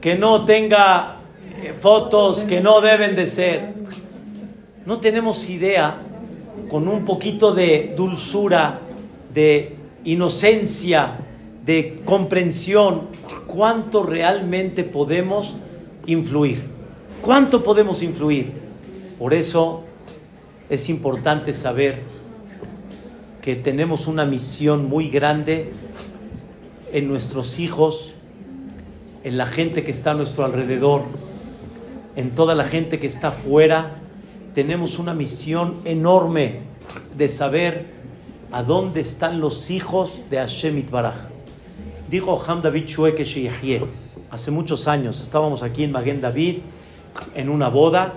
Que 0.00 0.16
no 0.16 0.44
tenga 0.44 1.18
eh, 1.62 1.72
fotos 1.78 2.44
que 2.44 2.60
no 2.60 2.80
deben 2.80 3.14
de 3.14 3.26
ser. 3.26 3.72
No 4.84 4.98
tenemos 4.98 5.48
idea 5.48 6.00
con 6.68 6.88
un 6.88 7.04
poquito 7.04 7.54
de 7.54 7.94
dulzura, 7.96 8.80
de 9.32 9.78
inocencia, 10.04 11.18
de 11.68 12.00
comprensión, 12.06 13.08
cuánto 13.46 14.02
realmente 14.02 14.84
podemos 14.84 15.56
influir. 16.06 16.62
¿Cuánto 17.20 17.62
podemos 17.62 18.02
influir? 18.02 18.52
Por 19.18 19.34
eso 19.34 19.84
es 20.70 20.88
importante 20.88 21.52
saber 21.52 22.00
que 23.42 23.54
tenemos 23.54 24.06
una 24.06 24.24
misión 24.24 24.88
muy 24.88 25.10
grande 25.10 25.72
en 26.90 27.06
nuestros 27.06 27.58
hijos, 27.58 28.14
en 29.22 29.36
la 29.36 29.46
gente 29.46 29.84
que 29.84 29.90
está 29.90 30.12
a 30.12 30.14
nuestro 30.14 30.46
alrededor, 30.46 31.02
en 32.16 32.30
toda 32.30 32.54
la 32.54 32.64
gente 32.64 32.98
que 32.98 33.06
está 33.06 33.28
afuera. 33.28 33.96
Tenemos 34.54 34.98
una 34.98 35.12
misión 35.12 35.82
enorme 35.84 36.60
de 37.14 37.28
saber 37.28 37.97
a 38.50 38.62
dónde 38.62 39.00
están 39.00 39.40
los 39.40 39.70
hijos 39.70 40.22
de 40.30 40.38
Hashem 40.38 40.78
Itbaraj. 40.78 41.16
Dijo 42.08 42.42
Ham 42.46 42.62
David 42.62 42.86
Shueke 42.86 43.24
Sheyahye, 43.24 43.82
hace 44.30 44.50
muchos 44.50 44.88
años, 44.88 45.20
estábamos 45.20 45.62
aquí 45.62 45.84
en 45.84 45.92
Maguen 45.92 46.20
David, 46.20 46.60
en 47.34 47.50
una 47.50 47.68
boda, 47.68 48.14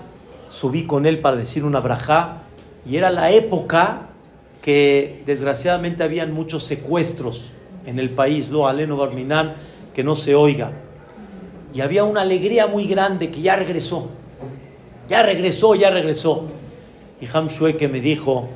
subí 0.49 0.85
con 0.85 1.05
él 1.05 1.19
para 1.19 1.35
decir 1.35 1.65
una 1.65 1.81
brajá, 1.81 2.43
y 2.85 2.95
era 2.95 3.09
la 3.09 3.31
época 3.31 4.07
que 4.61 5.23
desgraciadamente 5.25 6.03
habían 6.03 6.33
muchos 6.33 6.63
secuestros 6.63 7.51
en 7.85 7.99
el 7.99 8.11
país, 8.11 8.49
lo 8.49 8.67
aleno 8.67 8.95
barminan, 8.95 9.55
que 9.93 10.03
no 10.03 10.15
se 10.15 10.35
oiga. 10.35 10.71
Y 11.73 11.81
había 11.81 12.03
una 12.03 12.21
alegría 12.21 12.67
muy 12.67 12.85
grande 12.85 13.31
que 13.31 13.41
ya 13.41 13.55
regresó, 13.55 14.09
ya 15.09 15.23
regresó, 15.23 15.75
ya 15.75 15.89
regresó. 15.89 16.45
Y 17.19 17.27
Ham 17.33 17.47
Shueke 17.47 17.87
me 17.87 18.01
dijo, 18.01 18.49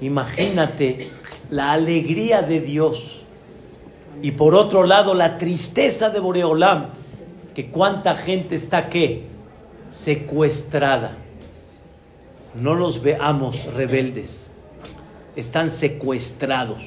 imagínate 0.00 1.10
la 1.50 1.72
alegría 1.72 2.42
de 2.42 2.60
Dios 2.60 3.20
y 4.22 4.32
por 4.32 4.54
otro 4.54 4.84
lado, 4.84 5.14
la 5.14 5.38
tristeza 5.38 6.10
de 6.10 6.20
Boreolam, 6.20 6.90
que 7.54 7.70
cuánta 7.70 8.16
gente 8.16 8.54
está 8.54 8.88
que 8.88 9.26
secuestrada. 9.90 11.16
No 12.54 12.74
los 12.74 13.02
veamos 13.02 13.66
rebeldes, 13.72 14.50
están 15.36 15.70
secuestrados, 15.70 16.82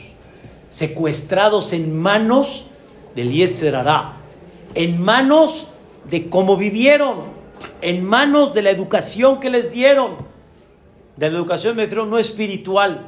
secuestrados 0.70 1.74
en 1.74 1.98
manos 1.98 2.66
del 3.16 3.32
Yeser 3.32 3.76
en 4.76 5.02
manos 5.02 5.68
de 6.10 6.30
cómo 6.30 6.58
vivieron, 6.58 7.22
en 7.82 8.04
manos 8.04 8.54
de 8.54 8.62
la 8.62 8.72
educación 8.72 9.40
que 9.40 9.50
les 9.50 9.72
dieron. 9.72 10.33
De 11.18 11.30
la 11.30 11.38
educación 11.38 11.76
me 11.76 11.84
refiero 11.84 12.06
no 12.06 12.18
espiritual, 12.18 13.08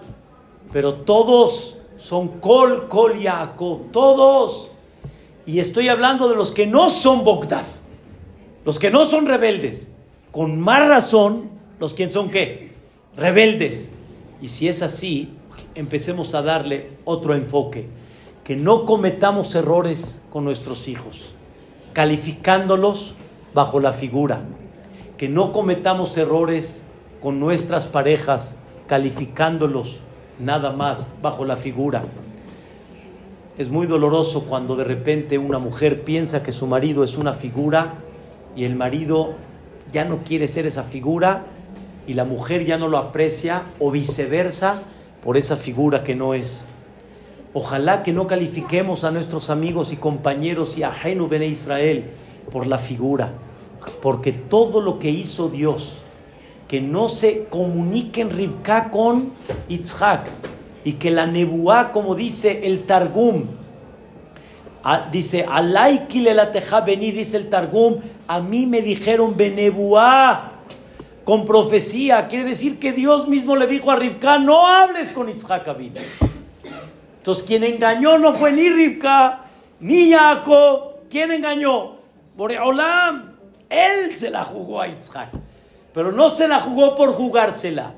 pero 0.72 0.96
todos 0.96 1.78
son 1.98 2.40
Kol, 2.40 2.88
Kol 2.88 3.20
Yaakov, 3.20 3.92
todos. 3.92 4.72
Y 5.46 5.60
estoy 5.60 5.90
hablando 5.90 6.30
de 6.30 6.36
los 6.36 6.52
que 6.52 6.68
no 6.68 6.90
son 6.90 7.24
Bogdad, 7.24 7.66
los 8.64 8.80
que 8.80 8.92
no 8.92 9.06
son 9.06 9.26
rebeldes. 9.26 9.92
Con 10.32 10.60
más 10.60 10.88
razón, 10.88 11.50
los 11.80 11.94
que 11.94 12.10
son 12.10 12.30
qué? 12.30 12.74
Rebeldes. 13.16 13.92
Y 14.42 14.50
si 14.50 14.68
es 14.68 14.82
así, 14.82 15.34
empecemos 15.76 16.36
a 16.36 16.42
darle 16.42 16.92
otro 17.06 17.34
enfoque. 17.36 17.88
Que 18.44 18.56
no 18.56 18.86
cometamos 18.86 19.56
errores 19.56 20.24
con 20.30 20.44
nuestros 20.44 20.88
hijos, 20.88 21.34
calificándolos 21.94 23.16
bajo 23.54 23.80
la 23.80 23.92
figura. 23.92 24.44
Que 25.18 25.30
no 25.30 25.52
cometamos 25.52 26.16
errores 26.18 26.86
con 27.22 27.40
nuestras 27.40 27.88
parejas, 27.88 28.56
calificándolos 28.88 30.00
nada 30.40 30.72
más 30.72 31.12
bajo 31.22 31.46
la 31.46 31.56
figura. 31.56 32.04
Es 33.58 33.70
muy 33.70 33.88
doloroso 33.88 34.44
cuando 34.44 34.76
de 34.76 34.84
repente 34.84 35.38
una 35.38 35.60
mujer 35.60 36.04
piensa 36.04 36.44
que 36.44 36.52
su 36.52 36.68
marido 36.68 37.04
es 37.04 37.18
una 37.18 37.34
figura 37.34 37.96
y 38.56 38.66
el 38.66 38.76
marido 38.76 39.34
ya 39.92 40.04
no 40.04 40.24
quiere 40.24 40.48
ser 40.48 40.66
esa 40.66 40.84
figura 40.84 41.46
y 42.06 42.14
la 42.14 42.26
mujer 42.26 42.66
ya 42.66 42.78
no 42.78 42.90
lo 42.90 42.98
aprecia 42.98 43.64
o 43.80 43.92
viceversa 43.92 44.82
por 45.24 45.38
esa 45.38 45.56
figura 45.56 46.04
que 46.04 46.16
no 46.16 46.34
es. 46.34 46.66
Ojalá 47.54 48.04
que 48.04 48.12
no 48.12 48.28
califiquemos 48.28 49.06
a 49.06 49.12
nuestros 49.12 49.50
amigos 49.50 49.94
y 49.94 49.98
compañeros 49.98 50.78
y 50.78 50.84
a 50.84 50.92
Genu 50.92 51.30
Bene 51.30 51.48
Israel 51.48 52.12
por 52.52 52.68
la 52.68 52.78
figura, 52.78 53.32
porque 54.02 54.34
todo 54.34 54.82
lo 54.82 55.00
que 55.00 55.10
hizo 55.10 55.48
Dios 55.48 56.02
que 56.68 56.82
no 56.82 57.10
se 57.10 57.46
comuniquen 57.46 58.30
Ribka 58.30 58.90
con 58.90 59.32
Itzhak 59.70 60.30
y 60.84 60.94
que 60.94 61.12
la 61.12 61.26
nebuá, 61.26 61.92
como 61.92 62.16
dice 62.16 62.62
el 62.68 62.86
Targum, 62.86 63.46
dice, 65.12 65.46
Alaikile 65.50 66.34
la 66.34 66.52
teja 66.52 66.82
vení, 66.82 67.12
dice 67.12 67.38
el 67.38 67.50
Targum, 67.50 67.98
a 68.28 68.40
mí 68.40 68.66
me 68.66 68.82
dijeron 68.82 69.36
benebuá 69.36 70.52
con 71.24 71.46
profecía, 71.46 72.28
quiere 72.28 72.46
decir 72.46 72.78
que 72.78 72.94
Dios 72.94 73.28
mismo 73.28 73.56
le 73.56 73.66
dijo 73.66 73.90
a 73.90 73.96
Ribka, 73.96 74.38
no 74.38 74.68
hables 74.68 75.10
con 75.10 75.28
Itzhak 75.28 75.68
Entonces, 77.18 77.44
quien 77.44 77.64
engañó 77.64 78.20
no 78.20 78.34
fue 78.34 78.52
ni 78.52 78.70
Ribka, 78.70 79.46
ni 79.80 80.12
Jacob, 80.12 80.98
¿quién 81.10 81.32
engañó? 81.32 81.96
Boreolam, 82.36 83.34
él 83.70 84.16
se 84.16 84.30
la 84.30 84.44
jugó 84.44 84.82
a 84.82 84.88
Itzhak. 84.88 85.30
Pero 85.96 86.12
no 86.12 86.30
se 86.30 86.50
la 86.50 86.60
jugó 86.60 86.94
por 86.94 87.14
jugársela. 87.14 87.94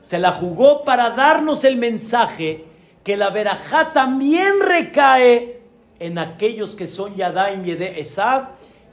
Se 0.00 0.18
la 0.18 0.32
jugó 0.32 0.82
para 0.82 1.10
darnos 1.10 1.62
el 1.64 1.76
mensaje 1.76 2.64
que 3.04 3.18
la 3.18 3.28
verajá 3.28 3.92
también 3.92 4.60
recae 4.62 5.60
en 6.00 6.16
aquellos 6.16 6.74
que 6.74 6.86
son 6.86 7.14
Yadaim 7.14 7.62
Yede 7.62 8.00
Esav, 8.00 8.48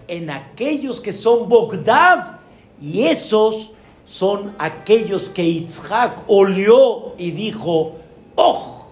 en 0.09 0.29
aquellos 0.29 0.99
que 0.99 1.13
son 1.13 1.47
Bogdav, 1.47 2.39
y 2.81 3.03
esos 3.03 3.71
son 4.03 4.53
aquellos 4.59 5.29
que 5.29 5.49
Yitzhak 5.49 6.23
olió 6.27 7.13
y 7.17 7.31
dijo, 7.31 7.95
¡Oh! 8.35 8.87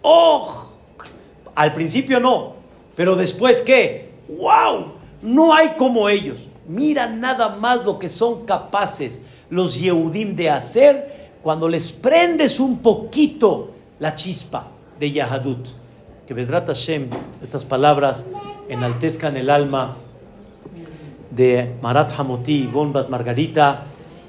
¡Oh! 0.00 0.68
Al 1.54 1.74
principio 1.74 2.18
no, 2.18 2.54
pero 2.96 3.14
después 3.14 3.60
qué? 3.60 4.12
¡Wow! 4.26 4.92
No 5.20 5.54
hay 5.54 5.74
como 5.76 6.08
ellos. 6.08 6.49
Mira 6.70 7.08
nada 7.08 7.48
más 7.56 7.84
lo 7.84 7.98
que 7.98 8.08
son 8.08 8.46
capaces 8.46 9.20
los 9.50 9.80
Yehudim 9.80 10.36
de 10.36 10.50
hacer 10.50 11.32
cuando 11.42 11.68
les 11.68 11.90
prendes 11.90 12.60
un 12.60 12.78
poquito 12.78 13.72
la 13.98 14.14
chispa 14.14 14.68
de 15.00 15.10
Yahadut. 15.10 15.66
Que 16.28 16.32
Bedrat 16.32 16.68
Hashem, 16.68 17.10
estas 17.42 17.64
palabras 17.64 18.24
enaltezcan 18.68 19.36
el 19.36 19.50
alma 19.50 19.96
de 21.32 21.74
Marat 21.82 22.12
Hamoti 22.16 22.62
y 22.62 22.66
Bat 22.68 23.08
Margarita, 23.08 23.82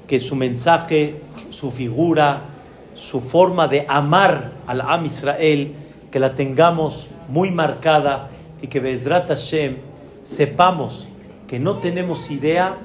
que 0.08 0.18
su 0.18 0.34
mensaje, 0.34 1.22
su 1.50 1.70
figura, 1.70 2.40
su 2.96 3.20
forma 3.20 3.68
de 3.68 3.86
amar 3.88 4.50
al 4.66 4.80
Am 4.80 5.06
Israel, 5.06 5.74
que 6.10 6.18
la 6.18 6.34
tengamos 6.34 7.06
muy 7.28 7.52
marcada 7.52 8.30
y 8.60 8.66
que 8.66 8.80
Bedrat 8.80 9.28
Hashem 9.28 9.76
sepamos 10.24 11.06
que 11.52 11.58
no 11.58 11.76
tenemos 11.76 12.30
idea 12.30 12.78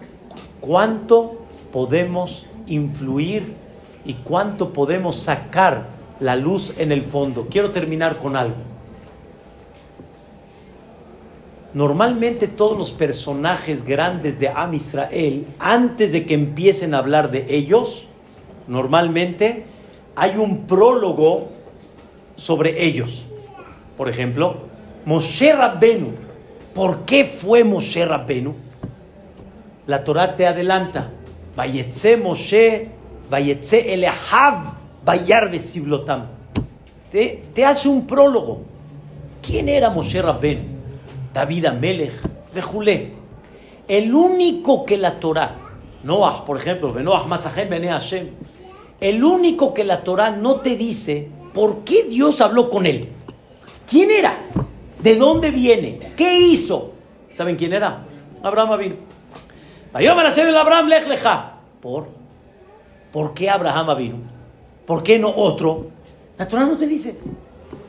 cuánto 0.59 1.45
podemos 1.71 2.45
influir 2.65 3.53
y 4.03 4.15
cuánto 4.15 4.73
podemos 4.73 5.15
sacar 5.15 5.87
la 6.19 6.35
luz 6.35 6.73
en 6.77 6.91
el 6.91 7.01
fondo. 7.01 7.47
Quiero 7.49 7.71
terminar 7.71 8.17
con 8.17 8.35
algo. 8.35 8.57
Normalmente 11.73 12.49
todos 12.49 12.77
los 12.77 12.91
personajes 12.91 13.85
grandes 13.85 14.37
de 14.37 14.49
Am 14.49 14.73
Israel, 14.73 15.47
antes 15.59 16.11
de 16.11 16.25
que 16.25 16.33
empiecen 16.33 16.93
a 16.93 16.97
hablar 16.97 17.31
de 17.31 17.45
ellos, 17.47 18.09
normalmente 18.67 19.63
hay 20.13 20.35
un 20.35 20.67
prólogo 20.67 21.51
sobre 22.35 22.83
ellos. 22.83 23.27
Por 23.95 24.09
ejemplo, 24.09 24.57
Moshe 25.05 25.53
Rabbenu 25.53 26.26
¿Por 26.77 27.05
qué 27.05 27.25
fue 27.25 27.63
Moshe 27.63 28.05
Rabbenu? 28.05 28.53
La 29.87 30.03
Torah 30.03 30.35
te 30.35 30.45
adelanta. 30.45 31.09
Vayetze 31.55 32.17
Moshe, 32.17 32.91
Vayetze 33.31 33.95
Elehav, 33.95 34.75
Vayar 35.03 35.49
Besiblotam. 35.49 36.27
Te, 37.11 37.45
te 37.55 37.65
hace 37.65 37.89
un 37.89 38.05
prólogo. 38.05 38.61
¿Quién 39.41 39.69
era 39.69 39.89
Moshe 39.89 40.21
Rabbenu? 40.21 40.61
David 41.33 41.65
Amelech, 41.65 42.13
Julé. 42.61 43.13
El 43.87 44.13
único 44.13 44.85
que 44.85 44.97
la 44.97 45.19
Torah, 45.19 45.55
Noah, 46.03 46.45
por 46.45 46.57
ejemplo, 46.57 46.93
Noah 46.93 47.25
Matzahem 47.25 47.69
Bene 47.69 47.87
Hashem, 47.87 48.29
el 49.01 49.23
único 49.23 49.73
que 49.73 49.83
la 49.83 50.03
Torah 50.03 50.29
no 50.29 50.57
te 50.57 50.75
dice 50.75 51.27
por 51.55 51.79
qué 51.79 52.03
Dios 52.03 52.39
habló 52.39 52.69
con 52.69 52.85
él. 52.85 53.09
¿Quién 53.87 54.11
era? 54.11 54.37
¿De 54.99 55.15
dónde 55.15 55.51
viene? 55.51 56.13
¿Qué 56.15 56.39
hizo? 56.39 56.93
¿Saben 57.29 57.55
quién 57.55 57.73
era? 57.73 58.03
Abraham 58.43 58.79
vino. 58.79 58.95
Abraham 59.93 60.87
lech. 60.87 61.23
¿Por? 61.81 62.07
¿Por 63.11 63.33
qué 63.33 63.49
Abraham 63.49 63.97
vino? 63.97 64.17
¿Por 64.85 65.03
qué 65.03 65.19
no 65.19 65.33
otro? 65.35 65.87
La 66.37 66.47
Torah 66.47 66.65
no 66.65 66.77
te 66.77 66.87
dice. 66.87 67.19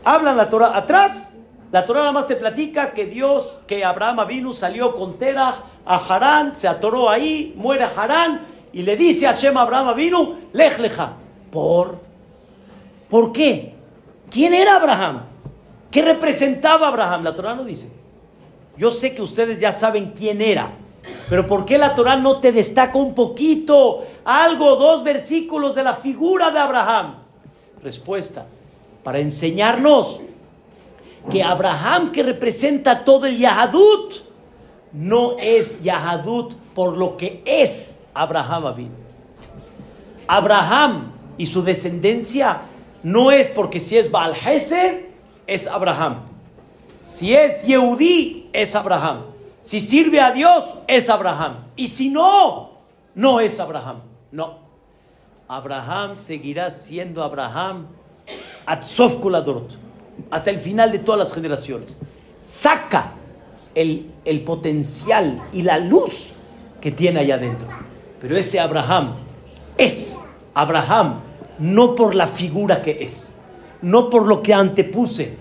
Habla 0.04 0.34
la 0.34 0.50
Torah 0.50 0.76
atrás. 0.76 1.32
La 1.70 1.84
Torah 1.84 2.00
nada 2.00 2.12
más 2.12 2.26
te 2.26 2.36
platica 2.36 2.92
que 2.92 3.06
Dios, 3.06 3.60
que 3.66 3.84
Abraham 3.84 4.26
vino, 4.26 4.52
salió 4.52 4.94
con 4.94 5.18
Terah 5.18 5.64
a 5.84 5.96
Harán, 5.96 6.54
se 6.54 6.66
atoró 6.66 7.10
ahí, 7.10 7.52
muere 7.56 7.84
Harán 7.84 8.40
y 8.72 8.82
le 8.82 8.96
dice 8.96 9.26
a 9.26 9.32
Shem 9.32 9.56
Abraham 9.56 9.94
vino, 9.94 10.36
lej 10.52 10.78
leja. 10.78 11.12
¿Por? 11.50 11.98
¿Por 13.10 13.32
qué? 13.32 13.74
¿Quién 14.30 14.54
era 14.54 14.76
Abraham? 14.76 15.27
¿Qué 15.90 16.02
representaba 16.02 16.88
Abraham? 16.88 17.24
La 17.24 17.34
Torah 17.34 17.54
no 17.54 17.64
dice. 17.64 17.88
Yo 18.76 18.90
sé 18.90 19.14
que 19.14 19.22
ustedes 19.22 19.58
ya 19.58 19.72
saben 19.72 20.12
quién 20.14 20.40
era, 20.40 20.70
pero 21.28 21.46
¿por 21.46 21.64
qué 21.64 21.78
la 21.78 21.94
Torah 21.94 22.16
no 22.16 22.38
te 22.38 22.52
destaca 22.52 22.96
un 22.96 23.14
poquito, 23.14 24.04
algo, 24.24 24.76
dos 24.76 25.02
versículos 25.02 25.74
de 25.74 25.82
la 25.82 25.94
figura 25.94 26.50
de 26.50 26.58
Abraham? 26.60 27.16
Respuesta, 27.82 28.46
para 29.02 29.18
enseñarnos 29.18 30.20
que 31.28 31.42
Abraham 31.42 32.12
que 32.12 32.22
representa 32.22 33.04
todo 33.04 33.26
el 33.26 33.36
Yahadut, 33.36 34.14
no 34.92 35.36
es 35.38 35.82
Yahadut 35.82 36.54
por 36.74 36.96
lo 36.96 37.16
que 37.16 37.42
es 37.44 38.02
Abraham 38.14 38.90
Abraham 40.26 41.12
y 41.36 41.46
su 41.46 41.62
descendencia 41.62 42.60
no 43.02 43.30
es 43.30 43.48
porque 43.48 43.80
si 43.80 43.98
es 43.98 44.10
Baal 44.10 44.34
es 45.48 45.66
Abraham. 45.66 46.20
Si 47.04 47.34
es 47.34 47.64
Yehudí, 47.64 48.48
es 48.52 48.76
Abraham. 48.76 49.22
Si 49.62 49.80
sirve 49.80 50.20
a 50.20 50.30
Dios, 50.30 50.62
es 50.86 51.10
Abraham. 51.10 51.64
Y 51.74 51.88
si 51.88 52.10
no, 52.10 52.70
no 53.14 53.40
es 53.40 53.58
Abraham. 53.58 54.02
No. 54.30 54.58
Abraham 55.48 56.16
seguirá 56.16 56.70
siendo 56.70 57.24
Abraham 57.24 57.86
hasta 58.66 60.50
el 60.50 60.58
final 60.58 60.92
de 60.92 60.98
todas 60.98 61.18
las 61.18 61.34
generaciones. 61.34 61.96
Saca 62.38 63.14
el, 63.74 64.12
el 64.24 64.44
potencial 64.44 65.40
y 65.52 65.62
la 65.62 65.78
luz 65.78 66.32
que 66.80 66.92
tiene 66.92 67.20
allá 67.20 67.36
adentro. 67.36 67.68
Pero 68.20 68.36
ese 68.36 68.60
Abraham 68.60 69.14
es 69.78 70.22
Abraham, 70.52 71.20
no 71.58 71.94
por 71.94 72.14
la 72.14 72.26
figura 72.26 72.82
que 72.82 72.98
es, 73.00 73.32
no 73.82 74.10
por 74.10 74.26
lo 74.26 74.42
que 74.42 74.54
antepuse. 74.54 75.36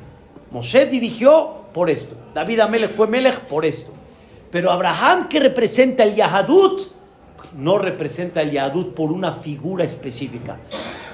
Moshe 0.52 0.86
dirigió 0.86 1.56
por 1.74 1.90
esto, 1.90 2.16
David 2.34 2.62
Amelech 2.62 2.96
fue 2.96 3.08
Melech 3.08 3.42
por 3.42 3.66
esto. 3.66 3.92
Pero 4.50 4.72
Abraham 4.72 5.28
que 5.28 5.40
representa 5.40 6.04
el 6.04 6.16
Yahadut, 6.16 6.82
no 7.58 7.78
representa 7.78 8.42
el 8.42 8.52
Yahadut 8.52 8.94
por 8.94 9.12
una 9.12 9.32
figura 9.32 9.84
específica. 9.84 10.58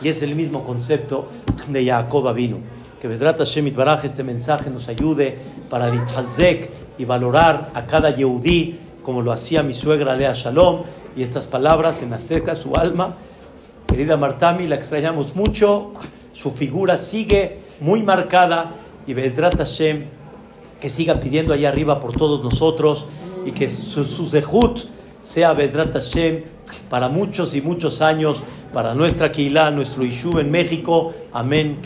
Y 0.01 0.09
es 0.09 0.21
el 0.21 0.35
mismo 0.35 0.63
concepto 0.63 1.29
de 1.67 1.85
Jacob 1.85 2.33
vino. 2.33 2.57
Que 3.01 3.07
Besrat 3.07 3.37
Hashem 3.37 3.73
Baraj 3.73 4.05
este 4.05 4.23
mensaje 4.23 4.69
nos 4.69 4.87
ayude 4.87 5.37
para 5.69 5.89
litazek 5.89 6.69
y 6.97 7.05
valorar 7.05 7.71
a 7.73 7.85
cada 7.85 8.11
Yehudí 8.15 8.79
como 9.03 9.21
lo 9.21 9.31
hacía 9.31 9.63
mi 9.63 9.73
suegra 9.73 10.15
Lea 10.15 10.33
Shalom 10.33 10.83
y 11.15 11.23
estas 11.23 11.47
palabras 11.47 12.01
en 12.01 12.13
acerca 12.13 12.55
su 12.55 12.73
alma. 12.75 13.15
Querida 13.87 14.17
Martami, 14.17 14.67
la 14.67 14.75
extrañamos 14.75 15.35
mucho, 15.35 15.91
su 16.33 16.51
figura 16.51 16.97
sigue 16.97 17.59
muy 17.79 18.03
marcada 18.03 18.75
y 19.07 19.13
Bezrat 19.13 19.57
Hashem 19.57 20.05
que 20.81 20.89
siga 20.89 21.19
pidiendo 21.19 21.53
allá 21.53 21.69
arriba 21.69 21.99
por 22.01 22.13
todos 22.13 22.43
nosotros 22.43 23.05
y 23.45 23.51
que 23.51 23.69
su, 23.69 24.03
su 24.03 24.25
sea 25.21 25.53
Bezrat 25.53 25.93
Hashem 25.93 26.43
para 26.89 27.09
muchos 27.09 27.55
y 27.55 27.61
muchos 27.61 28.01
años, 28.01 28.43
para 28.73 28.93
nuestra 28.93 29.31
Keilah, 29.31 29.71
nuestro 29.71 30.03
Yishuv 30.03 30.39
en 30.39 30.51
México. 30.51 31.13
Amén. 31.31 31.79